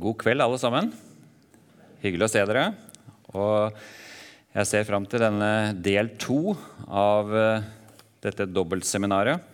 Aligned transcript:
god 0.00 0.16
kveld, 0.22 0.40
alle 0.40 0.58
sammen. 0.60 0.88
Hyggelig 2.00 2.26
å 2.26 2.32
se 2.32 2.44
dere. 2.48 2.70
Og 3.36 3.76
jeg 4.56 4.68
ser 4.70 4.86
fram 4.88 5.04
til 5.06 5.22
denne 5.22 5.50
del 5.76 6.14
to 6.20 6.54
av 6.88 7.34
eh, 7.36 7.66
dette 8.24 8.48
dobbeltseminaret. 8.48 9.44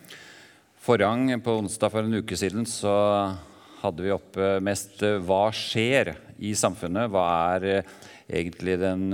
Forrang 0.87 1.33
på 1.43 1.57
onsdag 1.59 1.91
for 1.91 2.07
en 2.07 2.21
uke 2.21 2.37
siden, 2.39 2.63
så 2.63 2.95
hadde 3.81 4.05
vi 4.05 4.13
oppe 4.15 4.55
mest 4.63 5.03
eh, 5.05 5.19
hva 5.19 5.49
skjer 5.53 6.13
i 6.39 6.53
samfunnet? 6.57 7.11
Hva 7.11 7.27
er 7.57 7.67
eh, 7.73 7.95
egentlig 8.39 8.79
den 8.81 9.05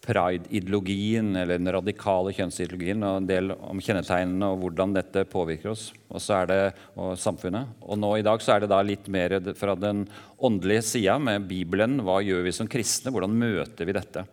pride-ideologien 0.00 1.34
eller 1.36 1.58
den 1.60 1.72
radikale 1.74 2.32
kjønnsideologien 2.32 3.02
og 3.04 3.18
en 3.20 3.26
del 3.28 3.52
om 3.52 3.82
kjennetegnene 3.84 4.48
og 4.48 4.62
hvordan 4.62 4.94
dette 4.96 5.26
påvirker 5.28 5.74
oss 5.74 5.90
og 6.10 6.22
så 6.24 6.40
er 6.40 6.48
det, 6.50 6.60
og 6.98 7.12
samfunnet. 7.20 7.76
Og 7.86 7.98
nå 8.00 8.14
i 8.18 8.24
dag 8.26 8.40
så 8.42 8.54
er 8.54 8.64
det 8.64 8.70
da 8.72 8.80
litt 8.82 9.06
mer 9.12 9.36
fra 9.58 9.76
den 9.78 10.06
åndelige 10.42 10.86
sida 10.88 11.18
med 11.22 11.46
Bibelen. 11.50 12.00
Hva 12.06 12.18
gjør 12.24 12.42
vi 12.46 12.54
som 12.56 12.70
kristne? 12.70 13.12
Hvordan 13.14 13.36
møter 13.36 13.86
vi 13.86 13.94
dette? 13.94 14.24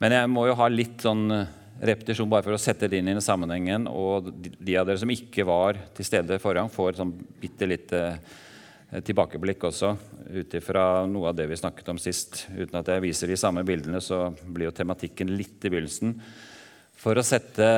Men 0.00 0.14
jeg 0.14 0.30
må 0.32 0.46
jo 0.46 0.58
ha 0.60 0.68
litt 0.70 1.02
sånn 1.02 1.26
repetisjon 1.80 2.28
bare 2.30 2.44
for 2.44 2.54
å 2.54 2.60
sette 2.60 2.88
det 2.88 3.00
inn 3.00 3.10
i 3.10 3.16
sammenhengen. 3.24 3.88
Og 3.90 4.30
de 4.30 4.76
av 4.78 4.86
dere 4.86 5.00
som 5.00 5.10
ikke 5.10 5.48
var 5.48 5.80
til 5.96 6.06
stede 6.06 6.38
forrige 6.40 6.62
gang, 6.62 6.72
får 6.72 7.00
sånn 7.00 7.16
bitte 7.40 7.68
lite 7.68 8.04
tilbakeblikk 8.90 9.64
også 9.68 9.92
ut 10.34 10.54
ifra 10.58 11.06
noe 11.06 11.30
av 11.30 11.36
det 11.38 11.46
vi 11.50 11.58
snakket 11.58 11.92
om 11.92 11.98
sist. 12.02 12.44
Uten 12.50 12.80
at 12.80 12.90
jeg 12.90 13.04
viser 13.04 13.30
de 13.30 13.38
samme 13.38 13.62
bildene, 13.66 14.02
så 14.02 14.30
blir 14.42 14.68
jo 14.68 14.74
tematikken 14.74 15.30
litt 15.38 15.62
i 15.62 15.70
begynnelsen. 15.70 16.16
For 17.00 17.16
å 17.16 17.24
sette 17.24 17.68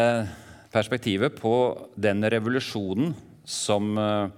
perspektivet 0.73 1.37
på 1.37 1.55
den 2.01 2.25
revolusjonen 2.33 3.12
som 3.45 3.93
eh, 3.98 4.30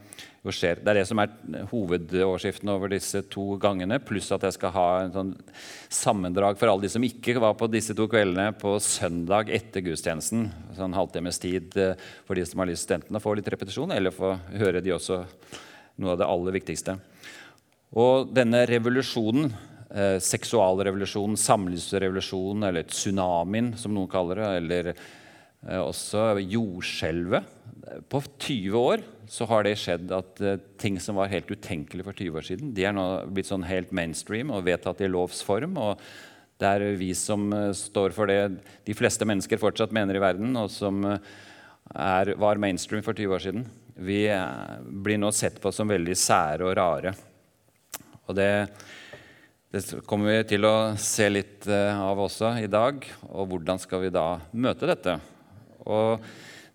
jo 0.45 0.53
skjer. 0.53 0.81
Det 0.83 0.91
er 0.93 0.99
det 1.01 1.07
som 1.09 1.21
er 1.23 1.33
hovedoverskriften 1.71 2.73
over 2.73 2.91
disse 2.93 3.23
to 3.33 3.55
gangene, 3.61 4.01
pluss 4.03 4.33
at 4.35 4.45
jeg 4.45 4.57
skal 4.59 4.75
ha 4.75 4.89
en 5.05 5.15
sånn 5.15 5.33
sammendrag 5.93 6.59
for 6.61 6.73
alle 6.73 6.85
de 6.85 6.93
som 6.93 7.07
ikke 7.07 7.39
var 7.41 7.55
på 7.61 7.69
disse 7.73 7.97
to 7.97 8.09
kveldene 8.11 8.51
på 8.61 8.75
søndag 8.83 9.53
etter 9.55 9.85
gudstjenesten. 9.87 10.49
Sånn 10.77 10.97
halvtimes 10.97 11.41
tid 11.41 11.79
eh, 11.81 11.95
for 12.27 12.37
de 12.37 12.45
som 12.49 12.61
har 12.61 12.73
lyst 12.73 12.91
enten 12.93 13.17
å 13.17 13.23
få 13.23 13.37
litt 13.39 13.53
repetisjon, 13.55 13.95
eller 13.95 14.15
få 14.15 14.35
høre 14.59 14.83
de 14.85 14.97
også 14.97 15.23
noe 16.01 16.15
av 16.15 16.21
det 16.21 16.29
aller 16.29 16.57
viktigste. 16.59 16.97
Og 17.95 18.31
denne 18.35 18.65
revolusjonen, 18.67 19.53
eh, 19.95 20.19
seksualrevolusjonen, 20.19 21.39
samlivsrevolusjonen, 21.39 22.69
eller 22.69 22.89
tsunamien, 22.91 23.77
som 23.79 23.95
noen 23.95 24.11
kaller 24.11 24.43
det, 24.43 24.51
eller 24.63 24.93
eh, 24.95 25.81
også 25.81 26.35
jordskjelvet 26.43 27.61
På 28.09 28.23
20 28.41 28.75
år 28.81 29.03
så 29.29 29.45
har 29.47 29.65
det 29.65 29.77
skjedd 29.79 30.13
at 30.13 30.41
eh, 30.41 30.61
ting 30.81 30.99
som 31.01 31.17
var 31.21 31.31
helt 31.33 31.51
utenkelig 31.51 32.05
for 32.05 32.17
20 32.17 32.39
år 32.39 32.47
siden, 32.49 32.75
de 32.75 32.85
er 32.85 32.95
nå 32.97 33.05
blitt 33.31 33.49
sånn 33.49 33.67
helt 33.69 33.93
mainstream 33.93 34.51
og 34.51 34.65
vedtatt 34.65 35.03
i 35.05 35.11
lovs 35.11 35.43
form. 35.45 35.77
og 35.79 36.01
det 36.61 36.71
er 36.71 36.99
vi 36.99 37.11
som 37.19 37.49
eh, 37.53 37.73
står 37.75 38.15
for 38.17 38.31
det 38.31 38.61
de 38.87 38.97
fleste 38.97 39.27
mennesker 39.27 39.61
fortsatt 39.61 39.95
mener 39.95 40.17
i 40.17 40.23
verden, 40.23 40.55
og 40.59 40.71
som 40.73 41.03
eh, 41.09 41.33
er, 41.95 42.35
var 42.41 42.61
mainstream 42.63 43.03
for 43.05 43.17
20 43.17 43.35
år 43.35 43.43
siden. 43.43 43.67
Vi 43.95 44.25
eh, 44.27 44.81
blir 44.83 45.21
nå 45.23 45.31
sett 45.35 45.61
på 45.63 45.71
som 45.73 45.91
veldig 45.91 46.17
sære 46.19 46.67
og 46.67 46.75
rare. 46.79 47.15
Og 48.27 48.35
det, 48.35 48.51
det 49.71 49.83
kommer 50.09 50.33
vi 50.33 50.49
til 50.55 50.67
å 50.67 50.75
se 50.99 51.29
litt 51.31 51.69
eh, 51.71 51.95
av 51.95 52.19
også 52.27 52.57
i 52.65 52.71
dag. 52.71 53.07
Og 53.31 53.53
hvordan 53.53 53.79
skal 53.83 54.07
vi 54.07 54.15
da 54.15 54.29
møte 54.51 54.91
dette? 54.91 55.19
Og 55.87 56.25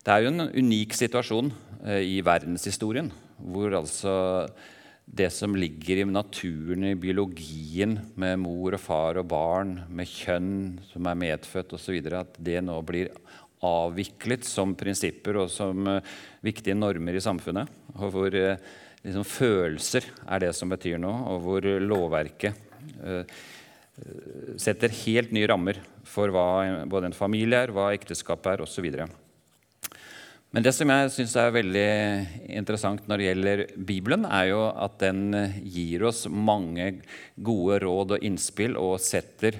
det 0.05 0.15
er 0.15 0.23
jo 0.23 0.31
en 0.31 0.47
unik 0.47 0.95
situasjon 0.95 1.51
eh, 1.83 2.03
i 2.07 2.19
verdenshistorien 2.25 3.11
hvor 3.39 3.71
altså 3.77 4.13
det 5.09 5.29
som 5.33 5.55
ligger 5.57 6.03
i 6.03 6.05
naturen, 6.05 6.83
i 6.85 6.97
biologien, 6.99 7.95
med 8.19 8.41
mor 8.43 8.75
og 8.77 8.81
far 8.83 9.17
og 9.17 9.29
barn, 9.31 9.79
med 9.89 10.09
kjønn 10.11 10.51
som 10.91 11.07
er 11.09 11.17
medfødt 11.17 11.73
osv., 11.73 11.97
at 12.13 12.35
det 12.37 12.59
nå 12.65 12.75
blir 12.85 13.09
avviklet 13.65 14.45
som 14.47 14.75
prinsipper 14.77 15.42
og 15.42 15.52
som 15.52 15.87
uh, 15.87 15.99
viktige 16.45 16.77
normer 16.77 17.17
i 17.17 17.23
samfunnet. 17.23 17.70
Og 17.97 18.11
hvor 18.14 18.36
uh, 18.36 18.59
liksom, 19.03 19.27
følelser 19.27 20.09
er 20.27 20.45
det 20.45 20.53
som 20.58 20.71
betyr 20.71 20.99
noe, 21.02 21.23
og 21.33 21.45
hvor 21.45 21.70
lovverket 21.83 22.59
uh, 23.03 23.23
setter 24.59 24.93
helt 25.02 25.33
nye 25.36 25.47
rammer 25.52 25.81
for 26.08 26.31
hva 26.31 26.86
både 26.87 27.09
en 27.09 27.17
familie 27.17 27.65
er, 27.65 27.73
hva 27.75 27.89
ekteskap 27.92 28.47
er 28.47 28.64
osv. 28.64 28.87
Men 30.49 30.65
det 30.65 30.71
som 30.73 30.89
jeg 30.89 31.11
syns 31.14 31.36
er 31.37 31.52
veldig 31.53 31.89
interessant 32.58 33.03
når 33.05 33.20
det 33.20 33.26
gjelder 33.27 33.64
Bibelen, 33.76 34.23
er 34.26 34.47
jo 34.49 34.64
at 34.71 34.95
den 35.03 35.36
gir 35.61 36.08
oss 36.09 36.23
mange 36.31 36.87
gode 37.36 37.81
råd 37.83 38.15
og 38.15 38.26
innspill 38.26 38.80
og 38.80 38.95
setter 39.03 39.59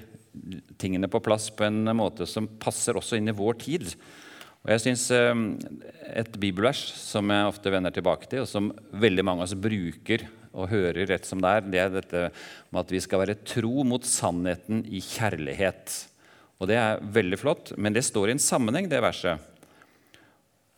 tingene 0.80 1.10
på 1.12 1.22
plass 1.24 1.50
på 1.50 1.66
en 1.68 1.84
måte 1.98 2.28
som 2.30 2.48
passer 2.62 2.98
også 2.98 3.20
inn 3.20 3.32
i 3.32 3.36
vår 3.36 3.60
tid. 3.62 3.94
Og 4.66 4.74
jeg 4.74 4.84
synes 4.84 5.06
ehm, 5.16 5.46
Et 6.20 6.36
bibelvers 6.42 6.82
som 7.00 7.30
jeg 7.32 7.48
ofte 7.48 7.72
vender 7.72 7.94
tilbake 7.96 8.28
til, 8.30 8.44
og 8.44 8.50
som 8.50 8.72
veldig 8.92 9.26
mange 9.26 9.44
av 9.44 9.50
oss 9.50 9.58
bruker 9.58 10.26
og 10.50 10.72
hører 10.72 11.06
rett 11.08 11.28
som 11.28 11.42
det 11.42 11.50
er, 11.50 11.68
det 11.70 11.82
er 11.82 11.92
dette 11.94 12.22
med 12.74 12.82
at 12.82 12.92
vi 12.92 13.02
skal 13.04 13.22
være 13.22 13.38
tro 13.46 13.84
mot 13.86 14.06
sannheten 14.06 14.82
i 14.90 15.02
kjærlighet. 15.06 15.94
Og 16.60 16.68
Det 16.68 16.76
er 16.76 17.00
veldig 17.00 17.40
flott, 17.40 17.72
men 17.78 17.94
det 17.96 18.04
står 18.04 18.30
i 18.30 18.36
en 18.36 18.42
sammenheng, 18.42 18.90
det 18.90 19.00
verset. 19.00 19.40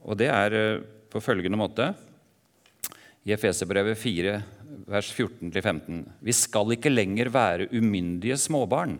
Og 0.03 0.17
det 0.19 0.27
er 0.29 0.57
eh, 0.57 0.83
på 1.11 1.21
følgende 1.23 1.57
måte 1.57 1.87
i 3.25 3.33
Efeserbrevet 3.33 3.97
4, 3.97 4.35
vers 4.91 5.09
14-15.: 5.13 6.03
Vi 6.21 6.35
skal 6.35 6.75
ikke 6.75 6.93
lenger 6.93 7.31
være 7.33 7.69
umyndige 7.71 8.37
småbarn 8.37 8.99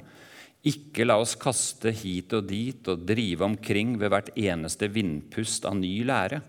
ikke 0.62 1.08
la 1.08 1.18
oss 1.18 1.34
kaste 1.42 1.90
hit 1.96 2.34
og 2.38 2.46
dit 2.52 2.90
og 2.92 3.06
drive 3.08 3.46
omkring 3.48 3.96
ved 3.98 4.12
hvert 4.14 4.30
eneste 4.38 4.92
vindpust 4.94 5.66
av 5.66 5.80
ny 5.80 6.04
lære, 6.06 6.42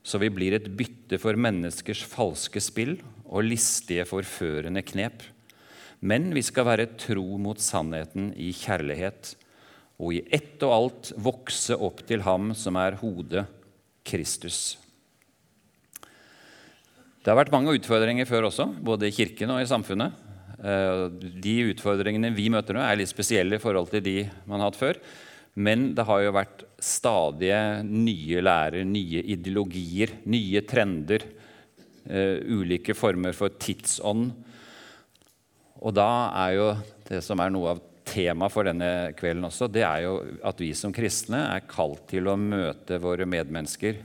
så 0.00 0.20
vi 0.22 0.30
blir 0.32 0.56
et 0.56 0.70
bytte 0.72 1.18
for 1.20 1.36
menneskers 1.36 2.00
falske 2.08 2.62
spill 2.64 2.96
og 3.26 3.44
listige, 3.44 4.06
forførende 4.08 4.80
knep. 4.86 5.22
Men 6.00 6.30
vi 6.32 6.40
skal 6.44 6.64
være 6.70 6.88
tro 6.96 7.36
mot 7.36 7.60
sannheten 7.60 8.32
i 8.40 8.48
kjærlighet, 8.56 9.34
og 10.00 10.16
i 10.16 10.22
ett 10.32 10.62
og 10.64 10.72
alt 10.72 11.10
vokse 11.20 11.76
opp 11.76 12.00
til 12.08 12.24
Ham 12.24 12.54
som 12.56 12.78
er 12.80 12.96
hodet, 13.02 13.44
Kristus. 14.08 14.78
Det 17.20 17.28
har 17.28 17.36
vært 17.36 17.52
mange 17.52 17.76
utfordringer 17.76 18.24
før 18.24 18.48
også, 18.48 18.70
både 18.80 19.10
i 19.10 19.12
kirken 19.12 19.52
og 19.52 19.60
i 19.60 19.68
samfunnet. 19.68 20.29
Eh, 20.60 21.06
de 21.40 21.56
utfordringene 21.70 22.32
vi 22.36 22.50
møter 22.52 22.76
nå, 22.76 22.84
er 22.84 23.00
litt 23.00 23.10
spesielle 23.10 23.56
i 23.56 23.62
forhold 23.62 23.88
til 23.92 24.04
de 24.04 24.16
man 24.44 24.60
har 24.60 24.70
hatt 24.70 24.80
før. 24.80 25.00
Men 25.60 25.90
det 25.96 26.04
har 26.06 26.22
jo 26.22 26.34
vært 26.36 26.64
stadige 26.80 27.60
nye 27.88 28.42
lærer, 28.44 28.84
nye 28.86 29.24
ideologier, 29.34 30.20
nye 30.30 30.64
trender. 30.68 31.26
Uh, 32.10 32.40
ulike 32.56 32.94
former 32.96 33.34
for 33.36 33.52
tidsånd. 33.60 34.30
Og 35.84 35.92
da 35.94 36.06
er 36.40 36.54
jo 36.56 36.64
det 37.06 37.20
som 37.22 37.38
er 37.44 37.52
noe 37.52 37.74
av 37.74 37.82
temaet 38.08 38.54
for 38.54 38.66
denne 38.66 38.88
kvelden 39.18 39.46
også, 39.46 39.68
det 39.70 39.84
er 39.86 40.06
jo 40.06 40.14
at 40.48 40.62
vi 40.64 40.72
som 40.74 40.94
kristne 40.96 41.42
er 41.52 41.68
kalt 41.70 42.08
til 42.10 42.26
å 42.26 42.38
møte 42.40 42.98
våre 43.04 43.28
medmennesker 43.28 44.00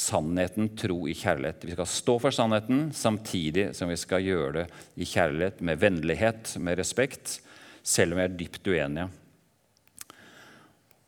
sannheten, 0.00 0.70
tro 0.78 1.04
i 1.08 1.14
kjærlighet. 1.16 1.64
Vi 1.68 1.76
skal 1.76 1.88
stå 1.88 2.16
for 2.22 2.34
sannheten 2.34 2.88
samtidig 2.96 3.70
som 3.76 3.90
vi 3.92 3.98
skal 4.00 4.24
gjøre 4.24 4.52
det 4.60 4.66
i 4.96 5.08
kjærlighet, 5.08 5.60
med 5.66 5.80
vennlighet, 5.82 6.54
med 6.62 6.80
respekt, 6.80 7.38
selv 7.82 8.14
om 8.14 8.20
vi 8.20 8.26
er 8.26 8.38
dypt 8.38 8.70
uenige. 8.70 9.08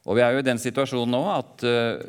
Og 0.02 0.16
Vi 0.18 0.22
er 0.24 0.34
jo 0.34 0.40
i 0.42 0.46
den 0.46 0.58
situasjonen 0.58 1.14
nå 1.14 1.20
at 1.30 1.62
uh, 1.62 2.00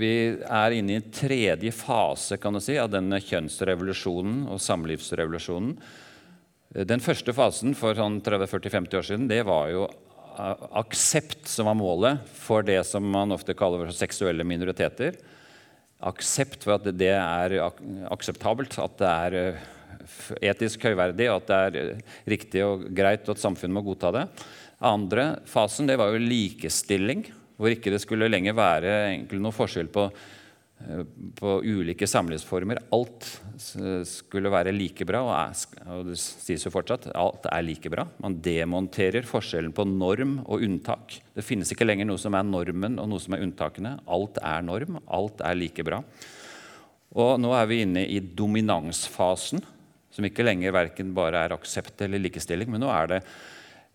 vi 0.00 0.12
er 0.40 0.72
inne 0.72 0.94
i 0.94 1.00
en 1.02 1.10
tredje 1.12 1.72
fase 1.76 2.38
kan 2.40 2.56
du 2.56 2.62
si, 2.64 2.78
av 2.80 2.88
denne 2.94 3.20
kjønnsrevolusjonen 3.20 4.46
og 4.48 4.62
samlivsrevolusjonen. 4.64 5.74
Den 6.88 7.04
første 7.04 7.34
fasen 7.36 7.76
for 7.76 7.92
sånn 7.98 8.22
30-40-50 8.24 8.96
år 8.96 9.04
siden 9.04 9.28
det 9.28 9.42
var 9.44 9.68
jo 9.68 9.84
aksept 10.80 11.44
som 11.52 11.68
var 11.68 11.76
målet 11.76 12.30
for 12.32 12.64
det 12.64 12.78
som 12.88 13.04
man 13.04 13.34
ofte 13.36 13.52
kaller 13.52 13.82
for 13.84 13.92
seksuelle 13.92 14.46
minoriteter 14.48 15.18
aksept 16.02 16.64
for 16.66 16.76
at 16.76 16.88
det 16.98 17.12
er 17.14 17.58
akseptabelt, 18.10 18.74
at 18.82 18.98
det 19.00 19.10
er 19.12 19.38
eh, 19.38 19.62
etisk 20.50 20.84
høyverdig, 20.88 21.28
og 21.30 21.42
at 21.42 21.48
det 21.48 21.60
er 21.60 21.78
eh, 21.82 22.18
riktig 22.34 22.64
og 22.66 22.88
greit, 22.94 23.26
og 23.28 23.36
at 23.36 23.44
samfunnet 23.44 23.76
må 23.76 23.84
godta 23.86 24.12
det. 24.16 24.26
Andre 24.82 25.26
fasen 25.46 25.88
det 25.88 25.98
var 26.00 26.10
jo 26.12 26.22
likestilling, 26.22 27.26
hvor 27.56 27.70
ikke 27.70 27.92
det 27.94 28.02
skulle 28.02 28.30
lenger 28.30 28.56
være 28.58 28.94
noe 29.38 29.54
forskjell 29.54 29.90
på 29.92 30.08
på 31.38 31.52
ulike 31.64 32.06
samlivsformer. 32.08 32.80
Alt 32.94 33.28
skulle 34.08 34.52
være 34.52 34.74
like 34.74 35.06
bra, 35.08 35.22
og, 35.24 36.08
det 36.08 36.18
sies 36.20 36.66
jo 36.66 36.72
fortsatt 36.74 37.10
alt 37.18 37.46
er 37.50 37.64
like 37.66 37.92
bra. 37.92 38.06
Man 38.22 38.38
demonterer 38.44 39.26
forskjellen 39.28 39.74
på 39.76 39.86
norm 39.88 40.38
og 40.44 40.64
unntak. 40.66 41.18
Det 41.34 41.46
finnes 41.46 41.70
ikke 41.72 41.86
lenger 41.86 42.08
noe 42.08 42.20
som 42.20 42.36
er 42.38 42.46
normen 42.46 42.98
og 43.02 43.10
noe 43.12 43.22
som 43.22 43.36
er 43.36 43.44
unntakene. 43.46 43.96
Alt 44.10 44.40
er 44.42 44.64
norm, 44.66 45.00
alt 45.06 45.42
er 45.44 45.58
like 45.58 45.86
bra. 45.86 46.02
Og 47.12 47.34
nå 47.40 47.52
er 47.56 47.68
vi 47.68 47.82
inne 47.84 48.06
i 48.08 48.20
dominansfasen, 48.20 49.60
som 50.12 50.28
ikke 50.28 50.44
lenger 50.44 50.74
verken 50.74 51.12
bare 51.16 51.44
er 51.44 51.54
aksept 51.56 52.04
eller 52.04 52.20
likestilling, 52.20 52.70
men 52.72 52.82
nå 52.84 52.88
er 52.92 53.14
det 53.14 53.20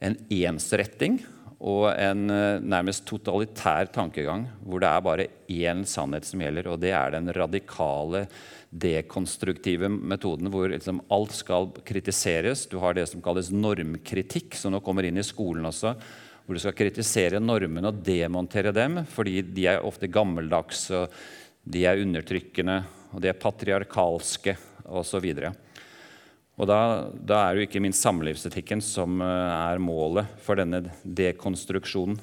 en 0.06 0.18
ensretting 0.30 1.18
og 1.57 1.88
en 1.89 2.30
eh, 2.30 2.59
nærmest 2.62 3.06
totalitær 3.09 3.89
tankegang 3.94 4.45
hvor 4.62 4.81
det 4.83 4.89
er 4.92 5.06
bare 5.06 5.25
én 5.50 5.81
sannhet 5.89 6.27
som 6.27 6.42
gjelder, 6.44 6.69
og 6.69 6.81
det 6.83 6.94
er 6.94 7.15
den 7.15 7.31
radikale, 7.33 8.27
dekonstruktive 8.69 9.89
metoden 9.89 10.51
hvor 10.54 10.69
liksom 10.69 11.01
alt 11.13 11.33
skal 11.33 11.71
kritiseres. 11.88 12.68
Du 12.69 12.77
har 12.83 12.94
det 12.94 13.07
som 13.09 13.24
kalles 13.25 13.50
normkritikk, 13.50 14.57
som 14.59 14.75
nå 14.75 14.83
kommer 14.86 15.07
inn 15.07 15.18
i 15.18 15.25
skolen 15.25 15.65
også. 15.69 15.95
Hvor 16.45 16.56
du 16.56 16.62
skal 16.62 16.77
kritisere 16.77 17.42
normene 17.44 17.89
og 17.89 18.03
demontere 18.06 18.71
dem, 18.75 19.01
fordi 19.10 19.42
de 19.42 19.65
er 19.71 19.83
ofte 19.83 20.07
gammeldagse, 20.12 21.07
de 21.68 21.83
er 21.89 22.03
undertrykkende, 22.03 22.77
og 23.12 23.24
de 23.24 23.31
er 23.31 23.39
patriarkalske 23.39 24.53
osv. 24.88 25.25
Og 25.33 25.67
da, 26.65 26.80
da, 27.13 27.44
er 27.44 27.54
det 27.54 27.62
jo 27.62 27.68
ikke 27.68 27.81
minst 27.86 28.01
samlivsetikken 28.01 28.81
som 28.81 29.21
eh, 29.21 29.27
er 29.54 29.81
målet 29.81 30.39
for 30.42 30.57
denne 30.57 30.81
dekonstruksjonen. 31.06 32.18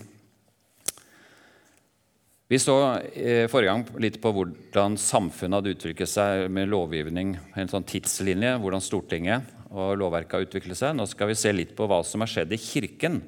Vi 2.50 2.58
så 2.60 2.74
eh, 3.14 3.46
forrige 3.50 3.70
gang 3.70 3.84
litt 4.02 4.18
på 4.22 4.32
hvordan 4.34 4.98
samfunnet 5.00 5.60
hadde 5.60 5.74
utviklet 5.76 6.10
seg 6.10 6.48
med 6.52 6.68
lovgivning, 6.72 7.36
en 7.54 7.70
sånn 7.70 7.86
tidslinje, 7.86 8.56
hvordan 8.62 8.82
Stortinget 8.82 9.54
og 9.70 9.94
lovverket 10.02 10.36
har 10.36 10.48
utviklet 10.48 10.80
seg. 10.80 10.96
Nå 10.98 11.06
skal 11.10 11.30
vi 11.30 11.38
se 11.38 11.54
litt 11.54 11.72
på 11.78 11.86
hva 11.90 12.00
som 12.06 12.22
har 12.22 12.30
skjedd 12.30 12.52
i 12.54 12.60
Kirken. 12.60 13.20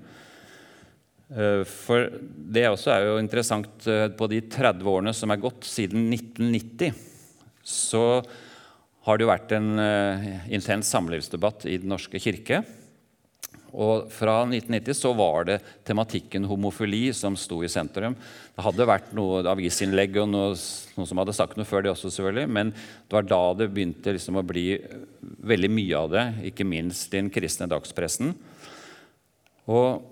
Eh, 1.31 1.63
for 1.71 2.11
det 2.19 2.67
også 2.73 2.97
er 2.97 3.07
jo 3.07 3.21
interessant 3.23 3.87
på 4.19 4.31
de 4.35 4.43
30 4.43 4.91
årene 4.91 5.15
som 5.15 5.31
er 5.31 5.43
gått 5.47 5.71
siden 5.71 6.11
1990. 6.11 6.99
Så 7.63 8.03
har 9.07 9.19
det 9.19 9.27
jo 9.27 9.31
vært 9.31 9.55
en 9.55 9.69
uh, 9.79 10.27
intens 10.51 10.91
samlivsdebatt 10.91 11.69
i 11.71 11.79
Den 11.79 11.93
norske 11.95 12.19
kirke. 12.23 12.65
Og 13.77 14.09
Fra 14.13 14.39
1990 14.47 14.97
så 14.97 15.13
var 15.17 15.47
det 15.49 15.59
tematikken 15.85 16.47
homofili 16.49 17.11
som 17.15 17.37
sto 17.39 17.61
i 17.65 17.71
sentrum. 17.71 18.17
Det 18.57 18.65
hadde 18.65 18.89
vært 18.89 19.13
noe 19.17 19.43
avisinnlegg 19.53 20.17
og 20.23 20.31
noe, 20.33 20.55
noen 20.97 21.11
som 21.11 21.21
hadde 21.21 21.35
sagt 21.37 21.59
noe 21.59 21.69
før 21.69 21.85
det 21.85 21.93
også, 21.93 22.11
selvfølgelig, 22.15 22.49
men 22.57 22.73
det 22.73 23.19
var 23.19 23.29
da 23.29 23.43
det 23.59 23.69
begynte 23.75 24.17
liksom 24.17 24.41
å 24.41 24.47
bli 24.47 24.69
veldig 25.53 25.71
mye 25.77 26.01
av 26.01 26.13
det, 26.15 26.27
ikke 26.53 26.69
minst 26.69 27.13
i 27.13 27.21
den 27.21 27.31
kristne 27.35 27.69
dagspressen. 27.69 28.33
Og 29.69 30.07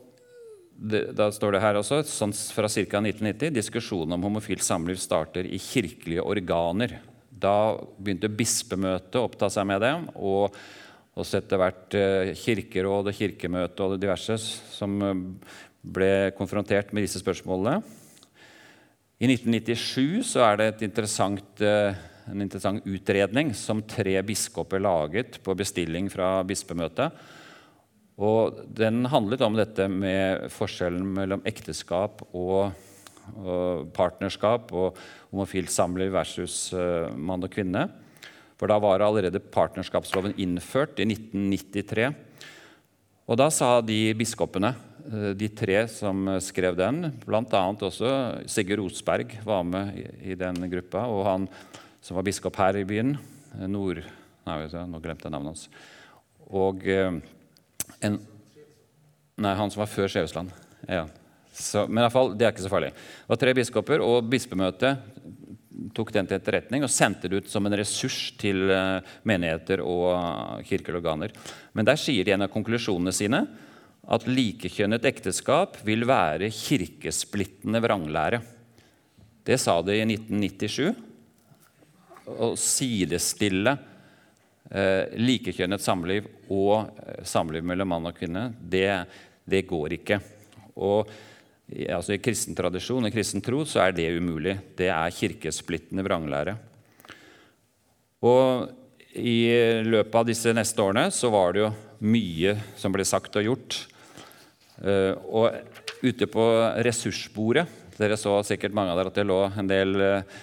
det, 0.74 1.06
da 1.16 1.30
står 1.32 1.56
det 1.56 1.64
her 1.64 1.80
også, 1.80 2.02
sånn 2.10 2.34
fra 2.34 2.68
ca. 2.68 3.00
1990 3.00 3.54
diskusjonen 3.54 4.18
om 4.18 4.28
homofilt 4.28 4.66
samliv 4.66 5.00
starter 5.00 5.48
i 5.48 5.62
kirkelige 5.62 6.26
organer. 6.26 6.98
Da 7.40 7.74
begynte 7.98 8.30
bispemøtet 8.30 9.18
å 9.18 9.26
oppta 9.26 9.50
seg 9.52 9.66
med 9.68 9.82
det. 9.84 9.92
Og 10.14 10.54
også 11.18 11.38
etter 11.38 11.60
hvert 11.60 11.94
eh, 11.98 12.32
kirkeråd 12.38 13.10
og 13.10 13.16
kirkemøte 13.16 13.84
og 13.84 13.94
det 13.94 14.02
diverse 14.02 14.38
som 14.38 14.96
eh, 15.02 15.20
ble 15.84 16.32
konfrontert 16.38 16.94
med 16.94 17.06
disse 17.06 17.22
spørsmålene. 17.22 17.82
I 19.22 19.28
1997 19.30 20.24
så 20.32 20.42
er 20.48 20.58
det 20.58 20.82
interessant, 20.82 21.62
eh, 21.62 21.94
en 22.30 22.42
interessant 22.42 22.82
utredning 22.88 23.52
som 23.54 23.84
tre 23.86 24.16
biskoper 24.26 24.82
laget 24.82 25.38
på 25.44 25.54
bestilling 25.58 26.10
fra 26.12 26.40
bispemøtet. 26.46 27.14
Og 28.18 28.62
Den 28.74 29.04
handlet 29.10 29.42
om 29.42 29.56
dette 29.58 29.86
med 29.90 30.50
forskjellen 30.54 31.06
mellom 31.16 31.42
ekteskap 31.46 32.22
og 32.32 32.74
og 33.40 33.90
partnerskap 33.96 34.72
og 34.74 34.98
homofilt 35.30 35.72
samliv 35.72 36.12
versus 36.14 36.68
uh, 36.76 37.10
mann 37.14 37.44
og 37.44 37.52
kvinne. 37.52 37.86
For 38.60 38.70
da 38.70 38.78
var 38.82 39.02
allerede 39.02 39.42
partnerskapsloven 39.42 40.36
innført 40.40 41.00
i 41.02 41.08
1993. 41.08 42.10
Og 43.24 43.40
da 43.40 43.48
sa 43.52 43.78
de 43.84 43.98
biskopene, 44.18 44.74
uh, 45.08 45.30
de 45.36 45.48
tre 45.56 45.84
som 45.90 46.28
skrev 46.44 46.76
den, 46.78 47.08
bl.a. 47.24 47.64
også 47.72 48.12
Sigurd 48.50 48.84
Osberg 48.86 49.38
var 49.46 49.64
med 49.68 49.96
i, 50.20 50.36
den 50.38 50.60
gruppa, 50.72 51.06
og 51.08 51.24
han 51.28 51.48
som 52.04 52.18
var 52.18 52.26
biskop 52.26 52.60
her 52.60 52.76
i 52.82 52.86
byen, 52.88 53.16
eh, 53.56 53.66
Nord... 53.70 54.04
Nei, 54.44 54.58
nå 54.68 54.98
glemte 55.00 55.24
jeg 55.24 55.32
navnet 55.32 55.54
hans. 55.54 55.62
Og 56.52 56.82
en, 56.84 58.18
Nei, 59.34 59.54
han 59.58 59.70
som 59.72 59.80
var 59.80 59.88
før 59.90 60.10
Skjevesland. 60.12 60.52
Ja. 60.86 61.06
Så, 61.54 61.84
men 61.86 62.02
i 62.02 62.10
fall, 62.10 62.32
det 62.34 62.46
er 62.46 62.54
ikke 62.54 62.64
så 62.64 62.72
farlig. 62.72 62.90
Det 62.94 63.30
var 63.30 63.38
tre 63.38 63.52
biskoper, 63.54 64.02
og 64.02 64.26
bispemøtet 64.30 65.04
tok 65.94 66.10
den 66.14 66.26
til 66.26 66.38
etterretning 66.38 66.82
og 66.86 66.90
sendte 66.90 67.30
det 67.30 67.42
ut 67.42 67.50
som 67.50 67.66
en 67.66 67.76
ressurs 67.78 68.32
til 68.40 68.70
uh, 68.70 69.04
menigheter 69.26 69.82
og 69.84 70.08
uh, 70.14 70.64
kirkelige. 70.66 71.30
Men 71.74 71.86
der 71.86 72.00
sier 72.00 72.26
de 72.26 72.34
en 72.34 72.46
av 72.46 72.52
konklusjonene 72.52 73.14
sine 73.14 73.44
at 74.04 74.26
likekjønnet 74.28 75.06
ekteskap 75.08 75.78
vil 75.86 76.04
være 76.08 76.50
kirkesplittende 76.52 77.80
vranglære. 77.80 78.42
Det 79.44 79.56
sa 79.60 79.78
de 79.84 79.96
i 79.96 80.04
1997. 80.04 80.92
Å 82.24 82.50
sidestille 82.56 83.74
eh, 84.72 85.12
likekjønnet 85.20 85.82
samliv 85.84 86.28
og 86.52 86.88
samliv 87.28 87.64
mellom 87.68 87.90
mann 87.92 88.08
og 88.08 88.16
kvinne, 88.16 88.46
det, 88.60 88.88
det 89.44 89.66
går 89.68 89.98
ikke. 89.98 90.20
Og 90.80 91.10
altså 91.72 92.14
I 92.14 92.20
kristen 92.22 92.56
tradisjon 92.56 93.06
og 93.06 93.14
kristen 93.14 93.42
tro 93.44 93.62
så 93.68 93.86
er 93.86 93.96
det 93.96 94.10
umulig. 94.18 94.58
Det 94.76 94.90
er 94.92 95.16
kirkesplittende 95.16 96.04
vranglære. 96.04 96.56
Og 98.24 98.68
I 99.14 99.38
løpet 99.86 100.18
av 100.20 100.28
disse 100.28 100.52
neste 100.56 100.82
årene 100.82 101.08
så 101.14 101.30
var 101.32 101.54
det 101.54 101.64
jo 101.64 101.72
mye 102.04 102.56
som 102.80 102.92
ble 102.94 103.06
sagt 103.08 103.36
og 103.40 103.46
gjort. 103.46 103.78
Eh, 104.82 105.12
og 105.30 105.54
ute 106.04 106.26
på 106.28 106.44
ressursbordet 106.84 107.68
Dere 107.94 108.16
så 108.18 108.32
sikkert 108.42 108.74
mange 108.74 108.90
av 108.90 108.98
dere 108.98 109.12
at 109.12 109.18
det 109.20 109.22
lå 109.28 109.36
en 109.54 109.68
del 109.70 109.92
eh, 110.02 110.38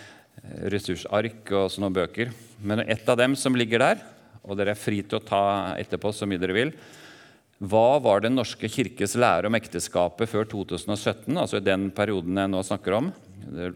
ressursark 0.72 1.52
og 1.52 1.68
sånne 1.74 1.92
bøker. 1.92 2.32
Men 2.64 2.80
et 2.86 3.10
av 3.12 3.18
dem 3.20 3.36
som 3.36 3.58
ligger 3.60 3.84
der, 3.84 4.06
og 4.42 4.56
dere 4.56 4.72
er 4.72 4.80
fri 4.80 5.02
til 5.04 5.20
å 5.20 5.26
ta 5.26 5.44
etterpå 5.76 6.14
så 6.16 6.30
mye 6.30 6.40
dere 6.40 6.56
vil, 6.56 6.72
hva 7.62 8.00
var 8.02 8.24
Den 8.24 8.34
norske 8.40 8.66
kirkes 8.72 9.14
lære 9.22 9.50
om 9.50 9.58
ekteskapet 9.58 10.30
før 10.30 10.48
2017, 10.50 11.36
altså 11.38 11.60
i 11.60 11.66
den 11.66 11.92
perioden 11.94 12.40
jeg 12.42 12.50
nå 12.50 12.62
snakker 12.66 12.96
om, 12.98 13.12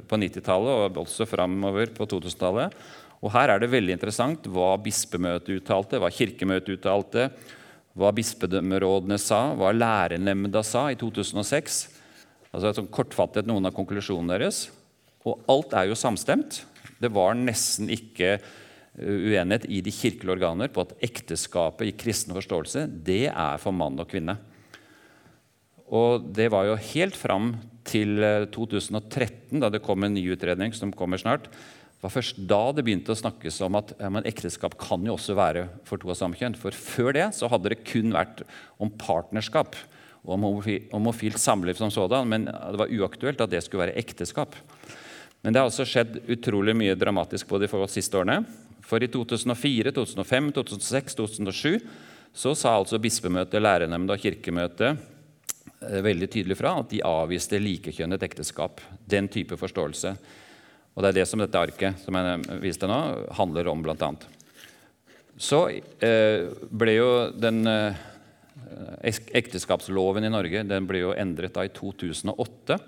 på 0.09 0.17
90-tallet 0.21 0.87
og 0.89 1.03
også 1.03 1.27
framover 1.29 1.91
på 1.93 2.07
2000-tallet? 2.09 2.73
Og 3.21 3.31
Her 3.33 3.53
er 3.53 3.61
det 3.61 3.69
veldig 3.69 3.93
interessant 3.95 4.49
hva 4.49 4.73
bispemøtet 4.81 5.59
uttalte, 5.59 5.99
hva 6.01 6.09
kirkemøtet 6.13 6.79
uttalte, 6.79 7.29
hva 7.95 8.11
bispedømmerådene 8.13 9.17
sa, 9.21 9.53
hva 9.55 9.71
lærernemnda 9.73 10.65
sa 10.65 10.87
i 10.91 10.97
2006. 10.99 11.77
Altså 12.51 12.73
sånn 12.75 12.91
Kortfattet 12.91 13.47
noen 13.47 13.69
av 13.69 13.75
konklusjonene 13.75 14.35
deres. 14.35 14.65
Og 15.25 15.45
alt 15.51 15.73
er 15.77 15.89
jo 15.89 15.97
samstemt. 15.97 16.63
Det 17.01 17.09
var 17.13 17.37
nesten 17.37 17.89
ikke 17.93 18.37
uenighet 18.99 19.67
i 19.67 19.81
de 19.83 19.91
kirkelige 19.93 20.37
organer 20.37 20.71
på 20.71 20.85
at 20.85 20.93
ekteskapet 21.03 21.89
i 21.89 21.95
kristen 21.99 22.35
forståelse 22.35 22.85
det 23.05 23.25
er 23.31 23.61
for 23.61 23.75
mann 23.75 23.99
og 23.99 24.09
kvinne. 24.11 24.37
Og 25.85 26.23
det 26.33 26.49
var 26.53 26.65
jo 26.69 26.77
helt 26.93 27.17
fram 27.17 27.53
til 27.85 28.17
2013, 28.51 29.57
eh, 29.57 29.61
da 29.61 29.69
det 29.69 29.83
kom 29.85 30.03
en 30.03 30.15
ny 30.15 30.23
utredning 30.33 30.73
som 30.73 30.93
kommer 30.95 31.21
snart. 31.21 31.49
Det 31.51 32.03
var 32.03 32.13
først 32.13 32.39
da 32.49 32.61
det 32.73 32.85
begynte 32.85 33.13
å 33.13 33.19
snakkes 33.19 33.59
om 33.65 33.77
at 33.77 33.93
ja, 33.99 34.09
ekteskap 34.25 34.77
kan 34.81 35.05
jo 35.05 35.15
også 35.15 35.37
være 35.37 35.67
for 35.85 36.01
to 36.01 36.09
av 36.13 36.17
samme 36.19 36.37
kjønn. 36.39 36.57
For 36.57 36.73
før 36.73 37.13
det 37.17 37.29
så 37.37 37.49
hadde 37.51 37.71
det 37.73 37.85
kun 37.85 38.13
vært 38.15 38.43
om 38.81 38.89
partnerskap 38.89 39.77
og 40.25 40.35
om 40.35 40.45
homofilt 40.91 41.41
samliv 41.41 41.77
som 41.77 41.93
sådan. 41.93 42.29
Men 42.29 42.47
det 42.49 42.81
var 42.81 42.93
uaktuelt 42.93 43.41
at 43.41 43.53
det 43.53 43.61
skulle 43.65 43.85
være 43.85 43.97
ekteskap. 44.01 44.57
Men 45.45 45.53
det 45.53 45.61
har 45.61 45.69
også 45.69 45.85
skjedd 45.85 46.23
utrolig 46.33 46.73
mye 46.77 46.97
dramatisk 46.97 47.49
på 47.49 47.61
de 47.61 47.69
siste 47.93 48.17
årene. 48.17 48.41
For 48.85 49.03
i 49.03 49.09
2004, 49.09 49.91
2005, 49.91 50.51
2006, 50.51 51.15
2007 51.15 51.79
så 52.35 52.51
sa 52.55 52.75
altså 52.75 52.99
bispemøtet, 53.01 53.61
lærernemnda 53.63 54.13
og 54.13 54.21
kirkemøtet 54.21 54.91
eh, 54.93 56.01
veldig 56.05 56.27
tydelig 56.29 56.57
fra 56.59 56.75
at 56.81 56.91
de 56.91 57.01
avviste 57.07 57.59
likekjønnet 57.61 58.25
ekteskap. 58.27 58.83
Den 59.07 59.29
type 59.31 59.57
forståelse. 59.57 60.11
Og 60.95 61.03
det 61.03 61.11
er 61.11 61.17
det 61.21 61.27
som 61.29 61.41
dette 61.41 61.59
arket 61.59 62.03
som 62.03 62.17
jeg 62.19 62.59
viste 62.61 62.89
nå, 62.89 62.99
handler 63.39 63.71
om, 63.71 63.81
bl.a. 63.83 64.11
Så 65.35 65.63
eh, 66.03 66.45
ble 66.69 66.97
jo 66.99 67.09
den 67.33 67.65
eh, 67.71 68.05
ekteskapsloven 69.35 70.27
i 70.27 70.31
Norge 70.31 70.61
den 70.67 70.85
ble 70.87 71.01
jo 71.07 71.17
endret 71.17 71.55
da 71.57 71.65
i 71.65 71.73
2008. 71.73 72.79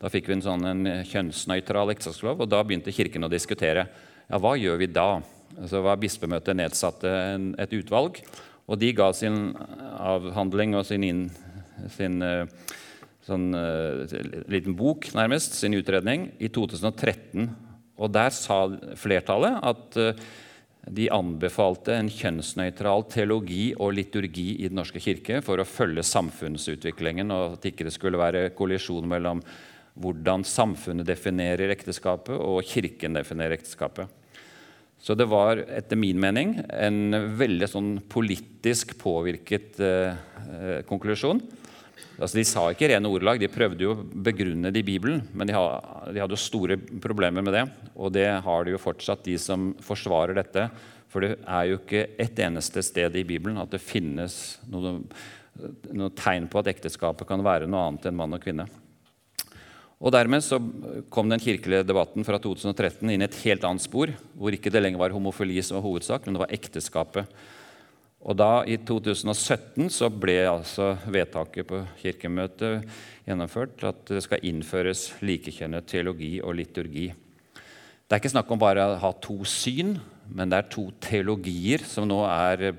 Da 0.00 0.10
fikk 0.10 0.30
vi 0.30 0.38
en 0.38 0.46
sånn 0.46 0.88
kjønnsnøytral 1.10 1.92
ekteskapslov, 1.92 2.42
og 2.42 2.50
da 2.50 2.64
begynte 2.64 2.94
Kirken 2.94 3.26
å 3.26 3.32
diskutere 3.32 3.86
ja, 4.28 4.40
hva 4.40 4.56
gjør 4.58 4.80
vi 4.80 4.90
da 4.90 5.08
så 5.68 5.82
var 5.84 6.00
Bispemøtet 6.02 6.58
nedsatte 6.58 7.10
en, 7.34 7.50
et 7.60 7.74
utvalg. 7.76 8.20
Og 8.64 8.80
de 8.80 8.92
ga 8.96 9.10
sin 9.16 9.52
avhandling 10.00 10.74
og 10.78 10.86
sin, 10.88 11.04
inn, 11.04 11.26
sin 11.92 12.22
uh, 12.24 12.46
sånn, 13.26 13.50
uh, 13.54 14.16
liten 14.50 14.76
bok, 14.78 15.10
nærmest, 15.16 15.58
sin 15.58 15.76
utredning, 15.76 16.30
i 16.40 16.50
2013. 16.52 17.50
Og 18.00 18.10
der 18.14 18.34
sa 18.34 18.64
flertallet 18.98 19.60
at 19.62 20.00
De 20.84 21.06
anbefalte 21.08 21.94
en 21.96 22.10
kjønnsnøytral 22.12 23.06
teologi 23.08 23.70
og 23.80 23.94
liturgi 23.96 24.58
i 24.58 24.68
Den 24.68 24.76
norske 24.76 25.00
kirke 25.00 25.38
for 25.40 25.56
å 25.56 25.64
følge 25.64 26.02
samfunnsutviklingen, 26.04 27.30
og 27.32 27.54
at 27.54 27.68
ikke 27.70 27.86
det 27.86 27.94
skulle 27.94 28.20
være 28.20 28.50
kollisjon 28.52 29.08
mellom 29.08 29.40
hvordan 29.94 30.42
samfunnet 30.46 31.06
definerer 31.06 31.72
ekteskapet, 31.74 32.34
og 32.34 32.64
Kirken 32.66 33.18
definerer 33.18 33.56
ekteskapet. 33.56 34.10
Så 35.04 35.14
det 35.18 35.26
var 35.28 35.60
etter 35.68 35.98
min 36.00 36.16
mening 36.20 36.56
en 36.72 37.18
veldig 37.36 37.68
sånn 37.68 37.90
politisk 38.08 38.96
påvirket 39.00 39.80
eh, 39.84 40.16
eh 40.48 40.80
konklusjon. 40.88 41.42
Altså, 42.14 42.38
de 42.38 42.44
sa 42.46 42.62
ikke 42.70 42.88
rene 42.90 43.10
ordelag, 43.10 43.40
de 43.42 43.50
prøvde 43.50 43.84
jo 43.84 43.92
å 43.92 44.02
begrunne 44.02 44.70
det 44.72 44.80
i 44.84 44.86
Bibelen. 44.86 45.22
Men 45.34 45.50
de, 45.50 45.54
ha, 45.56 46.06
de 46.08 46.22
hadde 46.22 46.36
jo 46.36 46.40
store 46.40 46.78
problemer 47.02 47.44
med 47.44 47.56
det, 47.56 47.64
og 47.94 48.14
det 48.14 48.28
har 48.46 48.64
de 48.64 48.74
jo 48.74 48.82
fortsatt, 48.82 49.26
de 49.26 49.34
som 49.40 49.72
forsvarer 49.82 50.38
dette. 50.38 50.68
For 51.10 51.26
det 51.26 51.34
er 51.42 51.68
jo 51.68 51.80
ikke 51.80 52.06
et 52.22 52.40
eneste 52.42 52.82
sted 52.86 53.18
i 53.18 53.26
Bibelen 53.26 53.58
at 53.62 53.74
det 53.74 53.82
finnes 53.82 54.38
noe, 54.70 54.96
noe 55.94 56.14
tegn 56.18 56.48
på 56.50 56.62
at 56.62 56.70
ekteskapet 56.72 57.28
kan 57.28 57.44
være 57.44 57.68
noe 57.70 57.90
annet 57.90 58.08
enn 58.10 58.18
mann 58.18 58.38
og 58.38 58.42
kvinne. 58.46 58.66
Og 60.04 60.12
Dermed 60.12 60.44
så 60.44 60.58
kom 61.08 61.30
den 61.32 61.40
kirkelige 61.40 61.86
debatten 61.88 62.26
fra 62.28 62.36
2013 62.36 63.08
inn 63.08 63.24
i 63.24 63.24
et 63.24 63.38
helt 63.46 63.64
annet 63.64 63.86
spor, 63.86 64.12
hvor 64.36 64.52
ikke 64.52 64.72
det 64.72 64.82
lenger 64.84 65.00
var 65.00 65.14
homofili 65.16 65.62
som 65.64 65.78
var 65.78 65.86
hovedsak, 65.86 66.26
men 66.26 66.36
det 66.36 66.42
var 66.42 66.52
ekteskapet. 66.52 67.30
Og 68.24 68.36
da, 68.36 68.50
I 68.68 68.76
2017 68.84 69.88
så 69.92 70.10
ble 70.12 70.36
altså 70.48 70.94
vedtaket 71.08 71.68
på 71.68 71.80
kirkemøtet 72.02 72.84
gjennomført 73.24 73.84
at 73.88 74.04
det 74.12 74.22
skal 74.24 74.44
innføres 74.44 75.10
likekjønnet 75.24 75.88
teologi 75.88 76.34
og 76.44 76.56
liturgi. 76.60 77.10
Det 78.04 78.12
er 78.12 78.20
ikke 78.20 78.32
snakk 78.32 78.52
om 78.52 78.60
bare 78.60 78.84
å 78.84 79.00
ha 79.00 79.12
to 79.24 79.40
syn, 79.48 79.96
men 80.28 80.52
det 80.52 80.60
er 80.60 80.72
to 80.72 80.90
teologier 81.04 81.84
som 81.88 82.08
nå 82.08 82.20
er 82.28 82.72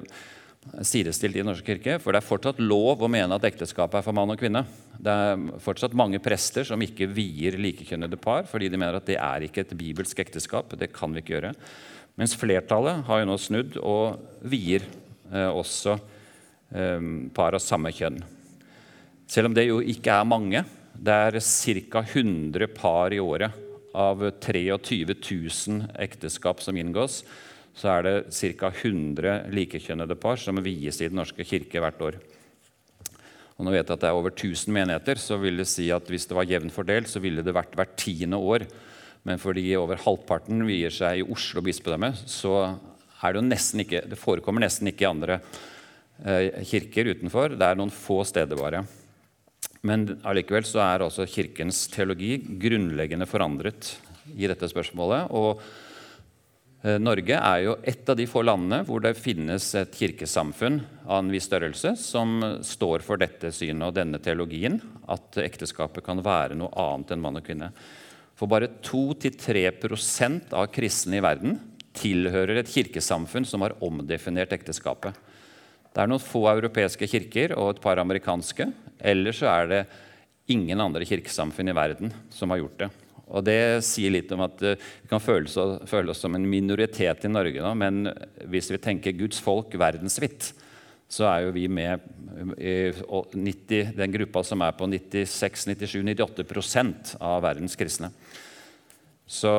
sidestilt 0.86 1.38
i 1.38 1.42
Den 1.42 1.50
norske 1.50 1.74
kirke. 1.74 1.98
For 2.02 2.14
det 2.14 2.22
er 2.22 2.30
fortsatt 2.30 2.62
lov 2.62 3.02
å 3.02 3.10
mene 3.10 3.38
at 3.38 3.50
ekteskapet 3.50 4.02
er 4.02 4.06
for 4.06 4.18
mann 4.18 4.34
og 4.34 4.42
kvinne. 4.42 4.66
Det 5.00 5.12
er 5.12 5.44
fortsatt 5.64 5.96
mange 5.98 6.22
prester 6.24 6.66
som 6.68 6.82
ikke 6.82 7.10
vier 7.12 7.58
likekjønnede 7.60 8.20
par 8.22 8.48
fordi 8.50 8.70
de 8.72 8.80
mener 8.80 9.00
at 9.00 9.10
det 9.10 9.18
er 9.20 9.46
ikke 9.46 9.66
et 9.66 9.76
bibelsk 9.78 10.22
ekteskap. 10.24 10.76
Det 10.80 10.92
kan 10.96 11.14
vi 11.14 11.24
ikke 11.24 11.36
gjøre. 11.36 11.54
Mens 12.16 12.36
flertallet 12.40 13.04
har 13.08 13.22
jo 13.22 13.28
nå 13.30 13.36
snudd 13.42 13.80
og 13.82 14.46
vier 14.48 14.86
eh, 15.32 15.50
også 15.50 15.98
eh, 15.98 17.10
par 17.36 17.58
av 17.58 17.64
samme 17.64 17.92
kjønn. 17.96 18.22
Selv 19.28 19.50
om 19.50 19.58
det 19.58 19.68
jo 19.68 19.82
ikke 19.82 20.16
er 20.16 20.30
mange. 20.30 20.64
Det 20.96 21.12
er 21.12 21.42
ca. 21.44 22.06
100 22.06 22.72
par 22.72 23.12
i 23.12 23.20
året 23.20 23.64
av 23.96 24.22
23 24.44 25.04
000 25.12 25.90
ekteskap 26.04 26.62
som 26.64 26.78
inngås 26.80 27.24
så 27.76 27.92
er 27.98 28.06
det 28.06 28.16
ca. 28.56 28.72
100 28.72 29.52
likekjønnede 29.52 30.16
par 30.20 30.40
som 30.40 30.62
vies 30.64 31.02
i 31.02 31.10
Den 31.10 31.20
norske 31.20 31.44
kirke 31.44 31.82
hvert 31.84 32.02
år. 32.02 32.20
Og 33.56 33.64
nå 33.64 33.72
vet 33.72 33.86
jeg 33.88 33.96
at 33.96 34.02
det 34.04 34.10
er 34.10 34.18
over 34.18 34.34
1000 34.34 34.74
menigheter, 34.76 35.20
så 35.22 35.38
vil 35.40 35.62
det 35.62 35.68
si 35.72 35.88
at 35.94 36.10
hvis 36.12 36.28
det 36.28 36.36
var 36.36 36.50
jevnt 36.50 36.76
fordelt, 36.76 37.08
så 37.08 37.22
ville 37.24 37.44
det 37.46 37.56
vært 37.56 37.78
hvert 37.78 37.96
tiende 38.00 38.40
år. 38.40 38.66
Men 39.26 39.40
fordi 39.42 39.70
over 39.80 40.02
halvparten 40.04 40.66
vier 40.68 40.92
seg 40.94 41.22
i 41.22 41.30
Oslo 41.34 41.64
bispedømme, 41.66 42.12
så 42.28 42.76
er 43.24 43.32
det 43.32 43.40
jo 43.40 43.48
nesten 43.48 43.82
ikke, 43.86 44.04
det 44.12 44.20
forekommer 44.20 44.66
nesten 44.66 44.92
ikke 44.92 45.08
i 45.08 45.10
andre 45.10 45.40
eh, 45.40 46.62
kirker 46.68 47.14
utenfor. 47.16 47.56
Det 47.56 47.66
er 47.66 47.80
noen 47.80 47.94
få 47.94 48.20
steder 48.28 48.60
bare. 48.60 48.84
Men 49.86 50.06
allikevel 50.26 50.68
så 50.68 50.84
er 50.84 51.06
også 51.06 51.28
Kirkens 51.30 51.86
teologi 51.94 52.38
grunnleggende 52.62 53.28
forandret 53.30 53.96
i 54.36 54.50
dette 54.50 54.68
spørsmålet. 54.70 55.32
og 55.32 55.62
Norge 57.02 57.34
er 57.34 57.62
jo 57.64 57.72
et 57.82 58.10
av 58.12 58.18
de 58.20 58.28
få 58.30 58.44
landene 58.46 58.84
hvor 58.86 59.02
det 59.02 59.16
finnes 59.18 59.72
et 59.80 59.96
kirkesamfunn 59.98 60.78
av 61.08 61.24
en 61.24 61.32
viss 61.34 61.48
størrelse 61.50 61.96
som 61.98 62.36
står 62.62 63.02
for 63.02 63.18
dette 63.18 63.50
synet 63.56 63.88
og 63.88 63.96
denne 63.96 64.20
teologien, 64.22 64.78
at 65.10 65.40
ekteskapet 65.42 66.06
kan 66.06 66.22
være 66.22 66.58
noe 66.60 66.70
annet 66.78 67.16
enn 67.16 67.24
mann 67.24 67.40
og 67.40 67.48
kvinne. 67.48 67.72
For 68.38 68.52
bare 68.52 68.70
2-3% 68.86 70.54
av 70.54 70.68
kristne 70.76 71.18
i 71.18 71.24
verden 71.26 71.58
tilhører 71.96 72.60
et 72.62 72.70
kirkesamfunn 72.70 73.48
som 73.50 73.66
har 73.66 73.78
omdefinert 73.86 74.54
ekteskapet. 74.54 75.16
Det 75.90 76.04
er 76.04 76.12
noen 76.12 76.22
få 76.22 76.44
europeiske 76.52 77.08
kirker 77.10 77.56
og 77.56 77.72
et 77.72 77.82
par 77.82 78.02
amerikanske. 78.04 78.68
Ellers 79.00 79.42
er 79.48 79.72
det 79.72 79.82
ingen 80.52 80.84
andre 80.84 81.08
kirkesamfunn 81.08 81.72
i 81.72 81.78
verden 81.78 82.14
som 82.30 82.54
har 82.54 82.62
gjort 82.62 82.84
det. 82.84 82.92
Og 83.34 83.42
Det 83.46 83.82
sier 83.86 84.12
litt 84.14 84.32
om 84.36 84.42
at 84.46 84.62
eh, 84.66 84.82
vi 85.02 85.08
kan 85.10 85.24
føle 85.24 85.46
oss, 85.50 85.58
føle 85.90 86.12
oss 86.14 86.22
som 86.22 86.36
en 86.38 86.50
minoritet 86.50 87.26
i 87.26 87.32
Norge 87.32 87.62
nå, 87.64 87.72
men 87.80 87.94
hvis 88.52 88.72
vi 88.74 88.78
tenker 88.82 89.18
Guds 89.18 89.40
folk 89.42 89.70
verdensvidt, 89.80 90.54
så 91.10 91.24
er 91.30 91.40
jo 91.46 91.52
vi 91.56 91.68
med 91.70 92.00
i 92.58 92.92
90, 92.92 93.94
den 93.96 94.12
gruppa 94.12 94.44
som 94.44 94.62
er 94.66 94.72
på 94.78 94.86
96-97-98% 94.90 97.16
av 97.24 97.44
verdens 97.46 97.76
kristne. 97.78 98.10
Så 99.26 99.50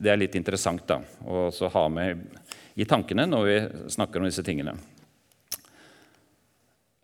det 0.00 0.10
er 0.12 0.16
litt 0.20 0.34
interessant 0.38 0.88
da, 0.88 1.00
å 1.24 1.50
ha 1.50 1.88
med 1.92 2.18
i 2.80 2.84
tankene 2.88 3.26
når 3.28 3.42
vi 3.48 3.58
snakker 3.96 4.20
om 4.20 4.26
disse 4.28 4.42
tingene. 4.46 4.72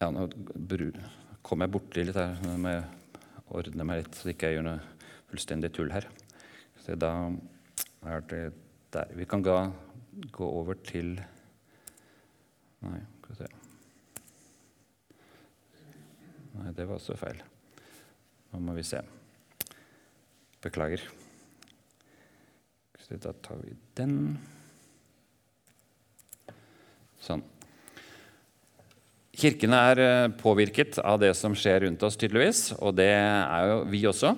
Ja, 0.01 0.07
nå 0.13 0.29
kom 1.45 1.61
jeg 1.61 1.73
borti 1.73 2.05
litt 2.07 2.17
her. 2.17 2.37
Nå 2.45 2.57
må 2.61 2.69
jeg 2.73 2.85
ordne 3.53 3.85
meg 3.85 3.97
litt, 4.01 4.15
så 4.17 4.29
ikke 4.33 4.47
jeg 4.49 4.55
gjør 4.59 4.67
noe 4.71 4.81
fullstendig 5.31 5.73
tull 5.77 5.93
her. 5.95 6.09
Så 6.83 6.97
da 6.99 7.13
er 8.09 8.27
det 8.31 8.45
der. 8.95 9.15
Vi 9.17 9.27
kan 9.29 9.43
ga, 9.47 9.71
gå 10.33 10.47
over 10.47 10.79
til 10.87 11.19
Nei, 12.81 12.97
skal 13.21 13.35
vi 13.35 13.37
se. 13.37 13.49
Nei, 16.57 16.71
det 16.73 16.87
var 16.89 16.97
også 16.97 17.17
feil. 17.21 17.43
Nå 18.51 18.61
må 18.65 18.73
vi 18.79 18.85
se. 18.89 19.03
Beklager. 20.65 21.05
Da 23.11 23.33
tar 23.43 23.59
vi 23.59 23.75
den. 23.99 24.15
Sånn. 27.21 27.43
Kirkene 29.41 29.81
er 29.91 30.01
eh, 30.05 30.33
påvirket 30.39 31.01
av 31.03 31.19
det 31.23 31.33
som 31.39 31.57
skjer 31.59 31.85
rundt 31.87 32.05
oss, 32.07 32.19
tydeligvis. 32.21 32.71
Og 32.79 32.95
det 32.97 33.11
er 33.11 33.67
jo 33.73 33.81
vi 33.91 34.05
også. 34.09 34.35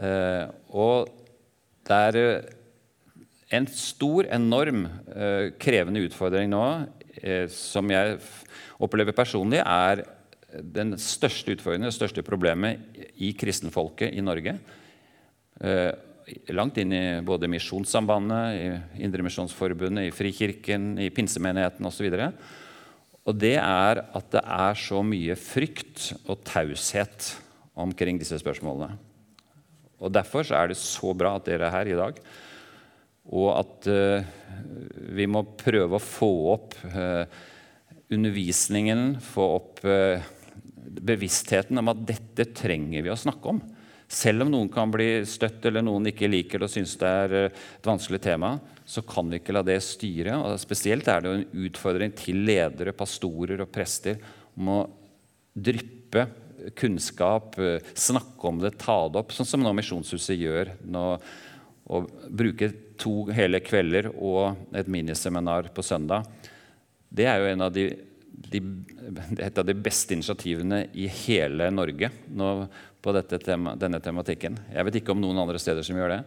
Eh, 0.00 0.46
og 0.72 1.10
det 1.88 1.98
er 2.08 2.18
eh, 2.20 2.50
en 3.58 3.68
stor, 3.68 4.28
enorm, 4.32 4.86
eh, 5.12 5.52
krevende 5.60 6.04
utfordring 6.06 6.52
nå 6.52 6.66
som 7.52 7.86
jeg 7.92 8.16
opplever 8.82 9.14
personlig, 9.14 9.60
er 9.60 10.00
den 10.74 10.96
største 10.98 11.52
utfordringen, 11.54 11.86
det 11.86 11.94
største 11.94 12.24
problemet 12.26 12.80
i 13.22 13.28
kristenfolket 13.38 14.16
i 14.16 14.24
Norge. 14.24 14.56
Langt 16.56 16.80
inn 16.82 16.96
i 16.96 17.04
både 17.22 17.50
Misjonssambandet, 17.52 18.58
i 18.58 19.04
Indremisjonsforbundet, 19.06 20.08
i 20.08 20.16
Frikirken, 20.16 20.96
i 20.98 21.12
pinsemenigheten 21.14 21.86
osv. 21.86 22.10
Og 23.22 23.38
det 23.38 23.54
er 23.60 24.02
at 24.02 24.34
det 24.34 24.42
er 24.42 24.82
så 24.82 25.04
mye 25.06 25.38
frykt 25.38 26.10
og 26.24 26.42
taushet 26.48 27.36
omkring 27.78 28.18
disse 28.18 28.40
spørsmålene. 28.40 29.11
Og 30.02 30.12
Derfor 30.14 30.48
er 30.50 30.70
det 30.70 30.78
så 30.80 31.14
bra 31.14 31.36
at 31.38 31.46
dere 31.46 31.68
er 31.68 31.76
her 31.76 31.90
i 31.92 31.98
dag. 31.98 32.20
Og 33.32 33.48
at 33.54 33.86
uh, 33.86 34.24
vi 35.14 35.28
må 35.30 35.44
prøve 35.58 35.98
å 35.98 36.02
få 36.02 36.32
opp 36.56 36.74
uh, 36.90 37.22
undervisningen, 38.12 39.20
få 39.22 39.46
opp 39.60 39.84
uh, 39.86 40.18
bevisstheten 40.82 41.78
om 41.78 41.92
at 41.92 42.02
dette 42.08 42.50
trenger 42.56 43.06
vi 43.06 43.12
å 43.12 43.18
snakke 43.18 43.54
om. 43.54 43.62
Selv 44.12 44.44
om 44.44 44.50
noen 44.52 44.68
kan 44.68 44.90
bli 44.92 45.22
støtt 45.24 45.64
eller 45.70 45.84
noen 45.86 46.10
ikke 46.10 46.28
liker 46.28 46.60
det 46.60 46.66
og 46.68 46.74
syns 46.74 46.98
det 47.00 47.12
er 47.22 47.36
et 47.46 47.86
vanskelig 47.88 48.20
tema, 48.26 48.56
så 48.84 49.00
kan 49.08 49.30
vi 49.30 49.38
ikke 49.40 49.54
la 49.56 49.62
det 49.64 49.78
styre. 49.86 50.34
Og 50.36 50.58
spesielt 50.60 51.08
er 51.08 51.22
det 51.22 51.30
jo 51.30 51.38
en 51.38 51.68
utfordring 51.68 52.12
til 52.18 52.42
ledere, 52.44 52.92
pastorer 52.92 53.62
og 53.62 53.70
prester 53.72 54.20
om 54.58 54.68
å 54.68 54.80
dryppe 55.52 56.26
kunnskap, 56.78 57.58
eh, 57.58 57.82
snakke 57.94 58.48
om 58.48 58.60
det, 58.62 58.76
ta 58.82 59.08
det 59.08 59.20
opp, 59.22 59.34
sånn 59.34 59.48
som 59.48 59.64
nå 59.64 59.72
Misjonshuset 59.76 60.38
gjør. 60.38 60.72
Nå, 60.84 61.06
å 61.92 62.00
bruke 62.30 62.70
to 63.00 63.26
hele 63.34 63.60
kvelder 63.64 64.12
og 64.12 64.76
et 64.76 64.88
miniseminar 64.90 65.72
på 65.74 65.84
søndag. 65.84 66.28
Det 67.12 67.26
er 67.28 67.42
jo 67.42 67.50
en 67.50 67.64
av 67.66 67.72
de, 67.74 67.88
de, 68.52 68.60
et 69.42 69.58
av 69.58 69.66
de 69.66 69.74
beste 69.76 70.14
initiativene 70.14 70.84
i 70.94 71.08
hele 71.26 71.68
Norge 71.74 72.12
nå 72.30 72.52
på 73.02 73.14
tema, 73.26 73.74
denne 73.74 73.98
tematikken. 74.00 74.60
Jeg 74.70 74.86
vet 74.86 75.00
ikke 75.00 75.14
om 75.14 75.20
noen 75.20 75.42
andre 75.42 75.58
steder 75.58 75.82
som 75.84 75.98
gjør 75.98 76.14
det. 76.14 76.20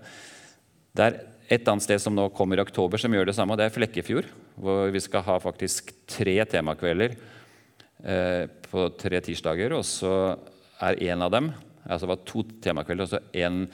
Det 0.95 1.05
er 1.05 1.17
et 1.55 1.69
annet 1.71 1.85
sted 1.85 2.01
som 2.03 2.15
nå 2.15 2.27
kommer 2.35 2.59
i 2.59 2.65
oktober, 2.65 2.99
som 2.99 3.13
gjør 3.13 3.29
det 3.29 3.37
samme. 3.37 3.55
Det 3.55 3.69
er 3.69 3.73
Flekkefjord, 3.73 4.27
hvor 4.59 4.91
vi 4.91 5.01
skal 5.03 5.23
ha 5.23 5.37
faktisk 5.39 5.93
tre 6.09 6.35
temakvelder 6.51 7.15
på 8.05 8.89
tre 9.01 9.21
tirsdager. 9.25 9.73
Og 9.73 9.85
så 9.87 10.11
er 10.83 10.99
en 11.09 11.23
av 11.25 11.31
dem 11.33 11.49
altså 11.85 12.05
det 12.05 12.13
var 12.13 12.25
to 12.27 12.43
temakvelder, 12.63 13.05
og 13.05 13.11
så 13.13 13.43
en 13.45 13.65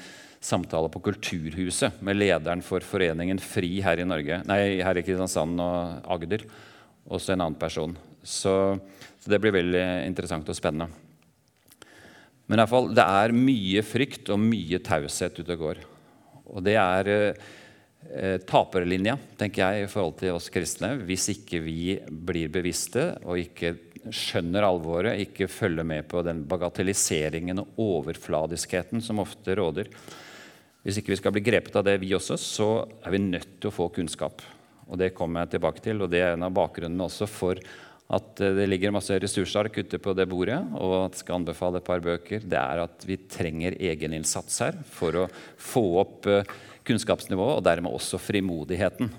samtale 0.42 0.90
på 0.92 1.02
Kulturhuset 1.06 2.02
med 2.04 2.18
lederen 2.18 2.64
for 2.66 2.84
foreningen 2.86 3.40
FRI 3.42 3.76
her 3.86 4.02
i 4.02 4.08
Norge, 4.08 4.42
nei, 4.50 4.82
her 4.82 4.98
i 4.98 5.06
Kristiansand 5.06 5.62
og 5.62 6.10
Agder. 6.16 6.46
Også 7.12 7.34
en 7.34 7.46
annen 7.46 7.60
person. 7.60 7.94
Så, 8.22 8.54
så 9.22 9.32
det 9.32 9.40
blir 9.42 9.56
veldig 9.56 9.86
interessant 10.08 10.50
og 10.50 10.58
spennende. 10.58 10.90
Men 12.46 12.60
i 12.60 12.62
hvert 12.64 12.74
fall, 12.74 12.92
det 12.94 13.06
er 13.06 13.38
mye 13.38 13.84
frykt 13.86 14.30
og 14.34 14.42
mye 14.42 14.82
taushet 14.84 15.40
ute 15.40 15.56
og 15.56 15.64
går. 15.66 15.82
Og 16.52 16.66
det 16.66 16.76
er 16.78 17.10
eh, 17.10 17.44
taperlinja, 18.50 19.14
tenker 19.38 19.62
jeg, 19.62 19.86
i 19.86 19.90
forhold 19.92 20.16
til 20.20 20.34
oss 20.36 20.50
kristne, 20.52 20.96
hvis 21.06 21.30
ikke 21.36 21.62
vi 21.64 21.96
blir 22.10 22.50
bevisste 22.52 23.06
og 23.22 23.40
ikke 23.40 23.76
skjønner 24.10 24.66
alvoret, 24.66 25.20
ikke 25.22 25.50
følger 25.52 25.86
med 25.86 26.08
på 26.10 26.24
den 26.26 26.42
bagatelliseringen 26.50 27.62
og 27.62 27.78
overfladiskheten 27.82 29.04
som 29.06 29.22
ofte 29.22 29.56
råder. 29.60 29.92
Hvis 30.82 30.98
ikke 30.98 31.14
vi 31.14 31.20
skal 31.20 31.36
bli 31.36 31.46
grepet 31.46 31.78
av 31.78 31.86
det, 31.86 32.00
vi 32.02 32.16
også, 32.18 32.40
så 32.42 32.72
er 33.06 33.14
vi 33.14 33.22
nødt 33.22 33.60
til 33.62 33.70
å 33.70 33.76
få 33.76 33.92
kunnskap. 33.94 34.42
Og 34.90 34.98
Det 34.98 35.14
kommer 35.16 35.46
jeg 35.46 35.56
tilbake 35.56 35.84
til, 35.84 36.02
og 36.02 36.10
det 36.12 36.24
er 36.24 36.34
en 36.34 36.48
av 36.48 36.56
bakgrunnene 36.56 37.06
også 37.06 37.30
for 37.30 37.62
at 38.12 38.42
eh, 38.44 38.56
det 38.58 38.66
ligger 38.68 38.92
masse 38.92 39.16
ressursark 39.24 39.78
ute 39.78 40.02
på 40.02 40.16
det 40.18 40.26
bordet, 40.28 40.60
og 40.76 40.98
at 41.06 41.16
jeg 41.16 41.24
skal 41.24 41.38
anbefale 41.40 41.80
et 41.80 41.88
par 41.88 42.02
bøker. 42.04 42.44
Det 42.44 42.60
er 42.60 42.84
at 42.84 43.06
vi 43.08 43.20
trenger 43.32 43.78
egeninnsats 43.78 44.60
her 44.66 44.82
for 44.90 45.24
å 45.24 45.30
få 45.62 45.86
opp 46.02 46.28
eh, 46.28 46.58
kunnskapsnivået, 46.88 47.60
og 47.60 47.66
dermed 47.66 47.94
også 47.94 48.20
frimodigheten. 48.22 49.12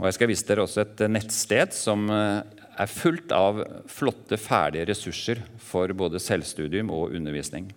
Og 0.00 0.06
Jeg 0.08 0.16
skal 0.16 0.30
vise 0.30 0.46
dere 0.48 0.64
også 0.64 0.84
et 0.86 1.02
nettsted 1.12 1.74
som 1.76 2.06
eh, 2.14 2.40
er 2.80 2.88
fullt 2.88 3.32
av 3.36 3.58
flotte, 3.90 4.38
ferdige 4.40 4.86
ressurser 4.88 5.42
for 5.60 5.92
både 5.92 6.22
selvstudium 6.22 6.92
og 6.94 7.12
undervisning. 7.18 7.68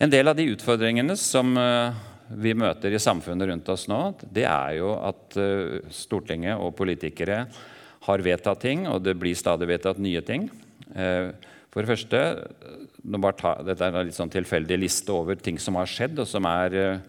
En 0.00 0.08
del 0.12 0.30
av 0.30 0.38
de 0.38 0.48
utfordringene 0.54 1.18
som 1.20 1.52
eh, 1.60 2.00
vi 2.40 2.54
møter 2.56 2.96
i 2.96 3.02
samfunnet 3.02 3.50
rundt 3.50 3.68
oss 3.68 3.84
nå, 3.90 4.00
det 4.24 4.46
er 4.48 4.78
jo 4.78 4.94
at 4.96 5.36
eh, 5.36 5.82
Stortinget 5.92 6.56
og 6.56 6.72
politikere 6.80 7.42
har 8.06 8.24
vedtatt 8.24 8.64
ting, 8.64 8.88
og 8.88 9.02
det 9.04 9.18
blir 9.20 9.36
stadig 9.36 9.68
vedtatt 9.68 9.98
nye 10.00 10.22
ting. 10.24 10.46
For 10.88 11.84
det 11.84 11.90
første, 11.90 12.20
ta, 13.38 13.54
Dette 13.64 13.86
er 13.86 13.94
en 13.94 14.06
litt 14.06 14.16
sånn 14.16 14.32
tilfeldig 14.32 14.78
liste 14.78 15.12
over 15.12 15.36
ting 15.36 15.58
som 15.58 15.78
har 15.80 15.88
skjedd, 15.90 16.18
og 16.20 16.28
som 16.28 16.46
er, 16.48 17.00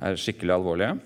er 0.00 0.20
skikkelig 0.20 0.56
alvorlige. 0.56 0.98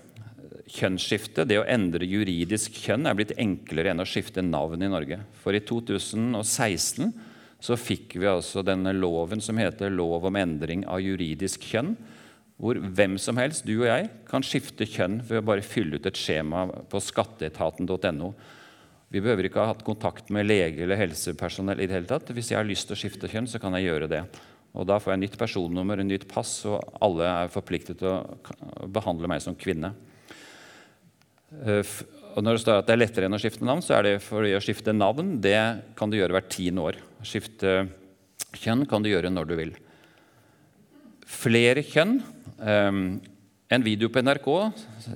Kjønnsskifte, 0.65 1.45
det 1.45 1.59
å 1.61 1.67
endre 1.69 2.07
juridisk 2.09 2.73
kjønn, 2.81 3.05
er 3.05 3.17
blitt 3.17 3.35
enklere 3.37 3.91
enn 3.91 4.01
å 4.01 4.07
skifte 4.09 4.41
navn 4.41 4.81
i 4.81 4.89
Norge. 4.89 5.19
For 5.43 5.53
i 5.53 5.61
2016 5.61 7.13
så 7.65 7.77
fikk 7.79 8.17
vi 8.19 8.27
altså 8.29 8.63
denne 8.65 8.93
loven 8.93 9.41
som 9.41 9.57
heter 9.61 9.93
lov 9.93 10.25
om 10.27 10.37
endring 10.39 10.83
av 10.89 11.03
juridisk 11.03 11.63
kjønn. 11.69 11.95
Hvor 12.61 12.79
hvem 12.79 13.17
som 13.19 13.37
helst, 13.39 13.65
du 13.67 13.81
og 13.81 13.89
jeg, 13.89 14.09
kan 14.29 14.43
skifte 14.45 14.87
kjønn 14.87 15.19
ved 15.27 15.41
å 15.41 15.45
bare 15.45 15.65
fylle 15.65 15.99
ut 15.99 16.05
et 16.07 16.19
skjema 16.19 16.65
på 16.89 17.01
skatteetaten.no. 17.03 18.31
Vi 19.15 19.21
behøver 19.23 19.47
ikke 19.47 19.63
ha 19.63 19.69
hatt 19.69 19.85
kontakt 19.87 20.27
med 20.35 20.43
lege 20.43 20.81
eller 20.83 20.99
helsepersonell. 20.99 21.79
i 21.79 21.87
det 21.87 21.95
hele 21.95 22.09
tatt. 22.09 22.33
Hvis 22.35 22.51
jeg 22.51 22.59
har 22.59 22.67
lyst 22.67 22.89
til 22.89 22.97
å 22.97 22.99
skifte 22.99 23.29
kjønn, 23.31 23.47
så 23.47 23.61
kan 23.63 23.71
jeg 23.77 23.87
gjøre 23.87 24.09
det. 24.11 24.25
Og 24.75 24.85
Da 24.85 24.99
får 24.99 25.13
jeg 25.13 25.21
nytt 25.21 25.37
personnummer, 25.39 25.99
en 25.99 26.07
nytt 26.07 26.27
pass, 26.27 26.65
og 26.65 26.83
alle 26.99 27.23
er 27.23 27.47
forpliktet 27.47 27.97
til 27.99 28.11
å 28.11 28.87
behandle 28.91 29.29
meg 29.31 29.39
som 29.39 29.55
kvinne. 29.55 29.93
Eh, 31.63 31.83
og 32.35 32.43
Når 32.43 32.51
det 32.51 32.61
står 32.65 32.79
at 32.81 32.87
det 32.87 32.93
er 32.93 32.99
lettere 32.99 33.25
enn 33.29 33.37
å 33.37 33.39
skifte 33.39 33.63
navn, 33.63 33.79
så 33.79 33.95
er 33.95 34.03
det 34.03 34.21
fordi 34.21 34.51
å 34.51 34.59
skifte 34.59 34.91
navn 34.91 35.39
det 35.39 35.95
kan 35.95 36.11
du 36.11 36.17
gjøre 36.17 36.35
hvert 36.35 36.51
tiende 36.51 36.83
år. 36.83 36.99
Skifte 37.23 37.87
kjønn 38.51 38.83
kan 38.85 39.01
du 39.01 39.09
gjøre 39.13 39.31
når 39.31 39.47
du 39.47 39.55
vil. 39.55 39.71
Flere 41.23 41.87
kjønn. 41.87 42.19
Um, 42.59 43.21
en 43.71 43.83
video 43.83 44.11
på 44.11 44.21
NRK 44.21 44.49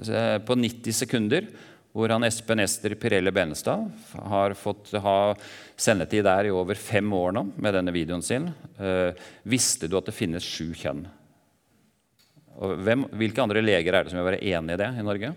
eh, 0.07 0.37
på 0.39 0.55
90 0.55 0.95
sekunder 0.95 1.51
hvor 1.93 2.11
han 2.13 2.25
Espen 2.27 2.61
Ester 2.61 2.93
Pirelle 2.99 3.31
Benestad 3.33 3.87
har 4.29 4.53
fått 4.57 4.91
ha 5.01 5.33
sendetid 5.79 6.23
der 6.27 6.49
i 6.49 6.53
over 6.53 6.77
fem 6.77 7.07
år 7.17 7.33
nå 7.35 7.45
med 7.55 7.75
denne 7.75 7.93
videoen 7.95 8.23
sin. 8.25 8.51
Eh, 8.77 9.15
visste 9.43 9.89
du 9.89 9.97
at 9.97 10.09
det 10.09 10.17
finnes 10.17 10.45
sju 10.45 10.69
kjønn? 10.77 11.05
Og 12.59 12.75
hvem, 12.85 13.07
hvilke 13.17 13.41
andre 13.41 13.63
leger 13.63 13.95
er 13.95 14.05
det 14.05 14.13
som 14.13 14.19
vil 14.21 14.29
være 14.29 14.43
enig 14.51 14.75
i 14.75 14.81
det 14.83 14.91
i 14.99 15.05
Norge? 15.07 15.33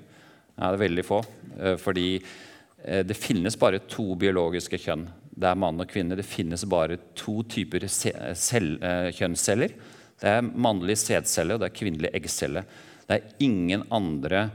Ja, 0.53 0.69
det 0.69 0.77
er 0.77 0.85
veldig 0.85 1.07
få. 1.09 1.23
Eh, 1.57 1.77
fordi 1.81 2.07
eh, 2.19 3.03
det 3.07 3.19
finnes 3.19 3.57
bare 3.59 3.85
to 3.89 4.13
biologiske 4.21 4.81
kjønn 4.83 5.09
det 5.33 5.49
er 5.49 5.59
mann 5.59 5.81
og 5.81 5.89
kvinne. 5.89 6.17
Det 6.19 6.29
finnes 6.29 6.65
bare 6.69 6.99
to 7.19 7.41
typer 7.49 7.87
eh, 7.89 9.09
kjønnsceller. 9.17 9.77
Det 10.21 10.35
er 10.37 10.45
mannlig 10.45 10.99
sædcelle 11.01 11.57
og 11.57 11.63
det 11.63 11.71
er 11.71 11.79
kvinnelig 11.79 12.13
eggcelle. 12.15 12.65
Det 13.09 13.17
er 13.17 13.47
ingen 13.47 13.87
andre 13.93 14.51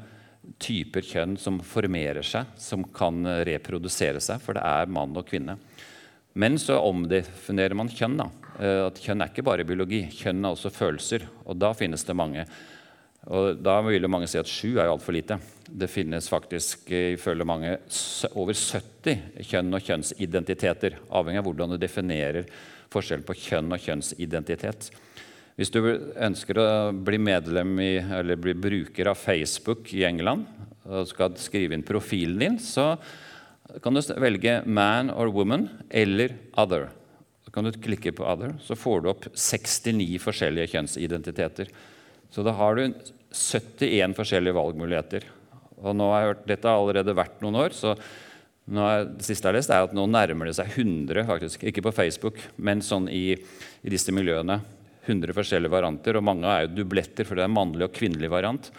typer 0.62 1.06
kjønn 1.06 1.36
som 1.42 1.60
formerer 1.64 2.26
seg, 2.26 2.54
som 2.62 2.86
kan 2.96 3.26
reprodusere 3.48 4.22
seg, 4.24 4.42
for 4.44 4.58
det 4.58 4.64
er 4.66 4.92
mann 4.92 5.16
og 5.18 5.28
kvinne. 5.28 5.58
Men 6.38 6.60
så 6.62 6.78
omdefinerer 6.86 7.74
man 7.74 7.90
kjønn. 7.90 8.18
da. 8.20 8.30
Eh, 8.62 8.84
at 8.86 9.00
Kjønn 9.02 9.24
er 9.24 9.32
ikke 9.32 9.46
bare 9.46 9.66
biologi, 9.66 10.04
kjønn 10.14 10.46
er 10.46 10.54
også 10.54 10.70
følelser. 10.74 11.26
Og 11.46 11.58
da 11.58 11.72
finnes 11.74 12.06
det 12.06 12.16
mange. 12.16 12.46
Og 13.28 13.58
Da 13.62 13.82
vil 13.82 14.02
jo 14.02 14.08
mange 14.08 14.28
si 14.30 14.38
at 14.38 14.48
sju 14.48 14.78
er 14.78 14.88
altfor 14.88 15.14
lite. 15.14 15.40
Det 15.68 15.90
finnes 15.90 16.30
faktisk 16.30 16.92
ifølge 16.92 17.44
mange 17.44 17.74
over 18.36 18.54
70 18.54 19.42
kjønn 19.44 19.74
og 19.74 19.82
kjønnsidentiteter, 19.82 20.96
avhengig 21.12 21.42
av 21.42 21.50
hvordan 21.50 21.74
du 21.74 21.78
definerer 21.78 22.46
forskjellen 22.94 23.26
på 23.26 23.36
kjønn 23.36 23.74
og 23.74 23.84
kjønnsidentitet. 23.84 24.92
Hvis 25.58 25.72
du 25.74 25.80
ønsker 25.82 26.60
å 26.62 26.66
bli 26.94 27.18
medlem 27.18 27.80
i, 27.82 27.96
eller 27.98 28.38
bli 28.38 28.54
bruker 28.54 29.10
av 29.10 29.18
Facebook 29.18 29.90
i 29.98 30.04
England 30.06 30.46
og 30.86 31.08
skal 31.10 31.34
skrive 31.42 31.74
inn 31.74 31.86
profilen 31.86 32.38
din, 32.38 32.60
så 32.62 32.92
kan 33.82 33.98
du 33.98 34.02
velge 34.22 34.62
'man 34.66 35.10
or 35.10 35.28
woman' 35.34 35.70
eller 35.90 36.36
'other'. 36.54 36.90
Så 37.44 37.52
kan 37.52 37.64
du 37.64 37.72
klikke 37.72 38.14
på 38.14 38.24
'other', 38.24 38.54
så 38.62 38.78
får 38.78 39.02
du 39.02 39.10
opp 39.10 39.26
69 39.34 40.20
forskjellige 40.20 40.78
kjønnsidentiteter. 40.78 41.68
Så 42.30 42.44
da 42.44 42.52
har 42.52 42.76
du 42.76 42.94
71 43.34 44.14
forskjellige 44.14 44.54
valgmuligheter. 44.54 45.24
Og 45.82 45.96
nå 45.96 46.12
har 46.12 46.22
jeg 46.22 46.36
hørt, 46.36 46.48
Dette 46.48 46.68
har 46.68 46.78
allerede 46.78 47.16
vært 47.16 47.42
noen 47.42 47.56
år. 47.56 47.74
så 47.74 47.98
er, 48.70 49.06
det 49.06 49.26
siste 49.26 49.48
jeg 49.48 49.54
har 49.54 49.58
lest 49.58 49.70
er 49.70 49.84
at 49.84 49.94
Nå 49.94 50.06
nærmer 50.06 50.46
det 50.46 50.56
seg 50.56 50.68
100, 50.68 51.26
faktisk, 51.26 51.64
ikke 51.64 51.82
på 51.82 51.94
Facebook, 51.94 52.38
men 52.58 52.80
sånn 52.80 53.10
i, 53.10 53.34
i 53.84 53.90
disse 53.90 54.12
miljøene. 54.12 54.62
100 55.08 55.34
forskjellige 55.36 55.72
varianter, 55.72 56.20
og 56.20 56.28
mange 56.28 56.52
er 56.52 56.66
jo 56.66 56.82
dubletter, 56.82 57.26
for 57.28 57.40
det 57.40 57.48
er 57.48 57.54
mannlig 57.54 57.88
og 57.88 57.96
kvinnelig 57.96 58.30
variant. 58.32 58.70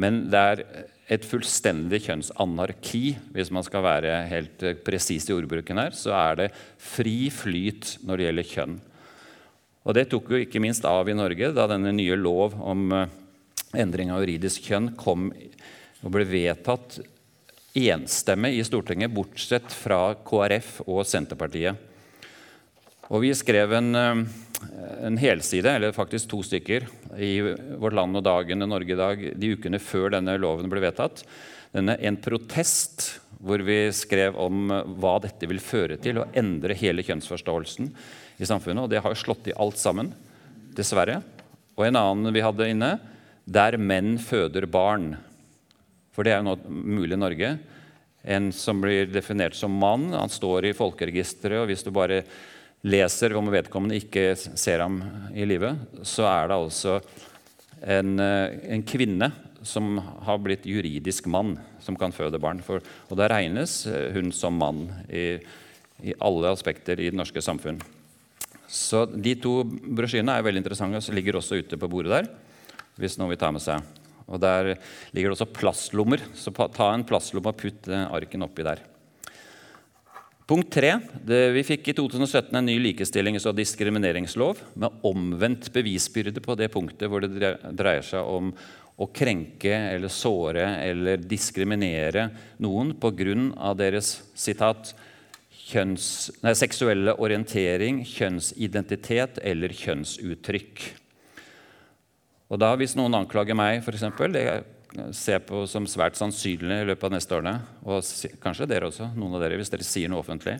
Men 0.00 0.24
det 0.32 0.40
er 0.40 0.64
et 1.12 1.26
fullstendig 1.28 2.00
kjønnsanarki, 2.06 3.02
hvis 3.34 3.50
man 3.54 3.64
skal 3.66 3.84
være 3.84 4.14
helt 4.30 4.64
presis 4.86 5.28
i 5.28 5.34
ordbruken 5.36 5.80
her. 5.82 5.94
Så 5.96 6.14
er 6.16 6.38
det 6.38 6.48
fri 6.80 7.28
flyt 7.34 7.98
når 8.06 8.18
det 8.18 8.28
gjelder 8.28 8.50
kjønn. 8.54 8.78
Og 9.82 9.96
Det 9.98 10.06
tok 10.10 10.30
jo 10.30 10.38
ikke 10.38 10.62
minst 10.62 10.84
av 10.86 11.08
i 11.10 11.16
Norge 11.16 11.50
da 11.54 11.66
denne 11.70 11.90
nye 11.94 12.16
lov 12.16 12.54
om 12.54 12.92
eh, 12.94 13.08
endring 13.82 14.12
av 14.14 14.22
juridisk 14.22 14.68
kjønn 14.70 14.92
kom 14.98 15.32
og 16.02 16.14
ble 16.14 16.26
vedtatt 16.28 17.00
enstemmig 17.78 18.54
i 18.58 18.64
Stortinget, 18.66 19.10
bortsett 19.14 19.74
fra 19.74 20.12
KrF 20.22 20.82
og 20.86 21.02
Senterpartiet. 21.08 21.88
Og 23.10 23.24
Vi 23.26 23.34
skrev 23.34 23.72
en, 23.72 23.94
eh, 23.96 24.24
en 25.02 25.16
helside, 25.20 25.70
eller 25.70 25.94
faktisk 25.96 26.30
to 26.30 26.42
stykker, 26.46 26.86
i 27.18 27.32
Vårt 27.80 27.96
Land 27.96 28.18
og 28.18 28.24
Dagen 28.26 28.64
og 28.64 28.70
Norge 28.72 28.94
i 28.94 28.98
dag 28.98 29.24
de 29.38 29.52
ukene 29.56 29.80
før 29.82 30.14
denne 30.16 30.38
loven 30.40 30.70
ble 30.72 30.82
vedtatt. 30.84 31.24
Denne, 31.72 31.96
en 32.00 32.18
protest 32.20 33.06
hvor 33.42 33.62
vi 33.66 33.86
skrev 33.96 34.36
om 34.38 34.70
hva 35.00 35.16
dette 35.24 35.48
vil 35.50 35.60
føre 35.62 35.98
til, 36.00 36.20
å 36.22 36.28
endre 36.38 36.76
hele 36.78 37.02
kjønnsforståelsen 37.06 37.90
i 38.38 38.48
samfunnet. 38.48 38.84
Og 38.84 38.92
det 38.92 39.02
har 39.02 39.14
jo 39.14 39.22
slått 39.22 39.50
i 39.50 39.56
alt 39.58 39.80
sammen, 39.80 40.12
dessverre. 40.76 41.20
Og 41.74 41.88
en 41.88 41.98
annen 41.98 42.34
vi 42.34 42.44
hadde 42.44 42.70
inne, 42.70 42.92
'Der 43.44 43.76
menn 43.76 44.18
føder 44.22 44.66
barn'. 44.70 45.16
For 46.14 46.22
det 46.22 46.32
er 46.32 46.38
jo 46.38 46.52
noe 46.52 46.68
mulig 46.68 47.16
i 47.16 47.24
Norge. 47.24 47.58
En 48.22 48.52
som 48.52 48.80
blir 48.80 49.10
definert 49.10 49.56
som 49.58 49.72
mann, 49.74 50.12
han 50.12 50.30
står 50.30 50.68
i 50.68 50.76
folkeregisteret, 50.76 51.58
og 51.58 51.66
hvis 51.66 51.82
du 51.82 51.90
bare 51.90 52.22
leser 52.82 53.36
om 53.38 53.50
vedkommende 53.52 54.00
ikke 54.00 54.32
ser 54.36 54.82
ham 54.82 54.98
i 55.34 55.46
live, 55.46 55.74
så 56.02 56.26
er 56.26 56.50
det 56.50 56.58
altså 56.58 56.98
en, 57.82 58.18
eh, 58.20 58.58
en, 58.74 58.82
kvinne 58.86 59.30
som 59.62 59.96
har 60.26 60.40
blitt 60.42 60.66
juridisk 60.66 61.28
mann, 61.30 61.54
som 61.82 61.96
kan 61.98 62.14
føde 62.14 62.40
barn. 62.42 62.62
For, 62.62 62.82
og 63.08 63.18
da 63.18 63.30
regnes 63.30 63.84
hun 64.14 64.32
som 64.34 64.58
mann 64.58 64.88
i, 65.06 65.38
i 66.02 66.14
alle 66.18 66.50
aspekter 66.50 66.98
i 66.98 67.10
det 67.10 67.18
norske 67.18 67.42
samfunn. 67.42 67.78
Så 68.72 69.04
De 69.06 69.34
to 69.36 69.60
brosjyrene 69.62 70.34
er 70.38 70.46
veldig 70.46 70.62
interessante 70.64 70.98
og 70.98 71.14
ligger 71.14 71.38
også 71.38 71.60
ute 71.60 71.78
på 71.78 71.90
bordet 71.92 72.14
der. 72.14 72.30
hvis 72.96 73.18
noen 73.18 73.30
vil 73.32 73.40
ta 73.40 73.50
med 73.50 73.62
seg. 73.62 73.82
Og 74.28 74.40
Der 74.40 74.76
ligger 75.12 75.30
det 75.30 75.36
også 75.36 75.52
plastlommer, 75.52 76.20
så 76.34 76.50
ta 76.50 76.92
en 76.92 77.04
plastlomme 77.04 77.52
og 77.52 77.56
putt 77.56 77.88
arken 77.88 78.42
oppi 78.42 78.62
der. 78.62 78.80
Punkt 80.46 80.72
tre. 80.74 80.96
Det, 81.22 81.38
vi 81.54 81.62
fikk 81.62 81.92
i 81.92 81.94
2017 81.94 82.56
en 82.58 82.66
ny 82.66 82.74
likestillings- 82.82 83.44
og 83.46 83.54
diskrimineringslov 83.54 84.58
med 84.74 85.04
omvendt 85.06 85.68
bevisbyrde 85.74 86.42
på 86.42 86.56
det 86.58 86.66
punktet 86.74 87.06
hvor 87.10 87.22
det 87.22 87.52
dreier 87.78 88.02
seg 88.02 88.26
om 88.26 88.50
å 88.98 89.06
krenke 89.14 89.70
eller 89.70 90.10
såre 90.10 90.66
eller 90.82 91.22
diskriminere 91.22 92.26
noen 92.58 92.90
pga. 92.98 93.36
deres 93.78 94.10
sitat, 94.34 94.92
kjønns, 95.70 96.32
nei, 96.42 96.56
seksuelle 96.58 97.14
orientering, 97.14 98.02
kjønnsidentitet 98.04 99.38
eller 99.42 99.68
kjønnsuttrykk. 99.70 100.82
Og 102.50 102.58
da 102.58 102.74
Hvis 102.76 102.96
noen 102.98 103.14
anklager 103.14 103.54
meg, 103.54 103.84
for 103.84 103.94
ser 105.16 105.42
på 105.46 105.64
som 105.70 105.86
svært 105.88 106.18
sannsynlig 106.18 106.82
i 106.82 106.88
løpet 106.90 107.08
av 107.08 107.14
neste 107.14 107.36
årene, 107.36 107.54
og 107.84 108.04
kanskje 108.42 108.68
dere 108.68 108.90
også, 108.90 109.12
noen 109.16 109.36
av 109.38 109.44
dere, 109.44 109.58
hvis 109.60 109.72
dere 109.72 109.86
sier 109.86 110.12
noe 110.12 110.22
offentlig, 110.22 110.58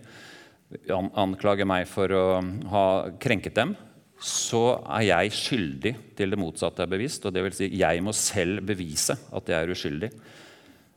anklager 0.89 1.69
meg 1.69 1.85
for 1.91 2.13
å 2.17 2.27
ha 2.73 2.87
krenket 3.21 3.59
dem, 3.59 3.75
så 4.23 4.79
er 4.87 5.09
jeg 5.09 5.35
skyldig 5.35 5.93
til 6.17 6.33
det 6.33 6.39
motsatte 6.39 6.85
er 6.85 6.91
bevisst. 6.91 7.25
og 7.27 7.35
det 7.35 7.43
vil 7.43 7.57
si 7.57 7.69
Jeg 7.75 8.03
må 8.03 8.13
selv 8.15 8.63
bevise 8.63 9.17
at 9.19 9.49
jeg 9.49 9.59
er 9.59 9.73
uskyldig. 9.75 10.11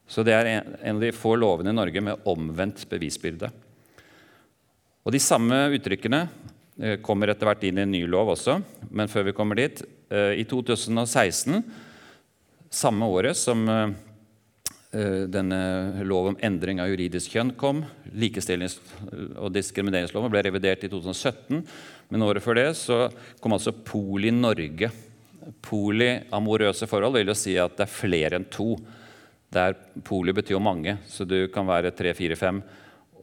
Så 0.08 0.24
det 0.24 0.34
er 0.34 0.46
en 0.46 0.96
av 0.96 1.02
de 1.02 1.12
få 1.12 1.34
lovene 1.36 1.74
i 1.74 1.76
Norge 1.76 2.02
med 2.02 2.28
omvendt 2.30 2.86
bevisbyrde. 2.90 3.50
Og 5.06 5.12
De 5.12 5.22
samme 5.22 5.58
uttrykkene 5.74 6.22
eh, 6.80 7.00
kommer 7.02 7.30
etter 7.30 7.50
hvert 7.50 7.66
inn 7.66 7.78
i 7.82 7.86
en 7.86 7.92
ny 7.92 8.06
lov 8.06 8.30
også. 8.36 8.60
Men 8.92 9.10
før 9.10 9.30
vi 9.30 9.36
kommer 9.38 9.58
dit 9.58 9.82
eh, 10.10 10.38
I 10.38 10.46
2016, 10.46 11.64
samme 12.76 13.08
året 13.08 13.38
som 13.40 13.64
eh, 13.70 13.94
denne 15.32 16.04
lov 16.08 16.32
om 16.32 16.38
endring 16.44 16.82
av 16.84 16.92
juridisk 16.92 17.36
kjønn 17.36 17.54
kom, 17.60 17.84
likestillings- 18.12 18.80
og 19.40 19.54
diskrimineringsloven 19.56 20.32
ble 20.34 20.44
revidert 20.48 20.84
i 20.84 20.92
2017, 20.92 21.64
men 22.12 22.26
året 22.28 22.44
før 22.44 22.60
det 22.60 22.70
så 22.80 23.06
kom 23.42 23.56
altså 23.56 23.74
Poli 23.86 24.34
Norge. 24.36 24.92
Polyamorøse 25.66 26.88
forhold 26.90 27.20
vil 27.20 27.32
jo 27.32 27.38
si 27.38 27.56
at 27.62 27.76
det 27.78 27.86
er 27.86 27.92
flere 27.92 28.40
enn 28.40 28.48
to. 28.52 28.74
Der 29.54 29.76
poli 30.04 30.34
betyr 30.36 30.58
jo 30.58 30.64
mange, 30.64 30.98
så 31.08 31.24
du 31.28 31.46
kan 31.54 31.68
være 31.70 31.94
tre, 31.96 32.12
fire, 32.18 32.36
fem 32.40 32.64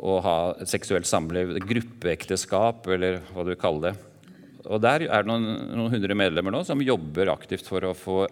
og 0.03 0.23
ha 0.25 0.37
et 0.63 0.71
seksuelt 0.71 1.07
samliv, 1.07 1.53
gruppeekteskap 1.69 2.87
eller 2.95 3.21
hva 3.31 3.45
du 3.47 3.53
kaller 3.61 3.91
det. 3.91 3.93
Og 4.63 4.81
Der 4.83 5.05
er 5.09 5.23
det 5.23 5.29
noen, 5.29 5.45
noen 5.75 5.93
hundre 5.93 6.17
medlemmer 6.17 6.55
nå 6.55 6.63
som 6.67 6.83
jobber 6.83 7.33
aktivt 7.35 7.67
for 7.69 7.85
å 7.85 7.93
få 7.99 8.25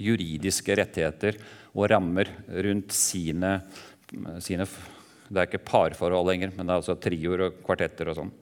juridiske 0.00 0.76
rettigheter 0.78 1.38
og 1.74 1.88
rammer 1.90 2.30
rundt 2.48 2.94
sine, 2.94 3.58
sine 4.42 4.66
Det 5.24 5.40
er 5.40 5.48
ikke 5.48 5.64
parforhold 5.64 6.28
lenger, 6.28 6.52
men 6.54 6.66
det 6.66 6.72
er 6.72 6.80
altså 6.82 6.98
trioer 7.00 7.46
og 7.46 7.62
kvartetter 7.64 8.10
og 8.10 8.18
sånn. 8.18 8.32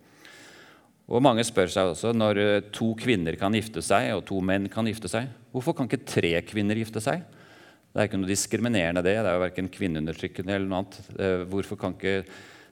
Og 1.13 1.23
Mange 1.25 1.45
spør 1.45 1.71
seg 1.71 1.93
også 1.93 2.13
når 2.15 2.41
eh, 2.41 2.65
to 2.75 2.93
kvinner 2.99 3.37
kan 3.39 3.55
gifte 3.55 3.83
seg, 3.85 4.11
og 4.17 4.25
to 4.29 4.41
menn 4.45 4.69
kan 4.73 4.87
gifte 4.89 5.11
seg, 5.11 5.29
hvorfor 5.53 5.77
kan 5.77 5.89
ikke 5.89 6.07
tre 6.09 6.33
kvinner 6.47 6.79
gifte 6.79 7.03
seg? 7.05 7.25
Det 7.93 8.01
er 8.01 8.09
ikke 8.09 8.23
noe 8.23 8.31
diskriminerende 8.31 9.03
det. 9.05 9.19
Det 9.19 9.29
er 9.29 9.37
jo 9.37 9.45
verken 9.45 9.69
kvinneundertrykkende 9.73 10.55
eller 10.57 10.69
noe 10.69 10.81
annet. 10.81 10.99
Eh, 11.19 11.45
hvorfor 11.53 11.81
kan 11.81 11.97
ikke 11.97 12.23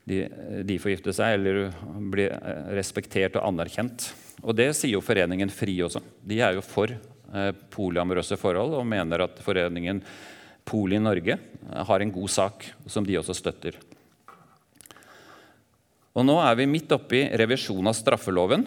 de, 0.09 0.23
de 0.64 0.79
få 0.81 0.95
gifte 0.95 1.12
seg 1.16 1.37
eller 1.37 1.69
bli 2.12 2.25
eh, 2.31 2.71
respektert 2.79 3.37
og 3.37 3.51
anerkjent? 3.51 4.09
Og 4.40 4.57
det 4.57 4.71
sier 4.79 4.97
jo 4.97 5.05
Foreningen 5.05 5.53
FRI 5.53 5.77
også. 5.85 6.01
De 6.25 6.40
er 6.40 6.57
jo 6.57 6.64
for 6.64 6.95
polyamorøse 7.71 8.35
forhold 8.40 8.75
og 8.81 8.88
mener 8.90 9.23
at 9.23 9.38
foreningen 9.45 10.01
Poli 10.66 10.99
Norge 11.03 11.37
har 11.87 12.03
en 12.03 12.12
god 12.12 12.31
sak 12.31 12.66
som 12.90 13.07
de 13.07 13.16
også 13.19 13.35
støtter. 13.37 13.79
Og 16.14 16.27
nå 16.27 16.37
er 16.43 16.57
vi 16.59 16.69
midt 16.71 16.90
oppi 16.95 17.23
revisjon 17.38 17.87
av 17.87 17.95
straffeloven. 17.95 18.64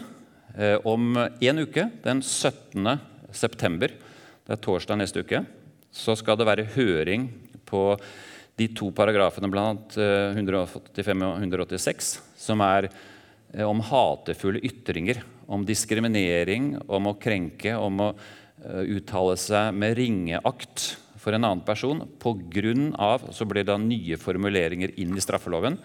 Eh, 0.56 0.78
om 0.88 1.17
en 1.17 1.63
uke, 1.63 1.89
den 2.04 2.21
17. 2.23 2.88
september, 3.36 3.91
det 4.43 4.56
er 4.56 4.62
torsdag 4.63 4.99
neste 4.99 5.23
uke, 5.23 5.43
så 5.93 6.15
skal 6.17 6.39
det 6.39 6.47
være 6.47 6.69
høring 6.76 7.28
på 7.67 7.89
de 8.60 8.67
to 8.78 8.91
paragrafene 8.95 9.49
blant 9.52 9.97
185 9.97 11.26
og 11.26 11.41
186, 11.41 12.13
som 12.38 12.63
er 12.63 12.88
eh, 12.88 13.65
om 13.65 13.82
hatefulle 13.84 14.63
ytringer, 14.63 15.23
om 15.47 15.65
diskriminering, 15.67 16.78
om 16.88 17.12
å 17.12 17.17
krenke, 17.19 17.76
om 17.76 18.08
å 18.08 18.13
eh, 18.13 18.32
uttale 18.63 19.36
seg 19.39 19.73
med 19.76 19.97
ringeakt 19.99 20.93
for 21.19 21.36
en 21.36 21.43
annen 21.43 21.63
person 21.65 22.02
av, 22.95 23.30
Så 23.32 23.45
blir 23.45 23.63
det 23.63 23.78
nye 23.80 24.17
formuleringer 24.17 24.93
inn 24.99 25.15
i 25.15 25.23
straffeloven 25.23 25.78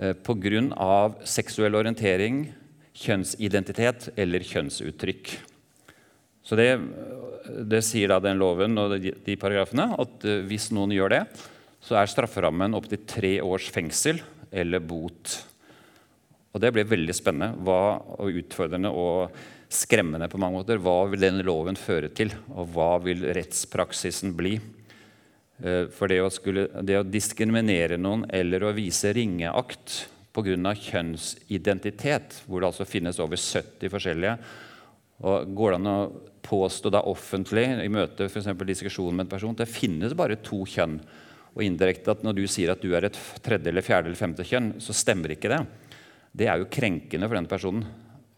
Eh, 0.00 0.14
pga. 0.16 1.12
seksuell 1.24 1.74
orientering, 1.76 2.46
kjønnsidentitet 2.96 4.08
eller 4.16 4.40
kjønnsuttrykk. 4.40 5.32
Så 6.42 6.56
det, 6.56 6.80
det, 7.68 7.82
sier 7.84 8.08
da 8.08 8.18
den 8.20 8.40
loven 8.40 8.78
og 8.80 8.96
de, 9.00 9.36
paragrafene 9.36 9.92
at 10.00 10.24
hvis 10.48 10.70
noen 10.72 10.94
gjør 10.96 11.12
det, 11.12 11.22
så 11.82 11.98
er 12.00 12.08
strafferammen 12.08 12.74
opptil 12.74 13.04
tre 13.06 13.34
års 13.44 13.68
fengsel 13.70 14.20
eller 14.50 14.80
bot. 14.80 15.36
Og 16.52 16.60
Det 16.60 16.72
blir 16.72 16.88
veldig 16.88 17.14
spennende 17.16 17.60
hva, 17.60 18.00
og 18.16 18.32
utfordrende 18.42 18.90
og 18.90 19.36
skremmende 19.72 20.28
på 20.30 20.40
mange 20.40 20.60
måter. 20.60 20.80
Hva 20.82 21.04
vil 21.10 21.24
denne 21.24 21.44
loven 21.46 21.78
føre 21.78 22.10
til, 22.14 22.32
og 22.52 22.72
hva 22.74 22.96
vil 23.04 23.24
rettspraksisen 23.34 24.34
bli? 24.38 24.56
Eh, 25.62 25.86
for 25.92 26.12
det 26.12 26.20
å, 26.22 26.30
skulle, 26.32 26.68
det 26.82 26.98
å 27.00 27.06
diskriminere 27.06 28.00
noen 28.00 28.26
eller 28.32 28.66
å 28.66 28.74
vise 28.76 29.12
ringeakt 29.14 30.02
pga. 30.32 30.74
kjønnsidentitet, 30.74 32.42
hvor 32.46 32.60
det 32.60 32.70
altså 32.70 32.88
finnes 32.88 33.20
over 33.20 33.36
70 33.36 33.92
forskjellige 33.92 34.36
og 35.22 35.50
Går 35.54 35.70
det 35.70 35.78
an 35.78 35.90
å 35.90 35.98
påstå 36.42 36.90
da 36.90 37.04
offentlig 37.06 37.64
i 37.84 37.90
møte 37.92 38.26
for 38.32 38.66
diskusjon 38.66 39.14
med 39.14 39.26
en 39.26 39.30
person 39.30 39.54
det 39.54 39.70
finnes 39.70 40.16
bare 40.18 40.40
to 40.42 40.64
kjønn, 40.66 40.96
og 41.52 41.62
indirekte 41.62 42.10
at 42.10 42.24
når 42.24 42.40
du 42.40 42.46
sier 42.50 42.72
at 42.72 42.82
du 42.82 42.90
er 42.96 43.06
et 43.06 43.18
tredje, 43.44 43.68
eller 43.70 43.84
fjerde 43.86 44.10
eller 44.10 44.18
femte 44.18 44.46
kjønn, 44.46 44.72
så 44.82 44.96
stemmer 44.96 45.34
ikke 45.34 45.52
det. 45.52 45.60
Det 46.32 46.48
er 46.48 46.58
jo 46.58 46.70
krenkende 46.72 47.28
for 47.28 47.38
den 47.38 47.46
personen. 47.50 47.84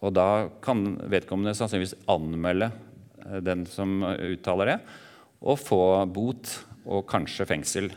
Og 0.04 0.12
da 0.16 0.50
kan 0.64 0.98
vedkommende 1.08 1.56
sannsynligvis 1.56 1.96
anmelde 2.12 2.70
eh, 3.24 3.40
den 3.44 3.64
som 3.70 4.02
uttaler 4.04 4.74
det, 4.74 4.78
og 5.44 5.60
få 5.60 5.82
bot 6.12 6.50
og 6.84 7.06
kanskje 7.08 7.46
fengsel. 7.48 7.90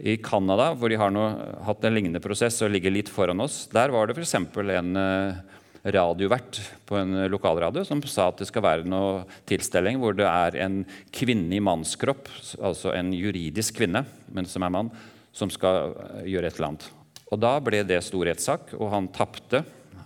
I 0.00 0.16
Canada, 0.24 0.70
hvor 0.72 0.88
de 0.88 0.96
har 0.96 1.12
noe, 1.12 1.32
hatt 1.66 1.82
en 1.84 1.92
lignende 1.92 2.20
prosess 2.24 2.62
og 2.64 2.72
ligger 2.72 2.94
litt 2.94 3.10
foran 3.12 3.42
oss, 3.44 3.66
der 3.72 3.92
var 3.92 4.08
det 4.08 4.16
f.eks. 4.16 4.34
en 4.38 4.96
eh, 4.96 5.40
radiovert 5.82 6.60
på 6.86 6.96
en 6.96 7.16
lokalradio 7.28 7.82
som 7.84 8.00
sa 8.06 8.28
at 8.30 8.40
det 8.40 8.48
skal 8.48 8.64
være 8.64 8.88
noe 8.88 9.24
tilstelning 9.50 9.98
hvor 10.00 10.14
det 10.16 10.28
er 10.28 10.56
en 10.64 10.82
kvinne 11.14 11.56
i 11.56 11.62
mannskropp, 11.64 12.30
altså 12.62 12.94
en 12.96 13.12
juridisk 13.16 13.80
kvinne, 13.80 14.04
men 14.32 14.48
som 14.48 14.64
er 14.64 14.72
mann, 14.72 14.92
som 15.34 15.52
skal 15.52 15.92
eh, 15.92 16.26
gjøre 16.32 16.48
et 16.48 16.58
eller 16.60 16.70
annet. 16.72 16.88
Og 17.32 17.40
Da 17.40 17.54
ble 17.64 17.84
det 17.88 18.02
stor 18.04 18.26
rettssak, 18.28 18.74
og 18.78 18.90
han 18.92 19.12
tapte. 19.12 19.62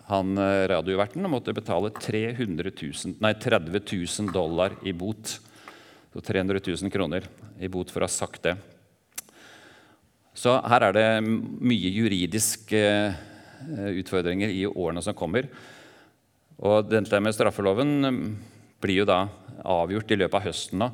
Han 0.06 0.38
radioverten 0.38 0.68
radioverten 0.70 1.26
måtte 1.30 1.54
betale 1.56 1.90
000, 2.70 3.16
nei, 3.24 3.32
30 3.42 3.80
000 4.22 4.32
dollar 4.34 4.76
i 4.86 4.94
bot. 4.94 5.40
Så 6.12 6.22
300 6.22 6.60
000 6.62 6.92
kroner 6.94 7.26
i 7.58 7.68
bot 7.68 7.90
for 7.90 8.04
å 8.04 8.06
ha 8.06 8.12
sagt 8.12 8.46
det. 8.46 8.54
Så 10.36 10.52
her 10.68 10.84
er 10.88 10.94
det 10.94 11.08
mye 11.24 11.90
juridiske 11.90 12.80
eh, 12.86 13.90
utfordringer 13.98 14.52
i 14.52 14.62
årene 14.68 15.02
som 15.04 15.16
kommer. 15.16 15.48
Og 16.56 16.86
dette 16.88 17.20
med 17.20 17.34
straffeloven 17.36 18.36
blir 18.80 19.02
jo 19.02 19.08
da 19.08 19.24
avgjort 19.64 20.12
i 20.12 20.18
løpet 20.20 20.38
av 20.38 20.46
høsten. 20.46 20.80
nå. 20.84 20.90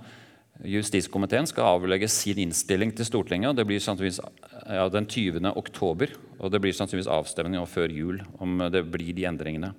Justiskomiteen 0.62 1.48
skal 1.51 1.75
avlegge 1.75 2.07
sin 2.11 2.38
innstilling 2.38 2.92
til 2.94 3.07
Stortinget. 3.09 3.51
og 3.51 3.57
Det 3.57 3.66
blir 3.66 3.83
sannsynligvis 3.83 4.20
ja, 4.22 4.88
den 4.88 5.07
20. 5.07 5.53
oktober. 5.59 6.12
Og 6.42 6.50
det 6.50 6.59
blir 6.62 6.74
sannsynligvis 6.74 7.11
avstemning 7.11 7.62
før 7.70 7.94
jul 7.94 8.20
om 8.42 8.66
det 8.72 8.83
blir 8.90 9.14
de 9.14 9.26
endringene. 9.31 9.72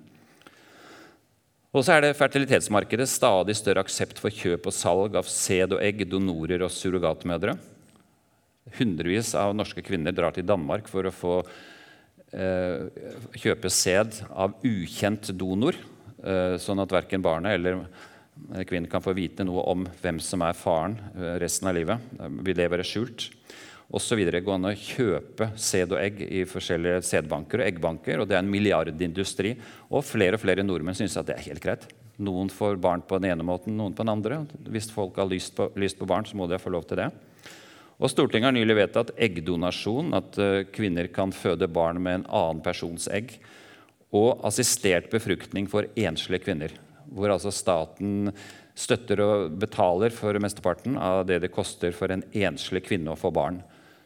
Og 1.74 1.82
så 1.82 1.96
er 1.96 2.04
det 2.04 2.16
fertilitetsmarkedet 2.16 3.08
stadig 3.10 3.56
større 3.58 3.82
aksept 3.82 4.20
for 4.22 4.30
kjøp 4.32 4.68
og 4.70 4.74
salg 4.76 5.16
av 5.18 5.26
sæd 5.26 5.74
og 5.74 5.82
egg, 5.82 6.04
donorer 6.06 6.62
og 6.62 6.70
surrogatmødre. 6.70 7.56
Hundrevis 8.78 9.32
av 9.36 9.56
norske 9.58 9.82
kvinner 9.84 10.14
drar 10.14 10.36
til 10.36 10.46
Danmark 10.46 10.86
for 10.88 11.04
å 11.04 11.12
få 11.12 11.34
eh, 12.30 12.86
kjøpe 13.42 13.72
sæd 13.74 14.22
av 14.30 14.54
ukjent 14.64 15.32
donor, 15.34 15.76
eh, 16.22 16.54
sånn 16.62 16.80
at 16.80 16.94
verken 16.94 17.24
barnet 17.26 17.58
eller 17.58 17.82
kvinnen 18.64 18.88
kan 18.90 19.02
få 19.02 19.12
vite 19.18 19.44
noe 19.46 19.66
om 19.74 19.84
hvem 20.00 20.22
som 20.22 20.46
er 20.46 20.56
faren 20.56 20.94
eh, 21.18 21.34
resten 21.42 21.68
av 21.68 21.74
livet. 21.76 22.14
Vi 22.46 22.54
lever 22.54 22.86
skjult 22.86 23.32
osv. 23.94 24.22
gå 24.42 24.54
an 24.54 24.70
å 24.70 24.74
kjøpe 24.74 25.52
sæd 25.60 25.94
og 25.94 26.00
egg 26.00 26.22
i 26.26 26.44
forskjellige 26.48 27.02
sædbanker 27.06 27.62
og 27.62 27.68
eggbanker. 27.68 28.20
og 28.20 28.28
Det 28.28 28.36
er 28.36 28.42
en 28.42 28.50
milliardindustri. 28.50 29.54
Og 29.90 30.04
flere 30.06 30.38
og 30.38 30.42
flere 30.42 30.66
nordmenn 30.66 30.96
syns 30.98 31.16
at 31.20 31.30
det 31.30 31.38
er 31.38 31.46
helt 31.50 31.62
greit. 31.62 31.86
Noen 32.18 32.50
får 32.50 32.78
barn 32.82 33.02
på 33.02 33.18
den 33.18 33.32
ene 33.32 33.46
måten, 33.46 33.76
noen 33.78 33.94
på 33.94 34.04
den 34.04 34.12
andre. 34.12 34.42
Hvis 34.70 34.90
folk 34.94 35.16
har 35.18 35.30
lyst 35.30 35.54
på, 35.56 35.70
lyst 35.78 35.98
på 35.98 36.06
barn, 36.06 36.26
så 36.26 36.38
må 36.38 36.46
de 36.50 36.60
få 36.62 36.72
lov 36.74 36.86
til 36.90 37.02
det. 37.02 37.08
Og 37.98 38.10
Stortinget 38.10 38.50
har 38.50 38.56
nylig 38.56 38.76
vedtatt 38.78 39.12
eggdonasjon, 39.22 40.14
at 40.18 40.38
eh, 40.42 40.64
kvinner 40.74 41.08
kan 41.14 41.34
føde 41.34 41.70
barn 41.70 42.00
med 42.02 42.20
en 42.20 42.26
annen 42.26 42.62
persons 42.64 43.06
egg. 43.10 43.36
Og 44.14 44.42
assistert 44.46 45.10
befruktning 45.10 45.66
for 45.70 45.88
enslige 45.98 46.44
kvinner, 46.46 46.74
hvor 47.10 47.34
altså 47.34 47.50
staten 47.54 48.30
støtter 48.78 49.22
og 49.22 49.54
betaler 49.62 50.14
for 50.14 50.38
mesteparten 50.42 50.98
av 50.98 51.22
det 51.26 51.40
det 51.44 51.54
koster 51.54 51.94
for 51.94 52.10
en 52.10 52.22
enslig 52.34 52.84
kvinne 52.86 53.14
å 53.14 53.18
få 53.18 53.30
barn. 53.34 53.62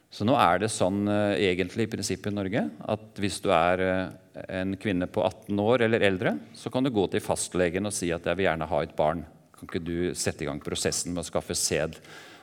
Så 0.09 0.25
nå 0.25 0.35
er 0.40 0.62
det 0.62 0.71
sånn 0.73 1.03
uh, 1.05 1.37
egentlig 1.37 1.85
i 1.85 1.90
prinsippet 1.92 2.33
i 2.33 2.37
Norge 2.37 2.62
at 2.88 3.21
hvis 3.21 3.42
du 3.44 3.51
er 3.53 3.83
uh, 3.85 4.44
en 4.49 4.73
kvinne 4.81 5.09
på 5.12 5.21
18 5.25 5.61
år 5.61 5.85
eller 5.85 6.07
eldre, 6.09 6.37
så 6.57 6.73
kan 6.73 6.87
du 6.87 6.92
gå 6.94 7.05
til 7.12 7.25
fastlegen 7.25 7.88
og 7.88 7.92
si 7.92 8.09
at 8.14 8.25
'jeg 8.25 8.38
vil 8.38 8.49
gjerne 8.49 8.71
ha 8.71 8.83
et 8.83 8.97
barn'. 8.97 9.27
Kan 9.53 9.68
ikke 9.68 9.85
du 9.85 10.14
sette 10.14 10.44
i 10.44 10.49
gang 10.49 10.61
prosessen 10.62 11.12
med 11.12 11.25
å 11.25 11.29
skaffe 11.29 11.55
sæd 11.55 11.99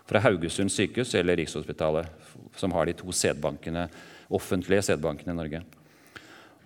fra 0.06 0.21
Haugesund 0.21 0.69
sykehus 0.69 1.15
eller 1.15 1.39
Rikshospitalet, 1.39 2.06
som 2.56 2.71
har 2.71 2.86
de 2.86 2.93
to 2.93 3.10
sædbankene, 3.10 3.89
offentlige 4.30 4.84
sædbankene 4.91 5.34
i 5.34 5.39
Norge? 5.39 5.63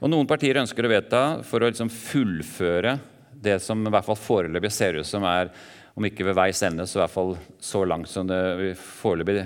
Og 0.01 0.09
Noen 0.09 0.27
partier 0.27 0.59
ønsker 0.59 0.83
å 0.83 0.91
vedta 0.91 1.23
for 1.43 1.61
å 1.61 1.69
liksom 1.69 1.91
fullføre 1.91 2.97
det 3.31 3.59
som 3.63 3.85
i 3.85 3.91
hvert 3.91 4.07
fall 4.07 4.19
foreløpig 4.19 4.71
ser 4.71 4.99
ut 4.99 5.07
som 5.07 5.23
er, 5.23 5.51
om 5.95 6.05
ikke 6.07 6.25
ved 6.27 6.35
veis 6.35 6.61
ende, 6.63 6.85
så 6.87 6.99
i 6.99 7.03
hvert 7.03 7.15
fall 7.15 7.33
så 7.59 7.85
langt 7.87 8.09
som 8.11 8.27
det 8.27 8.75
foreløpig 8.79 9.45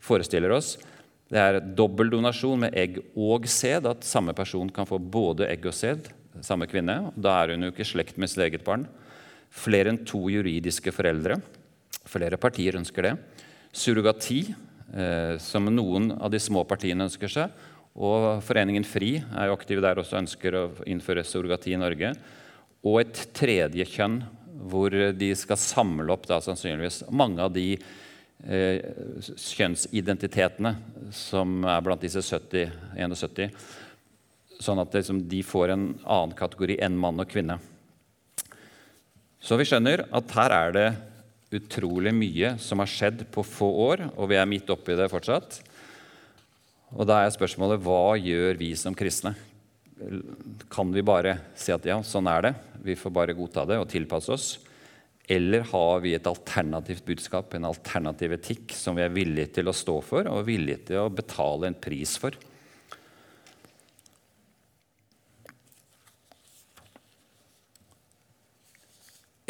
forestiller 0.00 0.52
oss. 0.56 0.76
Det 1.30 1.38
er 1.38 1.60
dobbeldonasjon 1.78 2.64
med 2.64 2.74
egg 2.74 2.98
og 3.14 3.46
sæd, 3.46 3.86
at 3.86 4.06
samme 4.06 4.34
person 4.34 4.70
kan 4.74 4.88
få 4.88 4.98
både 4.98 5.46
egg 5.46 5.68
og 5.70 5.76
sæd. 5.76 6.08
Samme 6.42 6.66
kvinne. 6.70 7.12
Da 7.14 7.36
er 7.42 7.54
hun 7.54 7.68
jo 7.68 7.72
ikke 7.74 7.86
slekt 7.86 8.18
med 8.18 8.30
sitt 8.30 8.42
eget 8.42 8.64
barn. 8.66 8.88
Flere 9.50 9.92
enn 9.92 10.02
to 10.06 10.24
juridiske 10.30 10.92
foreldre. 10.94 11.38
Flere 12.10 12.38
partier 12.40 12.78
ønsker 12.78 13.06
det. 13.06 13.14
Surrogati, 13.70 14.40
eh, 14.94 15.36
som 15.38 15.70
noen 15.70 16.10
av 16.18 16.30
de 16.30 16.40
små 16.42 16.64
partiene 16.66 17.06
ønsker 17.06 17.30
seg. 17.30 17.50
Og 17.94 18.42
Foreningen 18.46 18.86
FRI 18.86 19.16
er 19.18 19.48
jo 19.48 19.56
aktive 19.56 19.82
der 19.82 19.98
også 19.98 20.18
ønsker 20.18 20.54
å 20.54 20.66
innføre 20.86 21.26
surrogati 21.26 21.74
i 21.74 21.80
Norge. 21.80 22.14
Og 22.86 23.00
et 23.02 23.26
tredje 23.36 23.86
kjønn, 23.86 24.22
hvor 24.70 24.90
de 24.90 25.30
skal 25.38 25.58
samle 25.58 26.10
opp 26.12 26.26
da, 26.28 26.40
sannsynligvis 26.42 27.04
mange 27.10 27.42
av 27.42 27.52
de 27.54 27.74
kjønnsidentitetene 28.40 30.72
som 31.12 31.64
er 31.68 31.82
blant 31.84 32.00
disse 32.02 32.22
70, 32.24 32.70
71. 32.96 33.50
Sånn 34.60 34.78
at 34.80 34.94
liksom, 34.96 35.28
de 35.28 35.42
får 35.44 35.68
en 35.74 35.84
annen 36.04 36.34
kategori 36.36 36.78
enn 36.84 36.96
mann 37.00 37.20
og 37.20 37.28
kvinne. 37.30 37.58
Så 39.40 39.56
vi 39.56 39.64
skjønner 39.68 40.04
at 40.12 40.34
her 40.36 40.52
er 40.52 40.72
det 40.76 40.88
utrolig 41.56 42.12
mye 42.14 42.54
som 42.62 42.82
har 42.82 42.90
skjedd 42.90 43.24
på 43.32 43.44
få 43.46 43.68
år, 43.88 44.04
og 44.14 44.30
vi 44.30 44.38
er 44.38 44.48
midt 44.48 44.70
oppi 44.70 44.96
det 44.96 45.10
fortsatt. 45.10 45.60
Og 46.94 47.06
da 47.08 47.22
er 47.22 47.34
spørsmålet 47.34 47.82
hva 47.84 48.16
gjør 48.20 48.58
vi 48.60 48.72
som 48.78 48.96
kristne? 48.96 49.34
Kan 50.72 50.92
vi 50.94 51.04
bare 51.04 51.36
si 51.58 51.72
at 51.74 51.84
ja, 51.86 52.00
sånn 52.06 52.28
er 52.30 52.48
det, 52.48 52.54
vi 52.84 52.96
får 52.96 53.14
bare 53.14 53.36
godta 53.36 53.66
det 53.68 53.80
og 53.80 53.88
tilpasse 53.90 54.32
oss? 54.32 54.52
Eller 55.30 55.62
har 55.70 56.00
vi 56.02 56.16
et 56.16 56.26
alternativt 56.26 57.04
budskap, 57.06 57.54
en 57.54 57.68
alternativ 57.68 58.32
etikk, 58.34 58.72
som 58.74 58.96
vi 58.98 59.04
er 59.04 59.12
villige 59.14 59.52
til 59.60 59.70
å 59.70 59.74
stå 59.76 60.00
for 60.02 60.26
og 60.26 60.48
villige 60.48 60.88
til 60.88 61.04
å 61.04 61.12
betale 61.14 61.70
en 61.70 61.76
pris 61.78 62.16
for? 62.18 62.34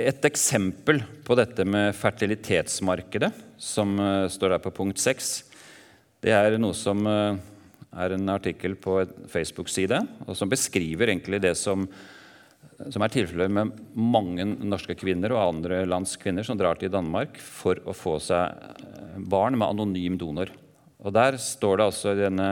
Et 0.01 0.29
eksempel 0.29 1.01
på 1.25 1.37
dette 1.41 1.65
med 1.65 1.97
fertilitetsmarkedet, 1.97 3.33
som 3.61 3.97
uh, 4.01 4.29
står 4.33 4.59
der 4.59 4.63
på 4.65 4.77
punkt 4.83 5.01
6, 5.01 5.33
det 6.25 6.37
er 6.37 6.61
noe 6.61 6.77
som 6.77 7.09
uh, 7.09 7.41
er 7.97 8.17
en 8.17 8.33
artikkel 8.37 8.77
på 8.77 9.01
en 9.01 9.29
Facebook-side, 9.33 10.05
og 10.29 10.37
som 10.37 10.53
beskriver 10.53 11.09
egentlig 11.09 11.41
det 11.45 11.57
som 11.57 11.89
som 12.89 13.05
er 13.05 13.13
tilfellet 13.13 13.53
med 13.53 13.73
mange 13.93 14.47
norske 14.47 14.97
kvinner 14.99 15.35
og 15.35 15.43
andre 15.43 15.83
lands 15.89 16.17
kvinner 16.21 16.47
som 16.47 16.59
drar 16.59 16.81
til 16.81 16.93
Danmark 16.93 17.37
for 17.43 17.81
å 17.85 17.95
få 17.97 18.17
seg 18.23 18.55
eh, 18.81 19.19
barn 19.21 19.59
med 19.61 19.69
anonym 19.69 20.17
donor. 20.21 20.53
Og 21.01 21.13
Der 21.17 21.37
står 21.41 21.81
det 21.81 21.89
altså 21.91 22.15
i 22.15 22.21
denne 22.23 22.49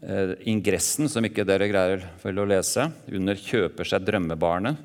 eh, 0.00 0.32
ingressen, 0.48 1.10
som 1.12 1.24
ikke 1.24 1.46
dere 1.48 1.68
greier 1.70 2.06
vel 2.22 2.40
å 2.40 2.48
lese, 2.48 2.88
under 3.08 3.36
'Kjøper 3.36 3.88
seg 3.88 4.06
drømmebarnet'. 4.08 4.80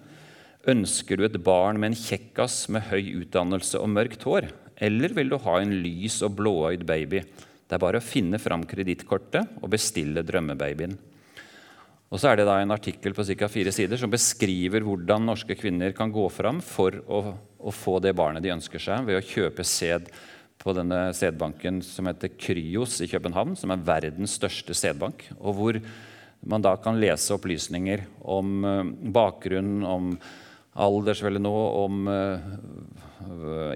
Ønsker 0.71 1.19
du 1.19 1.25
et 1.27 1.41
barn 1.43 1.79
med 1.79 1.91
en 1.91 1.99
kjekkas 1.99 2.69
med 2.71 2.87
høy 2.87 3.19
utdannelse 3.19 3.81
og 3.83 3.91
mørkt 3.91 4.23
hår? 4.23 4.47
Eller 4.79 5.11
vil 5.15 5.33
du 5.33 5.35
ha 5.43 5.57
en 5.59 5.73
lys 5.83 6.21
og 6.23 6.37
blåøyd 6.39 6.85
baby? 6.87 7.19
Det 7.19 7.75
er 7.75 7.83
bare 7.83 7.99
å 7.99 8.05
finne 8.05 8.39
fram 8.39 8.63
kredittkortet 8.67 9.59
og 9.59 9.71
bestille 9.73 10.23
drømmebabyen. 10.23 10.95
Og 12.13 12.21
så 12.21 12.29
er 12.29 12.37
det 12.37 12.45
da 12.45 12.59
en 12.61 12.75
artikkel 12.75 13.15
på 13.17 13.25
ca. 13.25 13.47
fire 13.49 13.71
sider 13.73 13.97
som 13.97 14.11
beskriver 14.13 14.85
hvordan 14.85 15.25
norske 15.25 15.55
kvinner 15.57 15.95
kan 15.97 16.13
gå 16.13 16.27
fram 16.29 16.59
for 16.61 16.99
å, 17.09 17.23
å 17.57 17.73
få 17.73 17.97
det 18.05 18.13
barnet 18.13 18.45
de 18.45 18.53
ønsker 18.53 18.81
seg, 18.81 19.07
ved 19.07 19.17
å 19.17 19.25
kjøpe 19.25 19.65
sæd 19.65 20.11
på 20.61 20.75
denne 20.77 21.07
sædbanken 21.17 21.81
som 21.81 22.05
heter 22.07 22.35
Kryos 22.37 22.99
i 23.01 23.09
København, 23.09 23.57
som 23.57 23.73
er 23.73 23.81
verdens 23.83 24.37
største 24.37 24.77
sædbank. 24.77 25.25
Og 25.41 25.57
hvor 25.57 25.81
man 26.45 26.61
da 26.61 26.75
kan 26.77 27.01
lese 27.01 27.33
opplysninger 27.33 28.05
om 28.21 28.61
bakgrunnen, 28.61 29.11
bakgrunn, 29.17 29.75
om 29.83 30.13
alder, 30.73 31.13
selvfølgelig 31.13 31.43
nå, 31.43 31.57
om 31.83 32.07
uh, 32.09 33.09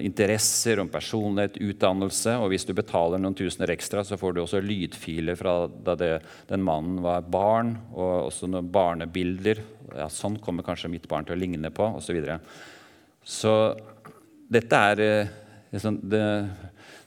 interesser, 0.04 0.80
om 0.80 0.90
personlighet, 0.92 1.58
utdannelse. 1.62 2.36
Og 2.42 2.52
hvis 2.52 2.66
du 2.68 2.74
betaler 2.76 3.20
noen 3.20 3.36
tusener 3.38 3.72
ekstra, 3.74 4.04
så 4.04 4.18
får 4.20 4.34
du 4.34 4.42
også 4.42 4.62
lydfiler 4.64 5.38
fra 5.38 5.54
da 5.68 5.96
det, 5.98 6.12
den 6.50 6.64
mannen 6.66 7.02
var 7.04 7.26
barn, 7.28 7.74
og 7.94 8.28
også 8.28 8.50
noen 8.50 8.70
barnebilder. 8.72 9.62
Ja, 9.96 10.08
sånn 10.12 10.38
kommer 10.44 10.66
kanskje 10.66 10.92
mitt 10.92 11.08
barn 11.10 11.28
til 11.28 11.36
å 11.36 11.40
ligne 11.40 11.72
på, 11.74 11.90
osv. 11.98 12.08
Så, 12.08 12.16
videre. 12.16 12.38
så 13.24 13.54
dette 14.48 14.82
er 14.92 15.04
uh, 15.04 15.80
sånn, 15.80 16.00
det, 16.08 16.22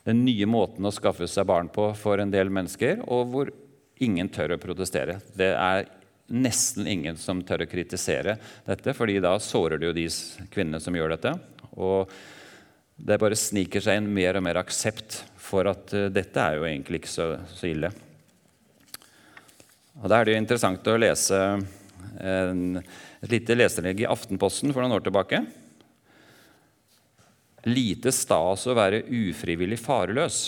den 0.08 0.25
nye 0.25 0.49
måten 0.49 0.86
å 0.86 0.93
skaffe 0.93 1.30
seg 1.30 1.49
barn 1.49 1.71
på 1.73 1.91
for 1.97 2.21
en 2.21 2.34
del 2.34 2.54
mennesker, 2.54 3.04
og 3.08 3.34
hvor 3.34 3.56
ingen 4.01 4.30
tør 4.34 4.56
å 4.56 4.62
protestere. 4.62 5.19
Det 5.38 5.54
er 5.54 5.89
nesten 6.32 6.88
ingen 6.88 7.17
som 7.19 7.41
tør 7.43 7.65
å 7.65 7.69
kritisere 7.69 8.38
dette, 8.65 8.93
fordi 8.95 9.19
da 9.23 9.36
sårer 9.41 9.80
det 9.80 9.89
jo 9.89 9.97
de 9.97 10.08
kvinnene 10.54 10.80
som 10.84 10.95
gjør 10.95 11.15
dette. 11.15 11.36
Og 11.77 12.12
det 13.01 13.19
bare 13.21 13.38
sniker 13.39 13.84
seg 13.84 13.99
inn 13.99 14.10
mer 14.13 14.38
og 14.38 14.45
mer 14.45 14.60
aksept 14.62 15.21
for 15.41 15.69
at 15.71 15.93
uh, 15.97 16.10
dette 16.13 16.41
er 16.41 16.60
jo 16.60 16.67
egentlig 16.67 17.01
ikke 17.01 17.12
så, 17.12 17.27
så, 17.49 17.65
ille. 17.69 17.91
Og 20.01 20.10
Da 20.10 20.19
er 20.19 20.27
det 20.27 20.36
jo 20.36 20.41
interessant 20.41 20.88
å 20.91 20.99
lese 20.99 21.39
en, 22.21 22.79
et 23.21 23.34
lite 23.34 23.57
leserinnlegg 23.57 24.05
i 24.05 24.10
Aftenposten 24.10 24.73
for 24.73 24.84
noen 24.84 24.97
år 24.97 25.05
tilbake. 25.05 25.43
Lite 27.69 28.13
stas 28.15 28.65
å 28.65 28.77
være 28.77 29.03
ufrivillig 29.05 29.77
fareløs. 29.81 30.41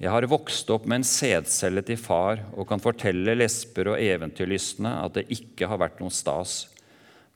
Jeg 0.00 0.12
har 0.12 0.24
vokst 0.32 0.68
opp 0.72 0.86
med 0.88 1.02
en 1.02 1.04
sædcelle 1.04 1.82
til 1.84 1.98
far 2.00 2.40
og 2.54 2.66
kan 2.68 2.80
fortelle 2.80 3.34
lesber 3.36 3.92
og 3.92 4.00
eventyrlystne 4.00 4.94
at 5.04 5.18
det 5.18 5.26
ikke 5.36 5.68
har 5.68 5.80
vært 5.80 6.00
noen 6.00 6.14
stas. 6.14 6.62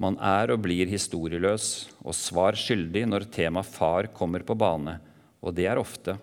Man 0.02 0.16
er 0.18 0.50
og 0.50 0.62
blir 0.64 0.90
historieløs 0.90 1.68
og 2.02 2.16
svar 2.18 2.58
skyldig 2.58 3.04
når 3.06 3.28
temaet 3.34 3.70
far 3.70 4.08
kommer 4.16 4.42
på 4.46 4.56
bane, 4.58 4.98
og 5.44 5.54
det 5.54 5.68
er 5.70 5.80
ofte. 5.80 6.16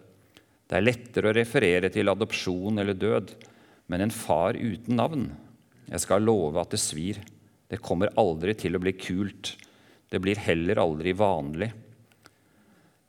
Det 0.67 0.77
er 0.77 0.85
lettere 0.85 1.31
å 1.31 1.35
referere 1.35 1.91
til 1.91 2.11
adopsjon 2.11 2.81
eller 2.83 2.97
død, 2.97 3.31
men 3.91 4.05
en 4.05 4.13
far 4.15 4.55
uten 4.55 4.95
navn 4.95 5.31
Jeg 5.91 5.99
skal 6.05 6.23
love 6.23 6.61
at 6.61 6.71
det 6.71 6.79
svir. 6.79 7.17
Det 7.67 7.81
kommer 7.83 8.13
aldri 8.19 8.53
til 8.55 8.77
å 8.77 8.79
bli 8.79 8.93
kult. 8.95 9.57
Det 10.07 10.19
blir 10.23 10.39
heller 10.39 10.79
aldri 10.79 11.11
vanlig. 11.11 11.67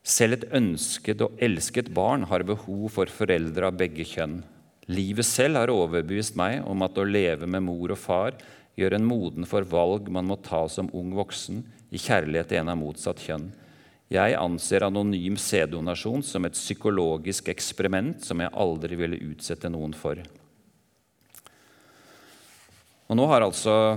Selv 0.03 0.40
et 0.40 0.48
ønsket 0.59 1.22
og 1.22 1.38
elsket 1.38 1.92
barn 1.94 2.27
har 2.27 2.42
behov 2.42 2.88
for 2.90 3.07
foreldre 3.07 3.68
av 3.70 3.79
begge 3.79 4.03
kjønn. 4.03 4.40
Livet 4.90 5.27
selv 5.29 5.61
har 5.61 5.70
overbevist 5.70 6.35
meg 6.38 6.66
om 6.66 6.83
at 6.83 6.98
å 6.98 7.07
leve 7.07 7.46
med 7.46 7.62
mor 7.62 7.94
og 7.94 8.01
far 8.03 8.35
gjør 8.79 8.97
en 8.97 9.07
moden 9.07 9.49
for 9.49 9.67
valg 9.69 10.09
man 10.13 10.29
må 10.29 10.39
ta 10.41 10.65
som 10.71 10.91
ung 10.97 11.13
voksen 11.17 11.61
i 11.93 12.01
kjærlighet 12.01 12.53
til 12.53 12.63
en 12.63 12.73
av 12.73 12.81
motsatt 12.81 13.21
kjønn. 13.23 13.51
Jeg 14.13 14.37
anser 14.37 14.85
anonym 14.85 15.39
sæddonasjon 15.41 16.25
som 16.27 16.45
et 16.45 16.57
psykologisk 16.57 17.49
eksperiment 17.53 18.25
som 18.25 18.43
jeg 18.43 18.53
aldri 18.53 18.99
ville 19.01 19.21
utsette 19.31 19.71
noen 19.73 19.95
for. 19.97 20.21
Og 23.09 23.17
Nå 23.17 23.29
har 23.29 23.45
altså 23.45 23.97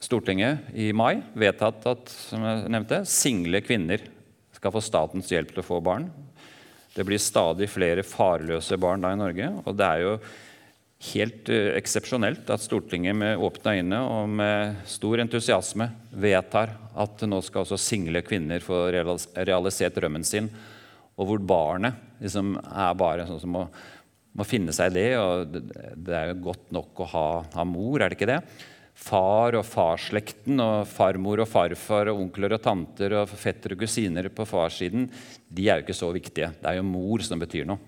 Stortinget 0.00 0.72
i 0.80 0.88
mai 0.96 1.20
vedtatt 1.36 1.84
at 1.90 2.08
som 2.08 2.44
jeg 2.44 2.70
nevnte, 2.72 3.02
single 3.04 3.60
kvinner 3.60 4.00
skal 4.56 4.72
få 4.72 4.80
statens 4.84 5.28
hjelp 5.28 5.52
til 5.52 5.60
å 5.60 5.66
få 5.66 5.80
barn. 5.84 6.06
Det 6.94 7.04
blir 7.04 7.20
stadig 7.20 7.68
flere 7.68 8.04
farløse 8.04 8.78
barn 8.80 9.04
da 9.04 9.12
i 9.12 9.18
Norge. 9.20 9.50
Og 9.64 9.76
det 9.76 9.86
er 9.86 10.00
jo 10.06 10.14
helt 11.00 11.48
uh, 11.48 11.70
eksepsjonelt 11.78 12.50
at 12.52 12.64
Stortinget 12.64 13.16
med 13.16 13.40
åpne 13.40 13.78
øyne 13.78 14.02
og 14.04 14.34
med 14.40 14.82
stor 14.88 15.22
entusiasme 15.22 15.88
vedtar 16.12 16.76
at 17.00 17.24
nå 17.28 17.40
skal 17.44 17.64
også 17.64 17.80
single 17.80 18.20
kvinner 18.26 18.60
få 18.64 18.88
realisert 18.92 19.96
drømmen 19.96 20.26
sin 20.26 20.50
og 21.20 21.28
hvor 21.28 21.40
barnet 21.44 22.20
liksom 22.20 22.54
er 22.56 22.98
bare 22.98 23.26
sånn 23.28 23.40
som 23.42 23.52
må, 23.52 23.64
må 24.36 24.46
finne 24.48 24.72
seg 24.72 24.92
i 24.92 24.96
det. 24.96 25.08
og 25.20 25.52
det, 25.52 26.14
er 26.16 26.30
jo 26.32 26.44
godt 26.50 26.70
nok 26.74 27.02
å 27.04 27.08
ha, 27.12 27.24
ha 27.56 27.64
mor, 27.68 28.00
er 28.00 28.08
det 28.08 28.18
ikke 28.18 28.30
det? 28.30 28.40
Far 29.00 29.56
og 29.56 29.64
farsslekten 29.64 30.60
og 30.60 30.88
farmor 30.88 31.40
og 31.44 31.48
farfar 31.48 32.10
og 32.12 32.22
onkler 32.24 32.56
og 32.56 32.62
tanter 32.64 33.16
og 33.22 33.32
fetter 33.32 33.76
og 33.76 33.84
kusiner 33.84 34.28
på 34.32 34.44
farssiden 34.48 35.08
de 35.48 35.68
er 35.68 35.80
jo 35.80 35.86
ikke 35.86 36.00
så 36.00 36.10
viktige. 36.12 36.50
Det 36.60 36.68
er 36.68 36.80
jo 36.80 36.88
mor 36.88 37.24
som 37.24 37.40
betyr 37.40 37.68
noe. 37.68 37.80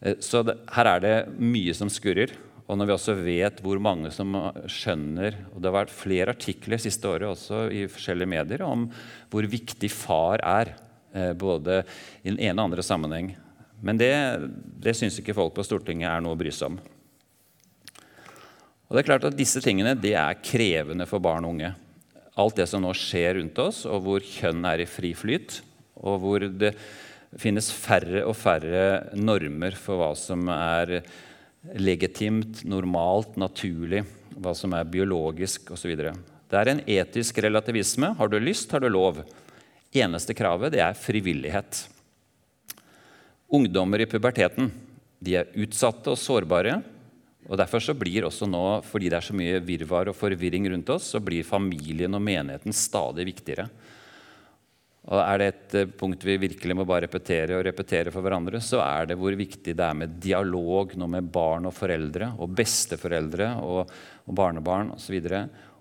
Eh, 0.00 0.18
så 0.24 0.44
det, 0.46 0.58
her 0.74 0.92
er 0.94 1.04
det 1.04 1.16
mye 1.38 1.74
som 1.76 1.90
skurrer. 1.92 2.34
Og 2.68 2.76
når 2.76 2.88
vi 2.90 2.94
også 2.94 3.16
vet 3.16 3.62
hvor 3.64 3.80
mange 3.80 4.10
som 4.12 4.34
skjønner 4.68 5.38
og 5.54 5.62
Det 5.62 5.70
har 5.70 5.76
vært 5.78 5.94
flere 5.94 6.34
artikler 6.34 6.80
siste 6.82 7.08
året 7.08 7.30
også 7.30 7.62
i 7.72 7.86
forskjellige 7.88 8.28
medier 8.28 8.64
om 8.66 8.84
hvor 9.32 9.48
viktig 9.48 9.88
far 9.92 10.44
er. 10.44 10.74
Eh, 11.16 11.32
både 11.32 11.82
i 12.22 12.28
den 12.28 12.40
ene 12.40 12.58
og 12.60 12.68
andre 12.68 12.84
sammenheng. 12.84 13.32
Men 13.80 13.98
det, 14.00 14.12
det 14.82 14.96
syns 14.98 15.18
ikke 15.20 15.36
folk 15.38 15.54
på 15.56 15.64
Stortinget 15.64 16.10
er 16.10 16.22
noe 16.22 16.36
å 16.36 16.38
bry 16.38 16.52
seg 16.52 16.74
om. 16.74 16.78
Og 18.88 18.96
det 18.96 19.02
er 19.02 19.08
klart 19.10 19.26
at 19.28 19.36
Disse 19.36 19.60
tingene 19.64 19.94
det 19.96 20.14
er 20.16 20.40
krevende 20.42 21.06
for 21.08 21.22
barn 21.22 21.46
og 21.46 21.56
unge. 21.56 21.72
Alt 22.38 22.60
det 22.60 22.68
som 22.70 22.82
nå 22.84 22.92
skjer 22.96 23.36
rundt 23.38 23.58
oss, 23.60 23.82
og 23.88 24.04
hvor 24.04 24.24
kjønn 24.24 24.64
er 24.68 24.84
i 24.84 24.88
fri 24.88 25.12
flyt, 25.16 25.60
og 25.98 26.20
hvor 26.22 26.44
det 26.46 26.74
finnes 27.38 27.70
færre 27.72 28.24
og 28.26 28.36
færre 28.36 29.14
normer 29.16 29.76
for 29.78 30.00
hva 30.00 30.12
som 30.18 30.48
er 30.52 31.00
legitimt, 31.78 32.64
normalt, 32.66 33.36
naturlig, 33.40 34.04
hva 34.38 34.54
som 34.56 34.74
er 34.76 34.88
biologisk 34.88 35.72
osv. 35.74 35.94
Det 36.48 36.58
er 36.58 36.72
en 36.72 36.82
etisk 36.86 37.40
relativisme. 37.44 38.14
Har 38.18 38.30
du 38.30 38.38
lyst, 38.40 38.72
har 38.72 38.82
du 38.82 38.88
lov. 38.90 39.22
Eneste 39.94 40.36
kravet 40.36 40.74
det 40.74 40.82
er 40.84 40.98
frivillighet. 40.98 41.84
Ungdommer 43.48 44.04
i 44.04 44.08
puberteten 44.08 44.70
de 45.24 45.38
er 45.40 45.52
utsatte 45.58 46.12
og 46.12 46.20
sårbare. 46.20 46.78
og 47.48 47.58
Derfor 47.58 47.82
så 47.82 47.94
blir 47.96 48.26
også 48.28 48.46
nå, 48.46 48.80
fordi 48.86 49.10
det 49.10 49.18
er 49.18 49.28
så 49.28 49.36
mye 49.36 49.62
virvar 49.64 50.10
og 50.10 50.16
forvirring 50.16 50.68
rundt 50.72 50.90
oss, 50.94 51.12
så 51.14 51.20
blir 51.20 51.46
familien 51.46 52.14
og 52.14 52.22
menigheten 52.22 52.76
stadig 52.76 53.26
viktigere. 53.32 53.68
Og 55.08 55.20
Er 55.22 55.40
det 55.40 55.46
et 55.48 55.76
eh, 55.80 55.92
punkt 56.00 56.24
vi 56.26 56.36
virkelig 56.40 56.76
må 56.76 56.84
bare 56.88 57.06
repetere 57.06 57.56
og 57.56 57.64
repetere 57.64 58.12
for 58.12 58.24
hverandre, 58.24 58.60
så 58.60 58.82
er 58.84 59.08
det 59.08 59.16
hvor 59.20 59.32
viktig 59.36 59.72
det 59.76 59.84
er 59.86 59.96
med 59.96 60.18
dialog 60.20 60.92
nå 61.00 61.08
med 61.08 61.30
barn 61.32 61.68
og 61.68 61.76
foreldre 61.76 62.34
og 62.36 62.52
besteforeldre 62.58 63.54
og, 63.64 63.94
og 64.28 64.36
barnebarn 64.36 64.92
osv. 64.96 65.16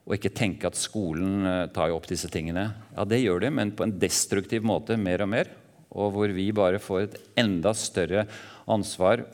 Og, 0.07 0.13
ikke 0.15 0.31
tenke 0.31 0.69
at 0.69 0.79
skolen 0.79 1.43
eh, 1.43 1.65
tar 1.75 1.91
jo 1.91 1.99
opp 1.99 2.07
disse 2.07 2.31
tingene. 2.31 2.69
Ja, 2.95 3.03
det 3.03 3.19
gjør 3.25 3.43
de, 3.43 3.51
men 3.59 3.75
på 3.75 3.87
en 3.87 3.97
destruktiv 3.99 4.63
måte 4.63 4.95
mer 4.99 5.25
og 5.25 5.33
mer. 5.35 5.51
Og 5.97 6.13
hvor 6.15 6.31
vi 6.31 6.47
bare 6.55 6.79
får 6.83 7.03
et 7.03 7.19
enda 7.43 7.75
større 7.75 8.23
ansvar 8.67 9.25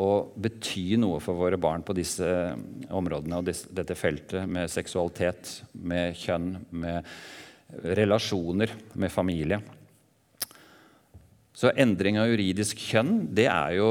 og 0.00 0.32
bety 0.40 0.94
noe 1.00 1.18
for 1.22 1.38
våre 1.38 1.58
barn 1.60 1.82
på 1.86 1.94
disse 1.98 2.24
eh, 2.24 2.54
områdene 2.94 3.42
og 3.42 3.50
dette 3.50 3.98
feltet 3.98 4.46
med 4.46 4.70
seksualitet, 4.70 5.56
med 5.74 6.14
kjønn, 6.22 6.52
med 6.70 7.10
relasjoner 7.96 8.72
med 8.94 9.12
familie. 9.12 9.60
Så 11.52 11.72
endring 11.76 12.16
av 12.20 12.30
juridisk 12.30 12.78
kjønn, 12.80 13.28
det 13.36 13.48
er 13.50 13.76
jo 13.76 13.90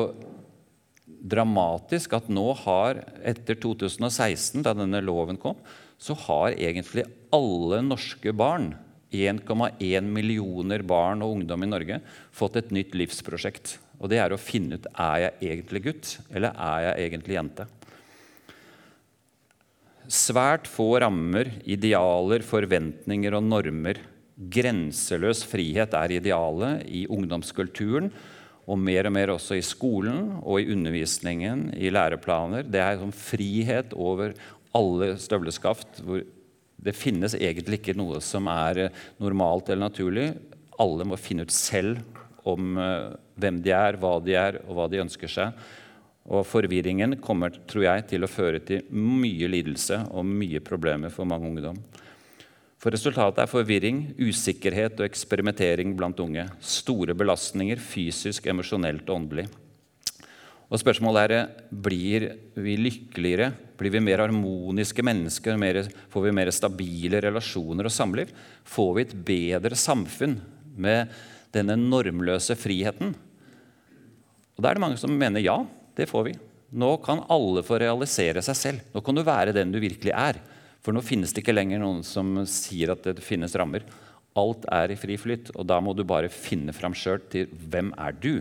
dramatisk 1.19 2.15
at 2.17 2.29
nå 2.31 2.47
har, 2.63 3.01
etter 3.27 3.59
2016, 3.59 4.63
da 4.65 4.73
denne 4.77 5.01
loven 5.03 5.37
kom, 5.39 5.59
så 5.99 6.15
har 6.27 6.55
egentlig 6.55 7.05
alle 7.35 7.81
norske 7.83 8.33
barn, 8.33 8.71
1,1 9.09 10.05
millioner 10.05 10.83
barn 10.85 11.23
og 11.25 11.39
ungdom 11.39 11.65
i 11.65 11.69
Norge, 11.69 11.99
fått 12.31 12.59
et 12.61 12.71
nytt 12.73 12.95
livsprosjekt. 12.97 13.77
Og 13.99 14.11
det 14.11 14.21
er 14.21 14.31
å 14.31 14.39
finne 14.39 14.77
ut 14.79 14.87
er 14.93 15.25
jeg 15.25 15.51
egentlig 15.51 15.83
gutt 15.89 16.11
eller 16.29 16.53
er 16.55 16.85
jeg 16.87 17.09
egentlig 17.09 17.35
jente. 17.35 17.65
Svært 20.09 20.65
få 20.65 20.95
rammer, 21.03 21.51
idealer, 21.69 22.41
forventninger 22.41 23.35
og 23.37 23.43
normer. 23.45 23.99
Grenseløs 24.49 25.43
frihet 25.45 25.93
er 25.93 26.15
idealet 26.15 26.87
i 26.89 27.03
ungdomskulturen, 27.13 28.09
og 28.69 28.79
mer 28.81 29.05
og 29.05 29.13
mer 29.13 29.33
også 29.35 29.59
i 29.59 29.65
skolen 29.65 30.39
og 30.39 30.61
i 30.61 30.69
undervisningen, 30.73 31.67
i 31.77 31.91
læreplaner. 31.93 32.65
Det 32.65 32.81
er 32.81 32.97
sånn 32.97 33.13
frihet 33.13 33.93
over 33.93 34.33
alle 34.77 35.11
støvleskaft. 35.21 36.01
hvor 36.01 36.25
Det 36.77 36.95
finnes 36.97 37.37
egentlig 37.37 37.81
ikke 37.81 37.97
noe 37.97 38.21
som 38.21 38.49
er 38.49 38.89
normalt 39.21 39.69
eller 39.69 39.89
naturlig. 39.89 40.31
Alle 40.81 41.05
må 41.05 41.21
finne 41.21 41.45
ut 41.45 41.53
selv 41.53 42.01
om 42.49 42.77
eh, 42.81 43.13
hvem 43.37 43.61
de 43.61 43.73
er, 43.75 43.97
hva 44.01 44.17
de 44.23 44.37
er, 44.37 44.61
og 44.65 44.77
hva 44.77 44.89
de 44.89 45.01
ønsker 45.03 45.29
seg. 45.29 45.53
Og 46.29 46.45
forvirringen 46.45 47.17
kommer 47.23 47.55
tror 47.69 47.87
jeg, 47.87 48.05
til 48.11 48.25
å 48.25 48.29
føre 48.29 48.61
til 48.61 48.85
mye 48.93 49.49
lidelse 49.49 50.03
og 50.13 50.27
mye 50.29 50.61
problemer 50.61 51.09
for 51.13 51.25
mange 51.29 51.49
ungdom. 51.49 51.79
For 52.79 52.95
resultatet 52.95 53.41
er 53.43 53.49
forvirring, 53.51 54.03
usikkerhet 54.21 55.01
og 55.01 55.07
eksperimentering 55.09 55.97
blant 55.99 56.19
unge. 56.23 56.45
Store 56.63 57.15
belastninger 57.17 57.81
fysisk, 57.81 58.45
emosjonelt 58.47 59.09
og 59.09 59.17
åndelig. 59.17 59.49
Og 60.69 60.77
spørsmålet 60.77 61.33
er 61.33 61.49
blir 61.73 62.27
vi 62.53 62.75
lykkeligere, 62.77 63.49
blir 63.79 63.95
vi 63.95 64.03
mer 64.05 64.21
harmoniske 64.21 65.03
mennesker, 65.03 65.57
mer, 65.57 65.81
får 66.13 66.27
vi 66.27 66.35
mer 66.37 66.51
stabile 66.53 67.23
relasjoner 67.25 67.89
og 67.89 67.95
samliv? 67.95 68.31
Får 68.69 68.91
vi 68.95 69.05
et 69.07 69.17
bedre 69.27 69.75
samfunn 69.75 70.37
med 70.77 71.09
denne 71.55 71.73
normløse 71.79 72.55
friheten? 72.55 73.15
Og 74.55 74.63
Da 74.63 74.69
er 74.69 74.77
det 74.77 74.85
mange 74.85 75.01
som 75.01 75.11
mener 75.17 75.41
ja. 75.41 75.57
Det 75.99 76.07
får 76.07 76.29
vi. 76.29 76.37
Nå 76.79 76.91
kan 77.03 77.25
alle 77.33 77.63
få 77.65 77.79
realisere 77.81 78.43
seg 78.45 78.57
selv. 78.57 78.83
Nå 78.93 79.01
kan 79.03 79.17
du 79.17 79.25
være 79.25 79.55
den 79.55 79.73
du 79.73 79.79
virkelig 79.81 80.13
er. 80.15 80.39
For 80.79 80.95
nå 80.95 81.03
finnes 81.03 81.33
det 81.33 81.41
ikke 81.43 81.55
lenger 81.55 81.81
noen 81.81 82.05
som 82.07 82.37
sier 82.47 82.93
at 82.93 83.03
det 83.03 83.25
finnes 83.25 83.55
rammer. 83.59 83.83
Alt 84.39 84.67
er 84.71 84.93
i 84.93 84.99
fri 84.99 85.17
flyt, 85.19 85.51
og 85.57 85.67
da 85.67 85.79
må 85.83 85.95
du 85.97 86.05
bare 86.07 86.31
finne 86.31 86.75
fram 86.75 86.95
sjøl 86.95 87.19
til 87.31 87.49
hvem 87.49 87.91
er 87.97 88.13
du 88.13 88.35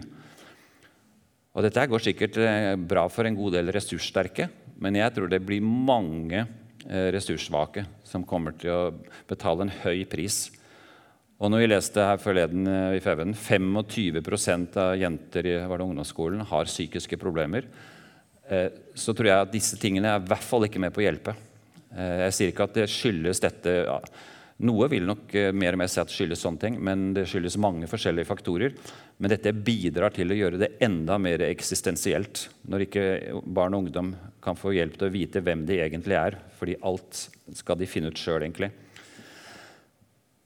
Og 1.56 1.64
Dette 1.64 1.86
går 1.90 2.02
sikkert 2.04 2.36
eh, 2.38 2.76
bra 2.76 3.08
for 3.10 3.26
en 3.26 3.34
god 3.34 3.56
del 3.56 3.72
ressurssterke, 3.74 4.46
men 4.78 4.94
jeg 5.00 5.10
tror 5.16 5.32
det 5.32 5.40
blir 5.42 5.64
mange 5.64 6.44
eh, 6.44 7.08
ressurssvake 7.10 7.82
som 8.06 8.26
kommer 8.28 8.54
til 8.60 8.70
å 8.70 9.16
betale 9.26 9.66
en 9.66 9.72
høy 9.80 10.04
pris 10.06 10.44
og 11.38 11.52
når 11.52 11.62
vi 11.62 11.68
leste 11.70 12.02
her 12.02 12.18
forleden 12.18 12.66
eh, 12.66 12.96
i 12.98 13.02
Feven, 13.02 13.30
25% 13.30 14.78
av 14.82 14.96
jenter 14.98 15.46
i 15.46 15.58
ungdomsskolen 15.62 16.42
har 16.50 16.66
psykiske 16.66 17.18
problemer, 17.20 17.68
eh, 18.50 18.72
så 18.98 19.14
tror 19.14 19.30
jeg 19.30 19.44
at 19.44 19.52
disse 19.52 19.78
tingene 19.78 20.10
er 20.10 20.18
i 20.18 20.32
hvert 20.32 20.42
fall 20.42 20.66
ikke 20.66 20.82
med 20.82 20.94
på 20.94 21.04
å 21.04 21.06
hjelpe. 21.06 21.36
Eh, 21.94 22.24
jeg 22.24 22.34
sier 22.34 22.50
ikke 22.50 22.66
at 22.66 22.80
det 22.80 22.88
skyldes 22.90 23.42
dette 23.44 23.76
ja, 23.86 24.00
Noe 24.58 24.88
vil 24.90 25.04
nok 25.06 25.30
mer 25.54 25.76
og 25.76 25.78
mer 25.78 25.86
si 25.86 26.00
at 26.02 26.10
skyldes 26.10 26.40
sånne 26.42 26.58
ting, 26.58 26.80
men 26.82 27.12
det 27.14 27.28
skyldes 27.30 27.54
mange 27.62 27.86
forskjellige 27.86 28.26
faktorer. 28.26 28.72
Men 29.22 29.30
dette 29.30 29.52
bidrar 29.54 30.10
til 30.16 30.34
å 30.34 30.38
gjøre 30.40 30.58
det 30.58 30.72
enda 30.82 31.14
mer 31.22 31.44
eksistensielt 31.46 32.48
når 32.66 32.88
ikke 32.88 33.04
barn 33.46 33.76
og 33.78 33.84
ungdom 33.84 34.08
kan 34.42 34.58
få 34.58 34.72
hjelp 34.74 34.98
til 34.98 35.06
å 35.06 35.14
vite 35.14 35.44
hvem 35.46 35.62
de 35.68 35.78
egentlig 35.84 36.18
er, 36.18 36.40
fordi 36.58 36.74
alt 36.90 37.22
skal 37.54 37.78
de 37.78 37.86
finne 37.86 38.10
ut 38.10 38.18
sjøl, 38.18 38.42
egentlig. 38.42 38.72